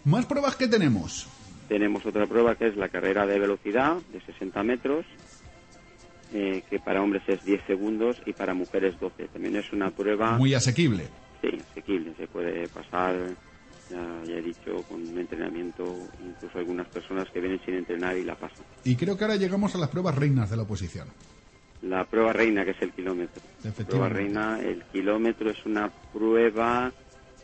[0.06, 1.28] Más pruebas que tenemos.
[1.68, 5.06] Tenemos otra prueba que es la carrera de velocidad de 60 metros,
[6.34, 9.28] eh, que para hombres es 10 segundos y para mujeres 12.
[9.28, 11.08] También es una prueba Muy asequible.
[11.42, 13.16] sí, asequible, se puede pasar,
[13.90, 15.84] ya, ya he dicho, con un entrenamiento,
[16.26, 18.66] incluso algunas personas que vienen sin entrenar y la pasan.
[18.84, 21.08] Y creo que ahora llegamos a las pruebas reinas de la oposición.
[21.82, 23.42] La prueba reina, que es el kilómetro.
[23.64, 26.94] La prueba reina, el kilómetro es una prueba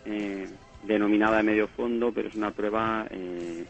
[0.06, 0.50] eh,
[0.82, 3.66] denominada de medio fondo, pero es una prueba eh,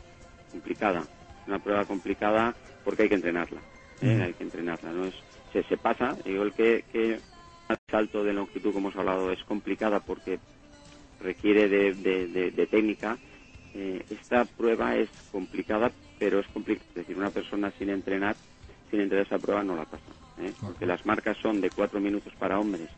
[0.52, 1.08] complicada.
[1.46, 3.62] Una prueba complicada porque hay que entrenarla.
[4.02, 4.14] ¿eh?
[4.16, 4.24] Ujú.
[4.24, 4.92] Hay que entrenarla.
[4.92, 5.16] No es,
[5.54, 7.14] se, se pasa, igual que, que
[7.70, 10.40] el salto de longitud, como hemos hablado, es complicada porque
[11.20, 13.18] requiere de, de- de- de técnica.
[13.74, 16.86] Eh, esta prueba es complicada, pero es complicada.
[16.90, 18.38] Es decir, una persona sin entrenar,
[18.90, 20.04] sin entrenar esa prueba no la pasa.
[20.38, 20.56] ¿Eh?
[20.66, 22.92] Porque las marcas son de 4 minutos para hombres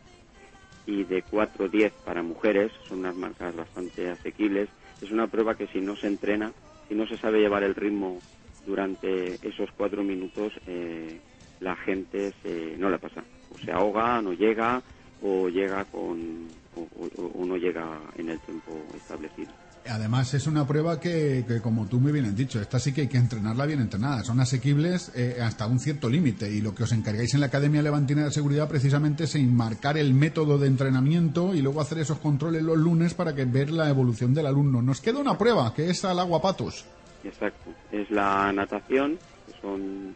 [0.86, 4.70] y de 4.10 para mujeres, son unas marcas bastante asequibles.
[5.00, 6.54] Es una prueba que si no se entrena,
[6.88, 8.24] si no se sabe llevar el ritmo
[8.60, 11.22] durante esos 4 minutos, eh,
[11.60, 13.26] la gente se, no la pasa.
[13.48, 14.84] O se ahoga, no llega,
[15.20, 19.54] o llega con, o, o- o no llega en el tiempo establecido.
[19.88, 23.02] Además, es una prueba que, que, como tú muy bien has dicho, esta sí que
[23.02, 24.22] hay que entrenarla bien entrenada.
[24.22, 26.50] Son asequibles eh, hasta un cierto límite.
[26.50, 30.12] Y lo que os encargáis en la Academia Levantina de Seguridad precisamente es enmarcar el
[30.12, 34.34] método de entrenamiento y luego hacer esos controles los lunes para que ver la evolución
[34.34, 34.82] del alumno.
[34.82, 36.84] Nos queda una prueba, que es al agua patos.
[37.24, 37.70] Exacto.
[37.90, 40.14] Es la natación, que son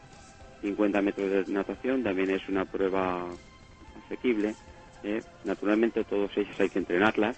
[0.62, 3.26] 50 metros de natación, también es una prueba
[4.04, 4.54] asequible.
[5.02, 5.22] ¿eh?
[5.44, 7.36] Naturalmente, todos ellos hay que entrenarlas.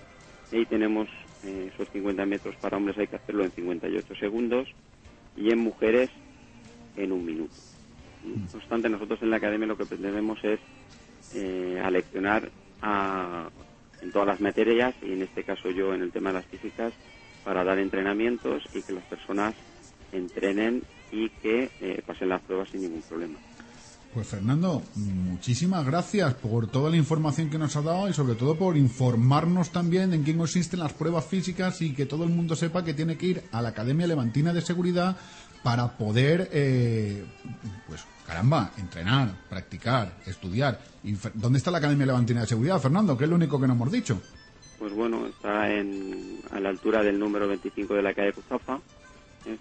[0.52, 1.08] Y tenemos
[1.42, 4.68] eh, esos 50 metros para hombres, hay que hacerlo en 58 segundos
[5.36, 6.10] y en mujeres
[6.96, 7.62] en un minuto.
[8.22, 10.60] No obstante, nosotros en la academia lo que pretendemos es
[11.30, 13.50] eh, aleccionar a-
[14.00, 16.94] en todas las materias y en este caso yo en el tema de las físicas
[17.42, 19.56] para dar entrenamientos y que las personas
[20.12, 23.40] entrenen y que eh, pasen las pruebas sin ningún problema.
[24.16, 28.56] Pues Fernando, muchísimas gracias por toda la información que nos ha dado y sobre todo
[28.56, 32.82] por informarnos también en qué consisten las pruebas físicas y que todo el mundo sepa
[32.82, 35.18] que tiene que ir a la Academia Levantina de Seguridad
[35.62, 37.26] para poder, eh,
[37.86, 40.80] pues caramba, entrenar, practicar, estudiar.
[41.04, 43.18] ¿Y Fer- dónde está la Academia Levantina de Seguridad, Fernando?
[43.18, 44.18] Que es lo único que no hemos dicho.
[44.78, 48.78] Pues bueno, está en, a la altura del número 25 de la calle Ruzafa.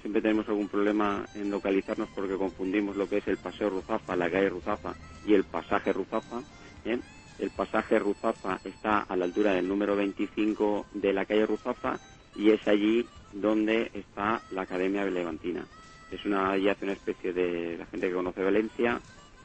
[0.02, 4.32] Siempre tenemos algún problema en localizarnos porque confundimos lo que es el paseo Ruzafa, la
[4.32, 4.96] calle Ruzafa
[5.28, 6.42] y el pasaje Ruzafa.
[6.84, 12.00] El pasaje Ruzafa está a la altura del número 25 de la calle Ruzafa
[12.36, 15.66] y es allí donde está la Academia Levantina.
[16.12, 19.00] Es una, allí hace una especie de, la gente que conoce Valencia,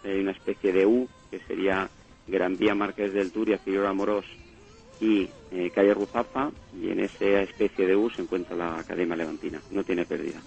[0.04, 1.88] hay una especie de U, que sería
[2.26, 4.24] Gran Vía Márquez del Turia, Figueroa Morós
[5.00, 6.50] y eh, calle Ruzafa
[6.80, 9.60] y en esa especie de U se encuentra la Academia Levantina.
[9.70, 10.40] No tiene pérdida.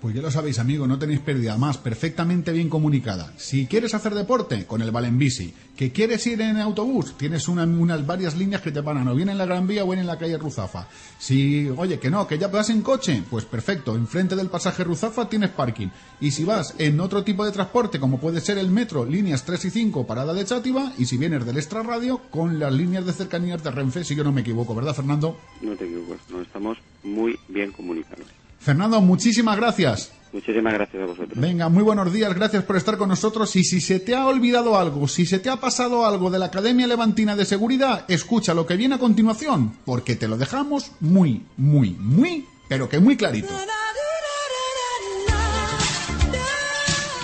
[0.00, 3.32] Pues ya lo sabéis, amigo, no tenéis pérdida más, perfectamente bien comunicada.
[3.38, 5.54] Si quieres hacer deporte, con el Valenbici.
[5.74, 9.28] Que quieres ir en autobús, tienes una- unas varias líneas que te paran, o bien
[9.30, 10.86] en la Gran Vía o bien en la calle Ruzafa.
[11.18, 15.28] Si, oye, que no, que ya vas en coche, pues perfecto, enfrente del pasaje Ruzafa
[15.28, 15.88] tienes parking.
[16.20, 19.64] Y si vas en otro tipo de transporte, como puede ser el metro, líneas 3
[19.64, 23.12] y 5, parada de Chátiva, y si vienes del Extra Radio, con las líneas de
[23.12, 25.38] cercanías de Renfe, si yo no me equivoco, ¿verdad, Fernando?
[25.62, 28.26] No te equivocas, no estamos muy bien comunicados.
[28.58, 30.12] Fernando, muchísimas gracias.
[30.32, 31.32] Muchísimas gracias a vosotros.
[31.34, 33.54] Venga, muy buenos días, gracias por estar con nosotros.
[33.56, 36.46] Y si se te ha olvidado algo, si se te ha pasado algo de la
[36.46, 41.46] Academia Levantina de Seguridad, escucha lo que viene a continuación, porque te lo dejamos muy,
[41.56, 43.54] muy, muy, pero que muy clarito.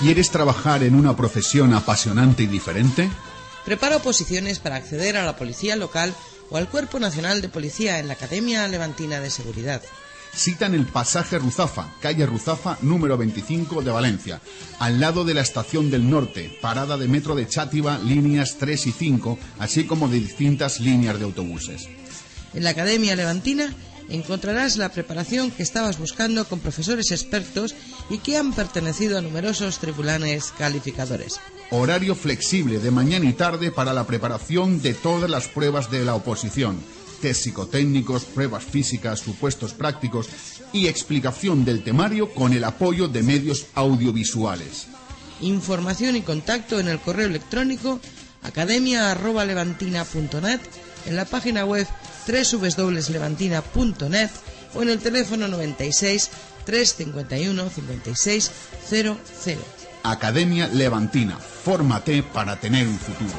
[0.00, 3.10] ¿Quieres trabajar en una profesión apasionante y diferente?
[3.64, 6.14] Prepara oposiciones para acceder a la policía local
[6.50, 9.80] o al Cuerpo Nacional de Policía en la Academia Levantina de Seguridad.
[10.34, 14.40] Cita en el pasaje Ruzafa, calle Ruzafa número 25 de Valencia,
[14.78, 18.92] al lado de la estación del norte, parada de metro de Chátiva, líneas 3 y
[18.92, 21.86] 5, así como de distintas líneas de autobuses.
[22.54, 23.74] En la Academia Levantina
[24.08, 27.74] encontrarás la preparación que estabas buscando con profesores expertos
[28.08, 31.40] y que han pertenecido a numerosos tribunales calificadores.
[31.70, 36.14] Horario flexible de mañana y tarde para la preparación de todas las pruebas de la
[36.14, 36.80] oposición.
[37.22, 40.28] Test psicotécnicos, pruebas físicas, supuestos prácticos
[40.72, 44.88] y explicación del temario con el apoyo de medios audiovisuales.
[45.40, 48.00] Información y contacto en el correo electrónico
[48.42, 50.60] academia.levantina.net,
[51.06, 51.86] en la página web
[52.26, 54.30] www.levantina.net
[54.74, 56.28] o en el teléfono 96
[56.64, 58.50] 351 56
[58.90, 59.16] 00.
[60.02, 61.38] Academia Levantina.
[61.38, 63.38] Fórmate para tener un futuro.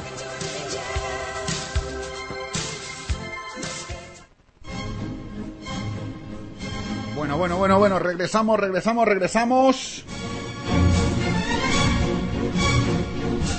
[7.23, 10.03] Bueno, bueno, bueno, bueno, regresamos, regresamos, regresamos.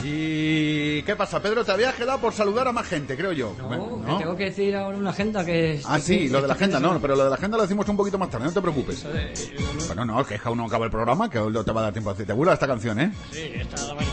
[0.04, 1.64] ¿Y qué pasa, Pedro?
[1.64, 3.54] Te habías quedado por saludar a más gente, creo yo.
[3.54, 5.80] Bueno, Que tengo que decir ahora una agenda que...
[5.86, 7.96] Ah, sí, lo de la agenda, no, pero lo de la agenda lo decimos un
[7.96, 9.02] poquito más tarde, no te preocupes.
[9.86, 12.10] Bueno, no, que aún no acaba el programa, que no te va a dar tiempo
[12.10, 12.26] a decir.
[12.26, 13.12] ¿Te gusta esta canción, eh?
[13.32, 14.10] Sí, esta la baila-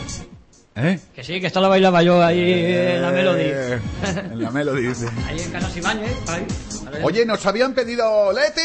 [0.74, 0.98] ¿Eh?
[1.14, 3.42] Que sí, que esta la bailaba yo ahí en la Melody.
[3.44, 3.80] Eh,
[4.32, 4.86] En la Melody.
[5.28, 6.46] Ahí en Canas Ibáñez, ahí.
[7.02, 8.60] Oye, nos habían pedido Leti,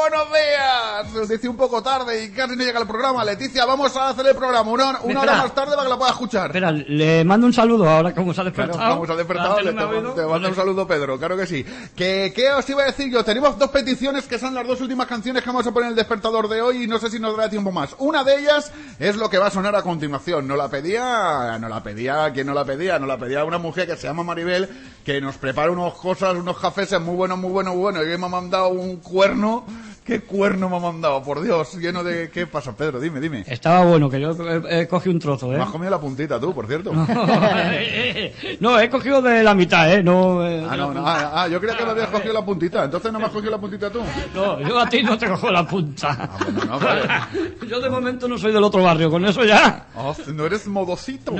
[0.00, 1.12] buenos días.
[1.14, 3.24] Nos dice un poco tarde y casi no llega el programa.
[3.24, 6.10] Leticia, vamos a hacer el programa una, una hora más tarde para que la pueda
[6.12, 6.46] escuchar.
[6.46, 9.60] Espera, le mando un saludo ahora como se ha Claro, despertado.
[9.60, 10.12] le- no me ha te, oído.
[10.14, 11.64] te mando un saludo Pedro, claro que sí.
[11.94, 13.22] ¿Qué, ¿Qué os iba a decir yo?
[13.24, 15.96] Tenemos dos peticiones que son las dos últimas canciones que vamos a poner en el
[15.96, 17.94] despertador de hoy y no sé si nos dará tiempo más.
[17.98, 20.46] Una de ellas es lo que va a sonar a continuación.
[20.46, 21.17] No la pedía,
[21.60, 22.98] no la pedía, ¿quién no la pedía?
[22.98, 24.68] No la pedía una mujer que se llama Maribel
[25.04, 28.04] que nos prepara unas cosas, unos cafés muy buenos, muy buenos, muy buenos.
[28.04, 29.64] Y me ha mandado un cuerno.
[30.08, 31.22] ¿Qué cuerno me ha mandado?
[31.22, 32.30] Por Dios, lleno de...
[32.30, 32.98] ¿Qué pasa, Pedro?
[32.98, 33.44] Dime, dime.
[33.46, 35.58] Estaba bueno, que yo eh, eh, cogí un trozo, ¿eh?
[35.58, 36.94] Me has comido la puntita tú, por cierto.
[38.60, 40.02] no, he cogido de la mitad, ¿eh?
[40.02, 42.84] No, eh, Ah, no, no, ah, ah, yo creía que me habías cogido la puntita.
[42.84, 44.00] Entonces no me has cogido la puntita tú.
[44.34, 46.30] No, yo a ti no te cojo la punta.
[46.66, 47.02] no, vale.
[47.68, 49.88] yo de momento no soy del otro barrio, con eso ya.
[49.94, 51.34] Oh, no eres modosito.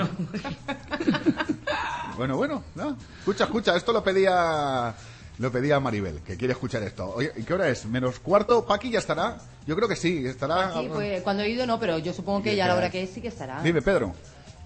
[2.19, 2.99] bueno, bueno, no.
[3.21, 4.95] Escucha, escucha, esto lo pedía
[5.39, 7.13] lo pedía Maribel, que quiere escuchar esto.
[7.15, 7.87] Oye, ¿y qué hora es?
[7.87, 8.67] ¿Menos cuarto?
[8.67, 9.39] ¿Paqui ya estará?
[9.67, 10.73] Yo creo que sí, estará.
[10.73, 13.03] Sí, pues cuando he ido no, pero yo supongo que ya a la hora que
[13.03, 13.63] es sí que estará.
[13.63, 14.15] Dime, Pedro.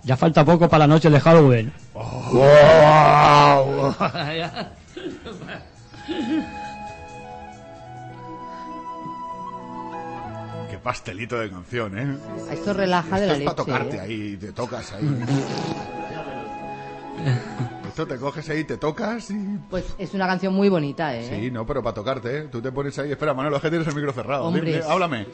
[0.02, 1.72] Ya falta poco para la noche de Halloween.
[1.94, 3.94] Wow.
[4.00, 4.72] Ya.
[10.70, 12.16] Qué pastelito de canción, ¿eh?
[12.50, 13.44] Esto relaja de la es leche.
[13.50, 14.00] para tocarte ¿eh?
[14.00, 15.04] ahí, te tocas ahí.
[17.92, 19.34] Esto te coges ahí, te tocas y...
[19.68, 21.28] Pues es una canción muy bonita, ¿eh?
[21.28, 22.48] Sí, no, pero para tocarte, ¿eh?
[22.50, 23.10] Tú te pones ahí...
[23.12, 24.46] Espera, Manolo, es que tienes el micro cerrado.
[24.46, 24.76] Dime, Hombres.
[24.76, 25.26] dime, háblame.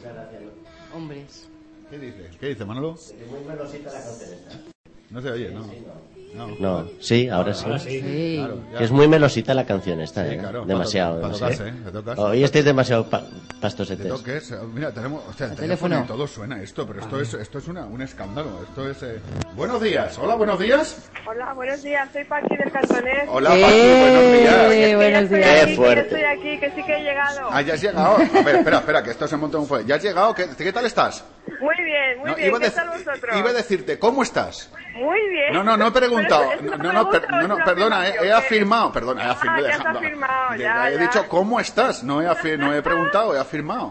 [0.92, 1.48] Hombres.
[1.88, 2.30] ¿Qué dice?
[2.40, 2.96] ¿Qué dice, Manolo?
[3.30, 4.58] Muy melosita la canción esta.
[5.10, 5.60] No se oye, ¿no?
[5.60, 5.72] No.
[6.34, 7.64] No, sí, ahora sí.
[7.64, 8.00] Ahora sí.
[8.00, 8.36] Sí.
[8.38, 8.60] Claro.
[8.78, 10.38] Que es muy melosita la canción esta, Sí, ¿eh?
[10.38, 11.20] claro, demasiado.
[11.20, 11.64] para to- demasiado.
[11.64, 11.92] para tocarse, ¿eh?
[11.92, 12.22] Tocarse.
[12.22, 14.08] Hoy estáis demasiado pa- Te pastosetes.
[14.08, 14.50] toques.
[14.52, 15.22] eh, Mira, tenemos.
[15.28, 16.04] O sea, el El teléfono, teléfono.
[16.04, 18.62] y todo suena esto, pero esto es, esto es una, un escándalo.
[18.68, 19.02] Esto es.
[19.02, 19.20] eh,
[19.54, 20.18] Buenos días.
[20.18, 21.10] Hola, buenos días.
[21.26, 23.24] Hola, buenos días, soy Paqui del Cantonés.
[23.28, 24.68] Hola, Paqui, buenos días.
[24.68, 25.50] Que buenos estoy días.
[25.50, 26.00] aquí, Qué que ya fuerte.
[26.02, 27.48] estoy aquí, que sí que he llegado.
[27.50, 28.16] Ah, ya has llegado.
[28.16, 29.86] A ver, espera, espera, que esto se monta un fuego.
[29.86, 30.34] ¿Ya has llegado?
[30.34, 31.24] ¿Qué, qué tal estás?
[31.60, 32.48] Muy bien, muy No, bien.
[32.48, 33.36] iba a ¿Qué tal vosotros?
[33.36, 34.70] Iba a decirte, ¿cómo estás?
[34.94, 35.52] Muy bien.
[35.52, 35.90] No, no, no he
[36.26, 36.78] preguntado.
[36.78, 38.92] No, no, per- no, no, perdona, he, he afirmado.
[38.92, 39.66] Perdona, he Ah, afirmado.
[39.68, 40.98] ya has afirmado, ya, he ya.
[41.00, 42.02] dicho, ¿cómo estás?
[42.02, 43.90] No he, afi- no he preguntado, he afirmado.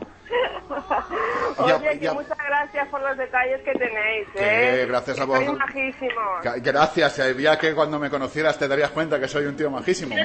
[1.57, 2.13] Oye, Ya, que ya.
[2.13, 4.85] muchas gracias por los detalles que tenéis, Que ¿eh?
[4.85, 5.57] gracias a Que vos.
[5.57, 6.41] majísimos.
[6.43, 10.15] Ca- Gracias, sabía que cuando me conocieras te darías cuenta que soy un tío majísimo.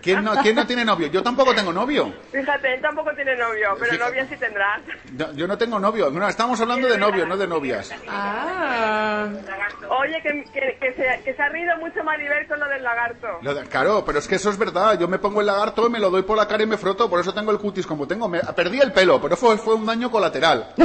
[0.00, 1.08] ¿Quién no, ¿Quién no tiene novio?
[1.08, 2.12] Yo tampoco tengo novio.
[2.30, 4.10] Fíjate, él tampoco tiene novio, pero Fíjate.
[4.10, 4.80] novia sí tendrás.
[5.16, 6.10] Yo, yo no tengo novio.
[6.10, 7.92] No, estamos hablando de novios, no de novias.
[8.08, 9.28] Ah.
[9.88, 13.26] Oye, que, que, que se, que se ha rido mucho Maribel con lo del lagarto.
[13.42, 14.98] Lo de- claro, pero es que eso es verdad.
[14.98, 17.08] Yo me pongo el lagarto y me lo doy por la cara y me froto.
[17.10, 18.28] Por eso tengo el cutis como tengo.
[18.28, 20.72] Me, perdí el pelo, pero fue, fue un daño colateral.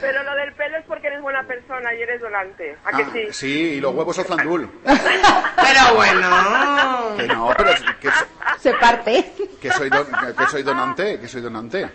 [0.00, 0.65] Pero lo del pelo
[0.96, 2.74] porque eres buena persona y eres donante.
[2.82, 3.26] ¿A que Ah, sí?
[3.32, 4.66] sí, y los huevos al flandul.
[4.82, 7.16] Pero bueno.
[7.18, 8.24] Que no, pero es- que, so-
[8.60, 9.32] Se parte.
[9.60, 11.90] que soy don- que- que soy donante, que soy donante.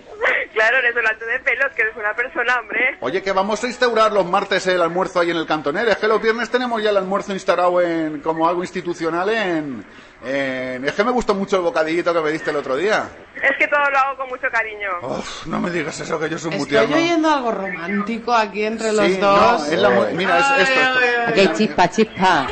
[0.53, 2.97] Claro, eres donante de pelos, que eres una persona, hombre.
[2.99, 5.87] Oye, que vamos a instaurar los martes el almuerzo ahí en el cantoner.
[5.87, 9.83] Es que los viernes tenemos ya el almuerzo instalado en, como algo institucional en,
[10.23, 13.09] en- Es que me gustó mucho el bocadillito que me diste el otro día.
[13.35, 14.89] Es que todo lo hago con mucho cariño.
[15.01, 16.95] Uf, no me digas eso, que yo soy muy Estoy tierno.
[16.95, 19.67] oyendo algo romántico aquí entre Sí, los no, dos.
[19.69, 21.21] es la mira, es esto, esto.
[21.27, 22.47] Aquí hay chispa, chispa.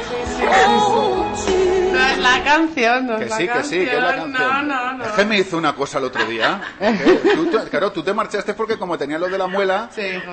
[1.91, 4.34] No es la canción, no Que es la sí, que sí, que es la canción.
[4.34, 4.68] canción.
[4.68, 5.06] No, no, no.
[5.06, 6.61] Es que me hizo una cosa el otro día.
[7.36, 9.90] tú- tú- claro, tú te marchaste porque como tenía lo de la muela,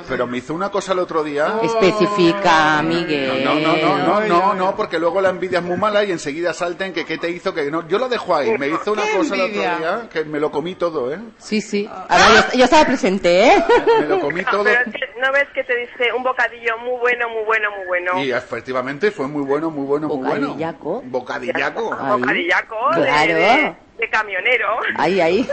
[0.09, 1.55] pero me hizo una cosa el otro día.
[1.62, 3.45] Especifica, Miguel.
[3.45, 6.53] No, no, no, no, no, no, porque luego la envidia es muy mala y enseguida
[6.53, 7.87] salten que qué te hizo que no.
[7.89, 8.57] Yo lo dejo ahí.
[8.59, 11.19] Me hizo una ¿Qué cosa el otro día que me lo comí todo, ¿eh?
[11.39, 11.89] Sí, sí.
[12.09, 13.65] Ahora, yo, yo estaba presente, ¿eh?
[14.01, 14.65] Me lo comí todo.
[14.65, 17.87] Pero es que no ves que te dice un bocadillo muy bueno, muy bueno, muy
[17.87, 18.24] bueno.
[18.24, 20.49] Y efectivamente fue muy bueno, muy bueno, muy bueno.
[20.49, 21.03] Bocadillaco.
[21.47, 21.97] Bocadillaco.
[22.18, 23.35] Bocadillaco de, Claro.
[23.35, 24.78] de- de camionero.
[24.98, 25.48] Ahí, ahí.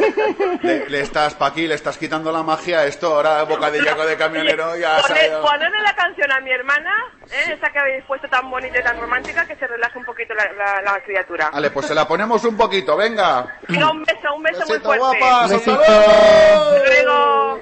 [0.63, 4.75] Le, le estás, Paqui, le estás quitando la magia a esto, ahora bocadillaco de camionero,
[4.75, 4.97] ya.
[5.41, 6.91] Ponedle la canción a mi hermana,
[7.31, 7.53] ¿eh?
[7.57, 10.43] esa que habéis puesto tan bonita y tan romántica, que se relaje un poquito la,
[10.51, 11.51] la- la criatura.
[11.51, 13.45] Vale, pues se la ponemos un poquito, venga.
[13.69, 14.99] Un beso, un beso muy Besito, fuerte.
[15.19, 15.79] guapas, Besito.
[15.81, 17.61] Hasta luego.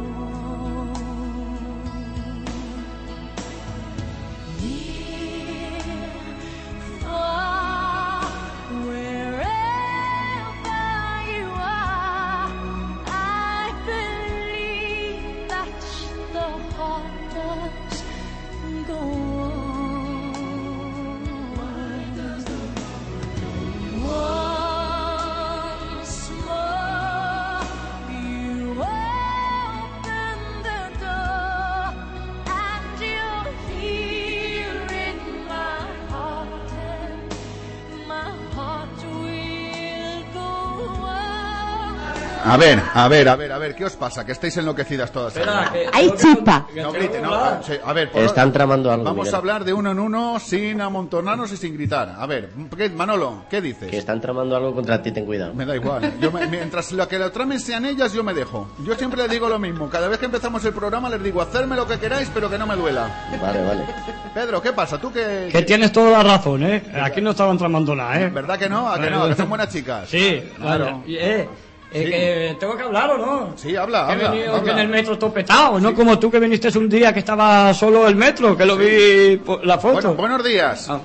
[42.43, 44.25] A ver, a ver, a ver, a ver, ¿qué os pasa?
[44.25, 45.35] Que estáis enloquecidas todas.
[45.35, 46.67] Espera, que- ¡Ay, chispa!
[46.75, 47.61] No grite, no.
[47.63, 49.03] sí, A ver, por- Están tramando algo.
[49.03, 49.35] vamos Miguel.
[49.35, 52.15] a hablar de uno en uno sin amontonarnos y sin gritar.
[52.17, 53.89] A ver, ¿qué- Manolo, ¿qué dices?
[53.89, 55.53] Que están tramando algo contra ti, ten cuidado.
[55.53, 56.13] Me da igual.
[56.19, 58.69] Yo me- mientras lo que lo tramen sean ellas, yo me dejo.
[58.85, 59.89] Yo siempre les digo lo mismo.
[59.89, 62.65] Cada vez que empezamos el programa les digo, hacerme lo que queráis, pero que no
[62.65, 63.07] me duela.
[63.41, 63.85] Vale, vale.
[64.33, 64.97] Pedro, ¿qué pasa?
[64.99, 65.49] ¿Tú qué...?
[65.51, 66.81] Que tienes toda la razón, ¿eh?
[67.03, 68.29] Aquí no estaban tramando nada, ¿eh?
[68.29, 68.89] ¿Verdad que no?
[68.89, 69.23] ¿A que no?
[69.23, 70.07] ¿A que son buenas chicas?
[70.09, 70.83] Sí, Claro.
[70.85, 71.03] claro.
[71.07, 71.49] Eh,
[71.91, 72.05] Sí.
[72.05, 73.57] que tengo que hablar o no.
[73.57, 74.71] Sí, habla, Que he habla, venido habla.
[74.73, 78.07] en el metro todo petado, no como tú que viniste un día que estaba solo
[78.07, 79.93] el metro, que lo vi por la foto.
[79.95, 80.89] Bueno, buenos días.
[80.89, 80.99] Ah,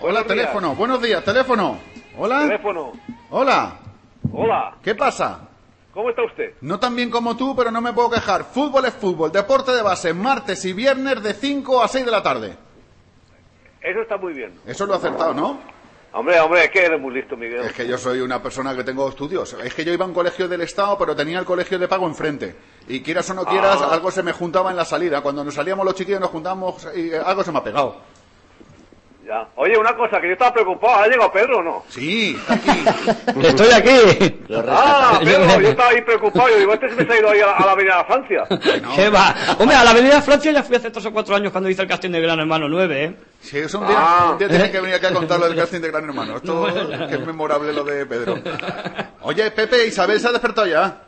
[0.00, 0.74] Hola, teléfono.
[0.74, 1.78] Buenos días, teléfono.
[2.18, 2.40] Hola.
[2.40, 2.92] Teléfono.
[3.30, 3.78] Hola.
[4.32, 5.40] Hola, ¿Qué pasa?
[5.94, 6.52] ¿cómo está usted?
[6.60, 8.44] No tan bien como tú, pero no me puedo quejar.
[8.44, 9.32] Fútbol es fútbol.
[9.32, 12.54] Deporte de base, martes y viernes de 5 a 6 de la tarde.
[13.80, 14.52] Eso está muy bien.
[14.66, 15.58] Eso lo he acertado, ¿no?
[16.12, 17.60] Hombre, hombre, es que eres muy listo, Miguel.
[17.66, 19.54] Es que yo soy una persona que tengo estudios.
[19.62, 22.06] Es que yo iba a un colegio del Estado, pero tenía el colegio de pago
[22.06, 22.56] enfrente.
[22.88, 23.90] Y quieras o no quieras, Ah.
[23.92, 25.20] algo se me juntaba en la salida.
[25.20, 28.00] Cuando nos salíamos los chiquillos nos juntábamos y algo se me ha pegado.
[29.28, 29.46] Ya.
[29.56, 31.02] Oye, una cosa, que yo estaba preocupado.
[31.02, 31.84] ¿Ha llegado Pedro o no?
[31.90, 32.34] Sí,
[33.42, 34.40] Estoy aquí.
[34.66, 36.48] Ah, Pedro, yo estaba ahí preocupado.
[36.48, 38.44] Yo digo, este se me ha ido ahí a, a la Avenida Francia.
[38.96, 39.34] ¿Qué va?
[39.58, 41.88] Hombre, a la Avenida Francia ya fui hace tres o cuatro años cuando hice el
[41.88, 43.16] casting de Gran Hermano 9, ¿eh?
[43.42, 44.28] Sí, eso un día, Ah.
[44.32, 46.36] un día tienen que venir aquí a contar lo del casting de Gran Hermano.
[46.36, 46.66] Esto
[47.08, 48.38] que es memorable lo de Pedro.
[49.20, 51.02] Oye, Pepe, Isabel se ha despertado ya.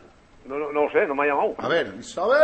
[0.51, 1.55] No, no, no sé, no me ha llamado.
[1.59, 2.41] A ver, Isabel,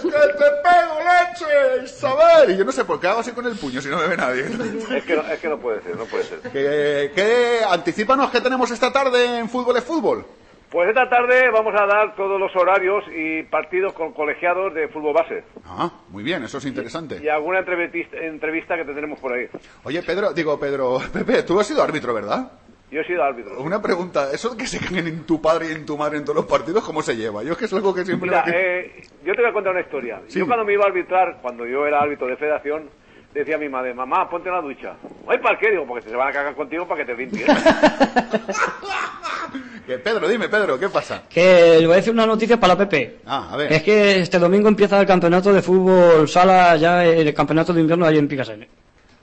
[0.00, 2.50] que te pego leche, Isabel.
[2.52, 4.16] Y yo no sé por qué hago así con el puño si no me ve
[4.16, 4.42] nadie.
[4.96, 6.38] Es que, no, es que no puede ser, no puede ser.
[6.52, 10.24] ¿Qué, qué, anticípanos qué tenemos esta tarde en Fútbol es Fútbol?
[10.70, 15.14] Pues esta tarde vamos a dar todos los horarios y partidos con colegiados de fútbol
[15.14, 15.44] base.
[15.64, 17.20] Ah, muy bien, eso es interesante.
[17.22, 19.48] Y alguna entrevista, entrevista que tendremos por ahí.
[19.82, 22.50] Oye, Pedro, digo, Pedro, Pepe, tú has sido árbitro, ¿verdad?
[22.94, 23.60] Yo he sido árbitro.
[23.60, 26.24] Una pregunta, ¿eso de que se caguen en tu padre y en tu madre en
[26.24, 27.42] todos los partidos, cómo se lleva?
[27.42, 28.30] Yo es que es algo que siempre...
[28.30, 30.20] Mira, eh, yo te voy a contar una historia.
[30.28, 30.38] Sí.
[30.38, 32.88] Yo cuando me iba a arbitrar, cuando yo era árbitro de federación,
[33.34, 34.94] decía a mi madre, mamá, ponte en la ducha.
[35.26, 35.72] Ay, ¿para qué?
[35.72, 37.46] Digo, porque se van a cagar contigo para que te limpies.
[39.86, 41.24] Que, Pedro, dime, Pedro, ¿qué pasa?
[41.28, 43.18] Que le voy a decir una noticia para la Pepe.
[43.26, 43.70] Ah, a ver.
[43.70, 48.06] Es que este domingo empieza el campeonato de fútbol sala, ya el campeonato de invierno
[48.06, 48.66] ahí en Picasen.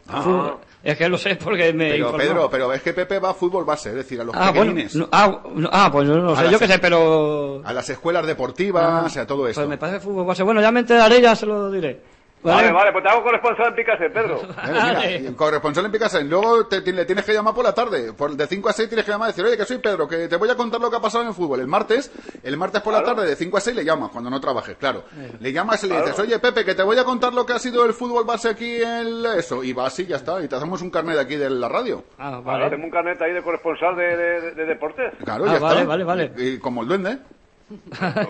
[0.07, 0.57] Ah.
[0.83, 2.17] Es que lo sé porque me Pero, informó.
[2.17, 4.71] Pedro, pero es que Pepe va a fútbol base, es decir, a los Ah, bueno,
[4.71, 4.95] pequeñines.
[4.95, 7.61] no, ah, no, ah, pues no, lo A sé, las- yo qué sé, pero...
[7.63, 9.61] A las escuelas deportivas, a todo esto.
[9.61, 10.41] Pues me parece fútbol base.
[10.43, 12.01] Bueno, ya me enteraré, ya se lo diré.
[12.43, 14.41] Vale, vale, pues te hago corresponsal en Picase, Pedro.
[14.67, 16.29] Mira, corresponsal en Picasen.
[16.29, 18.13] Luego te, le tienes que llamar por la tarde.
[18.13, 20.27] Por, de 5 a 6 tienes que llamar y decir, oye, que soy Pedro, que
[20.27, 21.59] te voy a contar lo que ha pasado en el fútbol.
[21.59, 22.11] El martes,
[22.43, 25.03] el martes por la tarde, de 5 a 6 le llamas, cuando no trabajes, claro.
[25.39, 27.59] Le llamas y le dices, oye, Pepe, que te voy a contar lo que ha
[27.59, 29.63] sido el fútbol base aquí en eso.
[29.63, 30.41] Y vas y ya está.
[30.43, 32.03] Y te hacemos un carnet de aquí de la radio.
[32.17, 35.13] Ah, Ahora tengo un carnet ahí de corresponsal de, de- de- de deportes.
[35.23, 35.87] Claro, Ah, ya vale, está.
[35.89, 36.31] vale, vale.
[36.37, 37.17] Y, y como el duende.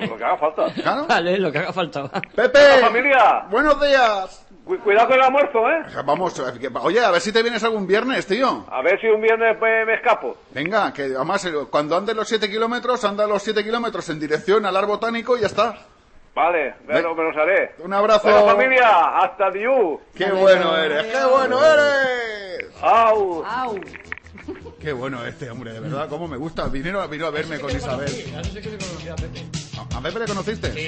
[0.10, 0.74] Lo que haga falta.
[0.74, 1.06] Claro.
[1.08, 2.08] Vale, lo que haga falta.
[2.36, 3.44] Pepe, Hola, familia.
[3.50, 4.48] buenos días.
[4.66, 5.84] Cu- cuidado con el almuerzo, ¿eh?
[6.06, 8.66] Vamos, eh, oye, a ver si te vienes algún viernes, tío.
[8.70, 10.38] A ver si un viernes pues, me escapo.
[10.52, 14.66] Venga, que además eh, cuando andes los 7 kilómetros, anda los 7 kilómetros en dirección
[14.66, 15.76] al ar botánico y ya está.
[16.34, 17.76] Vale, me lo, me los haré.
[17.80, 18.30] Un abrazo.
[18.30, 20.00] Bueno, familia, hasta Diu.
[20.16, 21.04] ¡Qué bueno eres!
[21.08, 22.72] ¡Qué bueno eres!
[22.82, 23.44] ¡Au!
[23.46, 23.76] Au.
[24.82, 26.10] ¡Qué bueno este hombre, de verdad!
[26.10, 26.68] ¿Cómo me gusta?
[26.68, 28.10] Vino, vino a verme con Isabel.
[28.10, 29.46] A Pepe.
[29.78, 30.72] ¿A a Pepe le conociste?
[30.74, 30.80] Sí,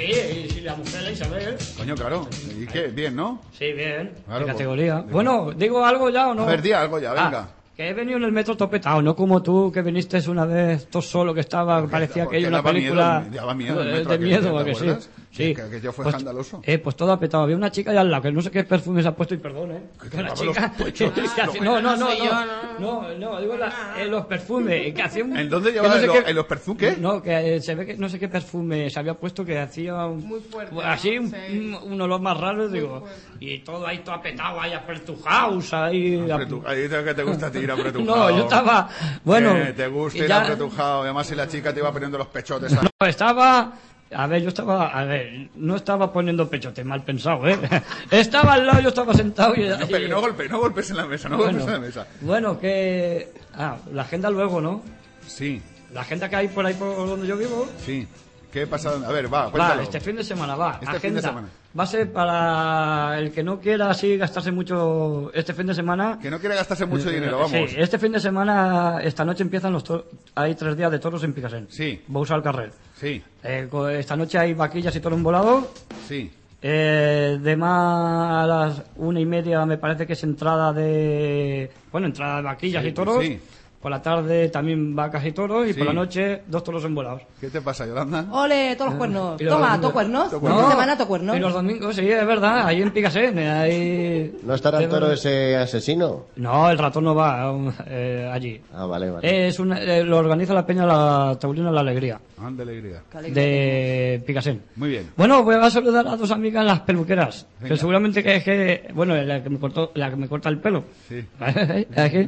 [0.45, 1.55] y si la mujer la Isabel.
[1.77, 2.27] Coño, claro.
[2.59, 2.87] ¿Y qué?
[2.87, 3.39] Bien, ¿no?
[3.57, 4.13] Sí, bien.
[4.25, 5.01] Claro, de categoría.
[5.03, 6.43] pues, Bueno, ¿digo algo ya o no?
[6.43, 7.49] A ver, di algo ya, Ah, venga.
[7.77, 11.01] que he venido en el metro topetado, no como tú que viniste una vez todo
[11.03, 14.27] solo que estaba, parecía que hay una película miedo, daba miedo el metro de aquel
[14.27, 14.85] miedo, ¿a ¿te que sí?
[15.34, 15.55] Sí.
[15.55, 16.61] Que aquello fue Pues, escandaloso.
[16.64, 17.43] Eh, pues todo apretado.
[17.43, 19.38] Había una chica allá al lado que no sé qué perfume se ha puesto y
[19.39, 19.81] perdón, ¿eh?
[20.11, 22.31] Que la daba chica que hacía- no, no, no, no, yo,
[22.80, 25.99] no, no, digo la- eh, los perfumes, que hacía un ¿En dónde que llevaba no
[26.01, 26.77] sé el- qué- en los perfumes?
[26.95, 27.01] ¿Qué?
[27.01, 30.05] No, que eh, se ve que no sé qué perfume se había puesto que hacía
[30.05, 31.22] un, Muy fuerte, así ¿no?
[31.23, 31.35] un, Sí.
[31.57, 33.03] un- un olor más raro, digo,
[33.39, 36.23] y todo ahí todo apretado, ahí apertujados, ahí
[36.65, 38.30] Ahí dice que te gusta ti ir apretujado.
[38.30, 38.88] No, yo estaba,
[39.23, 40.45] bueno, Eh, te gusta ir ya-.
[40.55, 42.72] Y además si la chica te iba poniendo los pechotes.
[42.72, 43.73] No, estaba.
[44.15, 44.88] A ver, yo estaba.
[44.90, 47.57] A ver, no estaba poniendo pechote, mal pensado, ¿eh?
[48.11, 49.68] Estaba al lado, yo estaba sentado y.
[49.68, 51.52] No, pero no golpes, no golpes en la mesa, no Bueno.
[51.60, 52.07] golpes en la mesa.
[52.22, 53.31] Bueno, que.
[53.56, 54.81] Ah, la agenda luego, ¿no?
[55.27, 55.61] Sí,
[55.94, 57.68] La agenda que hay por ahí por donde yo vivo.
[57.80, 58.07] sí.
[58.52, 58.91] ¿Qué pasa?
[58.91, 59.81] A ver, va, Va, cuéntalo.
[59.81, 60.73] este fin de semana va.
[60.73, 60.99] Este agenda.
[61.02, 61.48] fin de semana.
[61.77, 66.19] Va a ser para el que no quiera así gastarse mucho este fin de semana.
[66.21, 67.51] Que no quiere gastarse mucho Eh, dinero, vamos.
[67.71, 70.05] Sí, este fin de semana, esta noche empiezan los to-
[70.35, 71.67] hay tres días de toros en Picasen.
[71.71, 71.99] Sí.
[72.13, 72.71] Va a usar el carrer.
[72.95, 73.67] Sí, Eh,
[73.97, 75.71] esta noche hay vaquillas y toro embolado.
[76.07, 76.31] sí.
[76.65, 81.69] Eh, de más a las una y media me parece que es entrada de...
[81.91, 83.21] Bueno, entrada de vaquillas Sí, y toros.
[83.21, 83.37] sí.
[83.84, 85.68] Por la tarde también vacas y toros.
[85.68, 85.77] Y Sí.
[85.80, 87.22] por la noche dos toros embolados.
[87.39, 88.26] ¿Qué te pasa, Yolanda?
[88.31, 89.41] Ole, todos los cuernos.
[89.41, 90.31] Y los Toma, domingos- to cuernos.
[90.31, 91.35] To Fin de semana, to cuernos.
[91.35, 92.65] Y los domingos, sí, es verdad.
[92.65, 93.38] Ahí en Picasen.
[93.39, 94.39] Ahí...
[94.43, 96.27] ¿No estará el toro ese asesino?
[96.38, 97.53] No, el ratón no va
[97.88, 98.61] eh, allí.
[98.73, 99.47] Ah, vale, vale.
[99.47, 102.19] Es una- eh, lo organiza la Peña la Taurina La Alegría.
[102.41, 103.01] Ah, de alegría.
[103.34, 104.61] De Picasen.
[104.77, 105.11] Muy bien.
[105.18, 107.45] Bueno, voy a saludar a dos amigas las peluqueras.
[107.60, 107.73] Venga.
[107.76, 108.88] Que seguramente que es que.
[108.93, 110.84] Bueno, la que me, cortó, la que me corta el pelo.
[111.10, 111.23] Sí.
[111.95, 112.27] Aquí.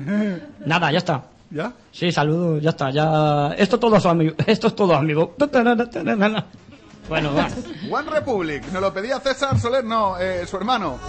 [0.65, 1.23] Nada, ya está.
[1.55, 1.71] ¿Ya?
[1.89, 2.91] Sí, saludo, ya está.
[2.91, 3.53] Ya.
[3.57, 4.35] Esto todo es amigo.
[4.45, 5.35] Esto es todo amigo.
[7.07, 7.47] Bueno, va.
[7.89, 10.99] One Republic, nos lo pedía César Soler, no, eh, su hermano.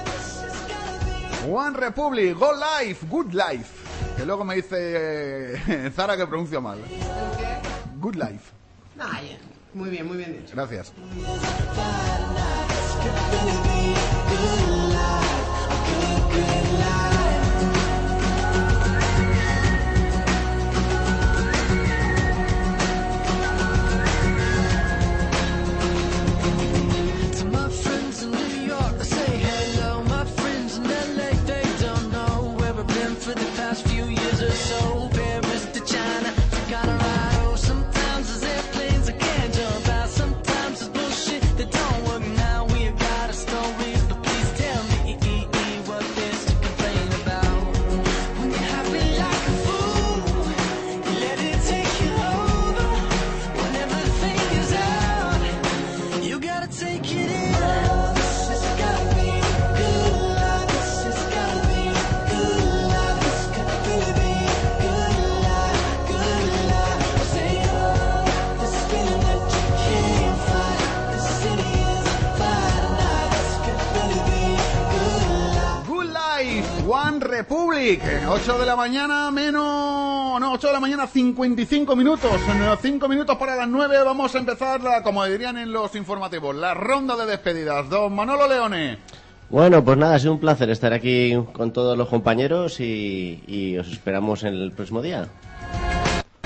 [1.51, 3.75] One Republic, Go Life, Good Life.
[4.17, 6.79] Que luego me dice eh, Zara que pronuncio mal.
[7.99, 8.53] Good Life.
[9.01, 9.19] Ah.
[9.75, 10.55] Muy bien, muy bien dicho.
[10.55, 10.93] Gracias.
[77.67, 80.41] Republic, 8 de la mañana menos...
[80.41, 82.31] No, 8 de la mañana 55 minutos.
[82.49, 85.95] En los 5 minutos para las 9 vamos a empezar, la, como dirían en los
[85.97, 87.89] informativos, la ronda de despedidas.
[87.89, 88.99] Don Manolo Leone.
[89.51, 93.77] Bueno, pues nada, ha sido un placer estar aquí con todos los compañeros y, y
[93.79, 95.27] os esperamos en el próximo día.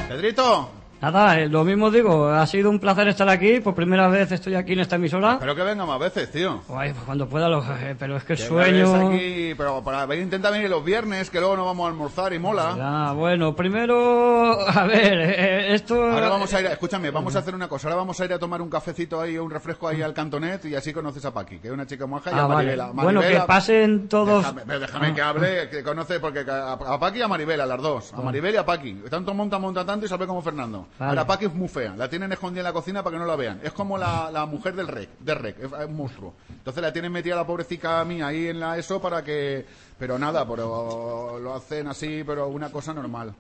[0.09, 0.80] Pedrito.
[1.01, 4.55] Nada, eh, lo mismo digo, ha sido un placer estar aquí, por primera vez estoy
[4.55, 5.39] aquí en esta emisora.
[5.41, 6.61] Pero que venga más veces, tío.
[6.69, 9.09] Ay, pues cuando pueda, lo- eh, pero es que el Que sueño...
[9.09, 12.39] aquí, pero para venir, intenta venir los viernes, que luego nos vamos a almorzar y
[12.39, 12.75] mola.
[12.77, 15.95] Ya, bueno, primero, a ver, eh, esto...
[16.05, 17.89] Ahora vamos a ir, a- escúchame, vamos a hacer una cosa.
[17.89, 20.75] Ahora vamos a ir a tomar un cafecito ahí, un refresco ahí al cantonet y
[20.75, 22.55] así conoces a Paqui, que es una chica maja y Ah, a vale.
[22.57, 22.91] Maribela.
[22.93, 24.43] Bueno, que Maribela- pasen todos...
[24.55, 25.15] Déjame, déjame Ah.
[25.15, 28.13] que hable, que conoce, porque a, a Paqui y a Maribela, las dos.
[28.13, 28.93] A Maribel y a Paqui.
[29.09, 30.87] Tanto monta, monta tanto y sabe como Fernando.
[30.99, 31.11] Vale.
[31.11, 31.95] Ahora Paqui es muy fea.
[31.97, 33.61] La tienen escondida en la cocina para que no la vean.
[33.63, 35.59] Es como la, la mujer del rec, del rec.
[35.59, 36.35] Es, es un monstruo.
[36.49, 39.65] Entonces la tienen metida la pobrecita mía ahí en la eso para que...
[39.99, 43.35] Pero nada, pero lo hacen así, pero una cosa normal.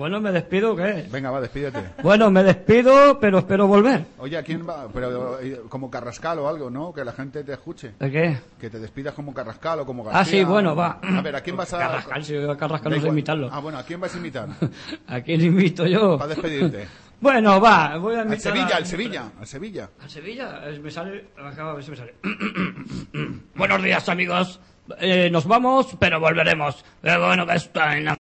[0.00, 1.06] Bueno, ¿me despido qué?
[1.12, 1.90] Venga, va, despídete.
[2.02, 4.06] Bueno, me despido, pero espero volver.
[4.16, 4.88] Oye, ¿a quién va?
[4.90, 6.90] Pero eh, como Carrascal o algo, ¿no?
[6.90, 7.92] Que la gente te escuche.
[8.00, 8.38] ¿De qué?
[8.58, 10.22] Que te despidas como Carrascal o como García.
[10.22, 11.00] Ah, sí, bueno, va.
[11.02, 11.80] A ver, ¿a quién vas a...?
[11.80, 13.50] Carrascal, si yo a Carrascal no sé imitarlo.
[13.52, 14.48] Ah, bueno, ¿a quién vas a imitar?
[15.06, 16.16] ¿A quién invito yo?
[16.16, 16.88] Para despedirte.
[17.20, 19.90] Bueno, va, voy a Al invitar Sevilla, a- al Sevilla, al Sevilla.
[20.02, 20.60] ¿Al Sevilla?
[20.70, 21.26] Eh, Me sale...
[21.36, 22.14] Acaba a ver si me sale.
[23.54, 24.58] Buenos días, amigos.
[24.98, 26.84] Eh, nos vamos, pero volveremos.
[27.02, 28.16] Eh, bueno, que está en la...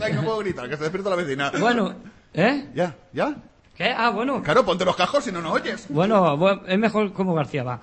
[0.00, 1.52] Ay, no puedo gritar, que se despierta la vecina.
[1.58, 1.94] Bueno,
[2.34, 2.66] ¿eh?
[2.74, 3.34] Ya, ya.
[3.76, 3.92] ¿Qué?
[3.96, 4.42] Ah, bueno.
[4.42, 5.86] Claro, ponte los cajos si no nos oyes.
[5.88, 7.80] Bueno, bu- es mejor como García va.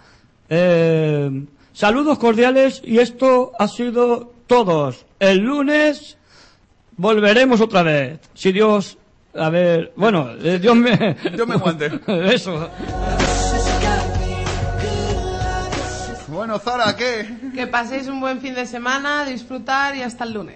[0.49, 5.05] Eh, saludos cordiales y esto ha sido todos.
[5.19, 6.17] El lunes
[6.97, 8.19] volveremos otra vez.
[8.33, 8.97] Si Dios...
[9.35, 11.15] A ver, bueno, eh, Dios me...
[11.35, 11.91] Dios me aguante.
[12.33, 12.69] Eso.
[16.39, 17.27] Bueno, Zara, ¿qué?
[17.53, 20.55] Que paséis un buen fin de semana, disfrutar y hasta el lunes.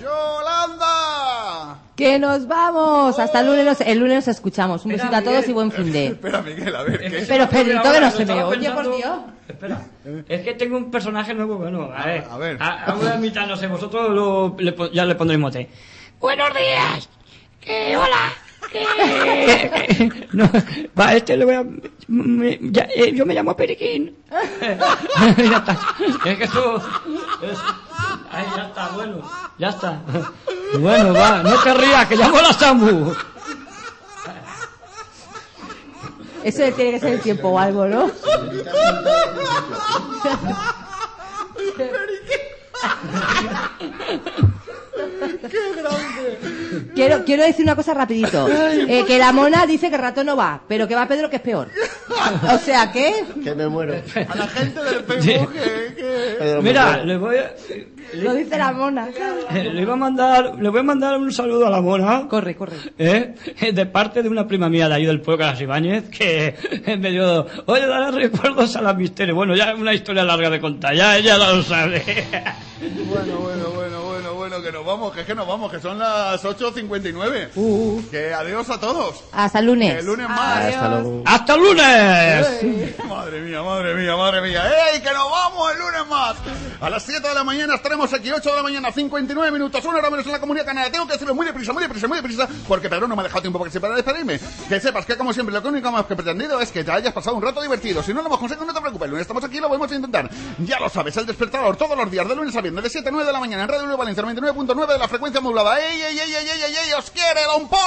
[0.00, 1.76] ¡Yolanda!
[1.96, 3.18] ¡Que nos vamos!
[3.18, 4.86] Hasta el lunes, nos- el lunes nos escuchamos.
[4.86, 6.06] Un besito a todos y buen fin de.
[6.16, 7.26] Espera, Miguel, a ver, ¿qué?
[7.28, 9.18] Pero Pedrito, que no se me oye, por Dios.
[9.46, 9.82] Espera,
[10.30, 12.24] es que tengo un personaje nuevo, bueno, a ver.
[12.30, 12.56] A ver.
[12.58, 15.68] A, a una mitad, no sé, vosotros lo- le ya le pondréis mote.
[16.18, 17.06] Buenos días.
[17.60, 18.32] Que hola.
[20.32, 20.48] No,
[20.98, 21.64] va, este le voy a...
[22.08, 24.16] me- ya, eh, yo me llamo Periquín.
[24.60, 25.78] ya está.
[26.24, 26.76] Es que esto...
[27.42, 27.58] es-
[28.30, 29.22] Ay, ya está, bueno.
[29.58, 30.00] Ya está.
[30.78, 33.12] Bueno, va, no te rías, que llamo a la Samu.
[36.44, 38.10] Eso tiene que ser el tiempo o algo, ¿no?
[46.94, 48.48] Quiero, quiero decir una cosa rapidito.
[48.48, 51.36] Eh, que la mona dice que el rato no va, pero que va Pedro que
[51.36, 51.68] es peor.
[52.52, 53.24] O sea, ¿qué?
[53.42, 53.94] Que me muero.
[54.28, 55.94] A la gente del Facebook, que...
[55.96, 57.54] que- Mira, le voy a...
[58.14, 59.08] Lo dice la mona.
[59.54, 62.26] Eh, Le iba a mandar, le voy a mandar un saludo a la mona.
[62.28, 62.76] Corre, corre.
[62.98, 63.34] ¿eh?
[63.72, 66.54] De parte de una prima mía de ahí del pueblo, Caras Ibáñez, que
[66.98, 69.34] me dio, oye, dale recuerdos a la misterio.
[69.36, 72.02] Bueno, ya es una historia larga de contar, ya ella lo sabe.
[73.08, 73.70] Bueno, bueno, bueno,
[74.00, 74.02] bueno,
[74.40, 77.50] bueno, que nos vamos, que es que nos vamos, que son las 8.59.
[77.56, 78.02] Uh.
[78.10, 79.22] Que adiós a todos.
[79.32, 79.92] Hasta el lunes.
[79.92, 80.64] Que el lunes más.
[80.64, 81.22] Hasta luego.
[81.26, 82.96] ¡Hasta el lunes!
[83.06, 84.62] Madre mía, madre mía, madre mía.
[84.94, 86.36] ¡Ey, que nos vamos el lunes más!
[86.80, 89.98] A las 7 de la mañana estaremos aquí, 8 de la mañana, 59 minutos, una
[89.98, 90.90] hora menos en la comunidad canaria.
[90.90, 93.42] Tengo que decirlo muy deprisa, muy deprisa, muy deprisa, porque Pedro no me ha dejado
[93.42, 94.40] tiempo para que se para despedirme.
[94.70, 97.12] Que sepas que, como siempre, lo único más que he pretendido es que te hayas
[97.12, 98.02] pasado un rato divertido.
[98.02, 99.04] Si no lo hemos conseguido, no te preocupes.
[99.04, 100.30] El lunes estamos aquí y lo podemos intentar.
[100.60, 103.12] Ya lo sabes, el despertador todos los días, de lunes a viernes, de 7 a
[103.12, 105.80] 9 de la mañana, en Radio 9 Valencia 99.9 de la frecuencia modulada.
[105.80, 106.92] ¡Ey, ey, ey, ey, ey, ey!
[106.98, 107.80] ¡Os quiere, Don Poli!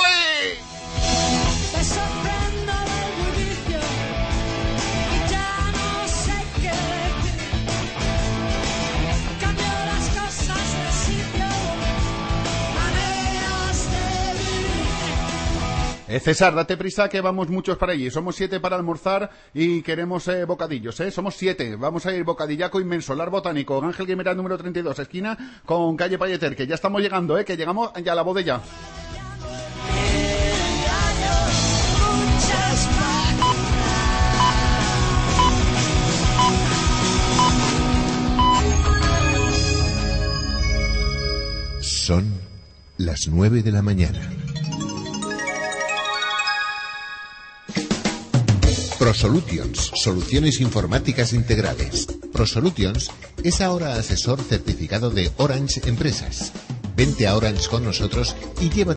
[16.13, 18.11] Eh, César, date prisa que vamos muchos para allí.
[18.11, 21.09] Somos siete para almorzar y queremos eh, bocadillos, ¿eh?
[21.09, 21.75] Somos siete.
[21.75, 26.55] Vamos a ir bocadillaco inmenso, Lar Botánico, Ángel Guimerá número 32, esquina con calle Payeter,
[26.55, 27.43] que ya estamos llegando, ¿eh?
[27.43, 28.61] Que llegamos ya a la más.
[41.81, 42.31] Son
[42.99, 44.42] las nueve de la mañana.
[49.03, 52.07] ProSolutions, soluciones informáticas integrales.
[52.31, 53.11] ProSolutions
[53.43, 56.53] es ahora asesor certificado de Orange Empresas.
[56.95, 58.91] Vente a Orange con nosotros y lleva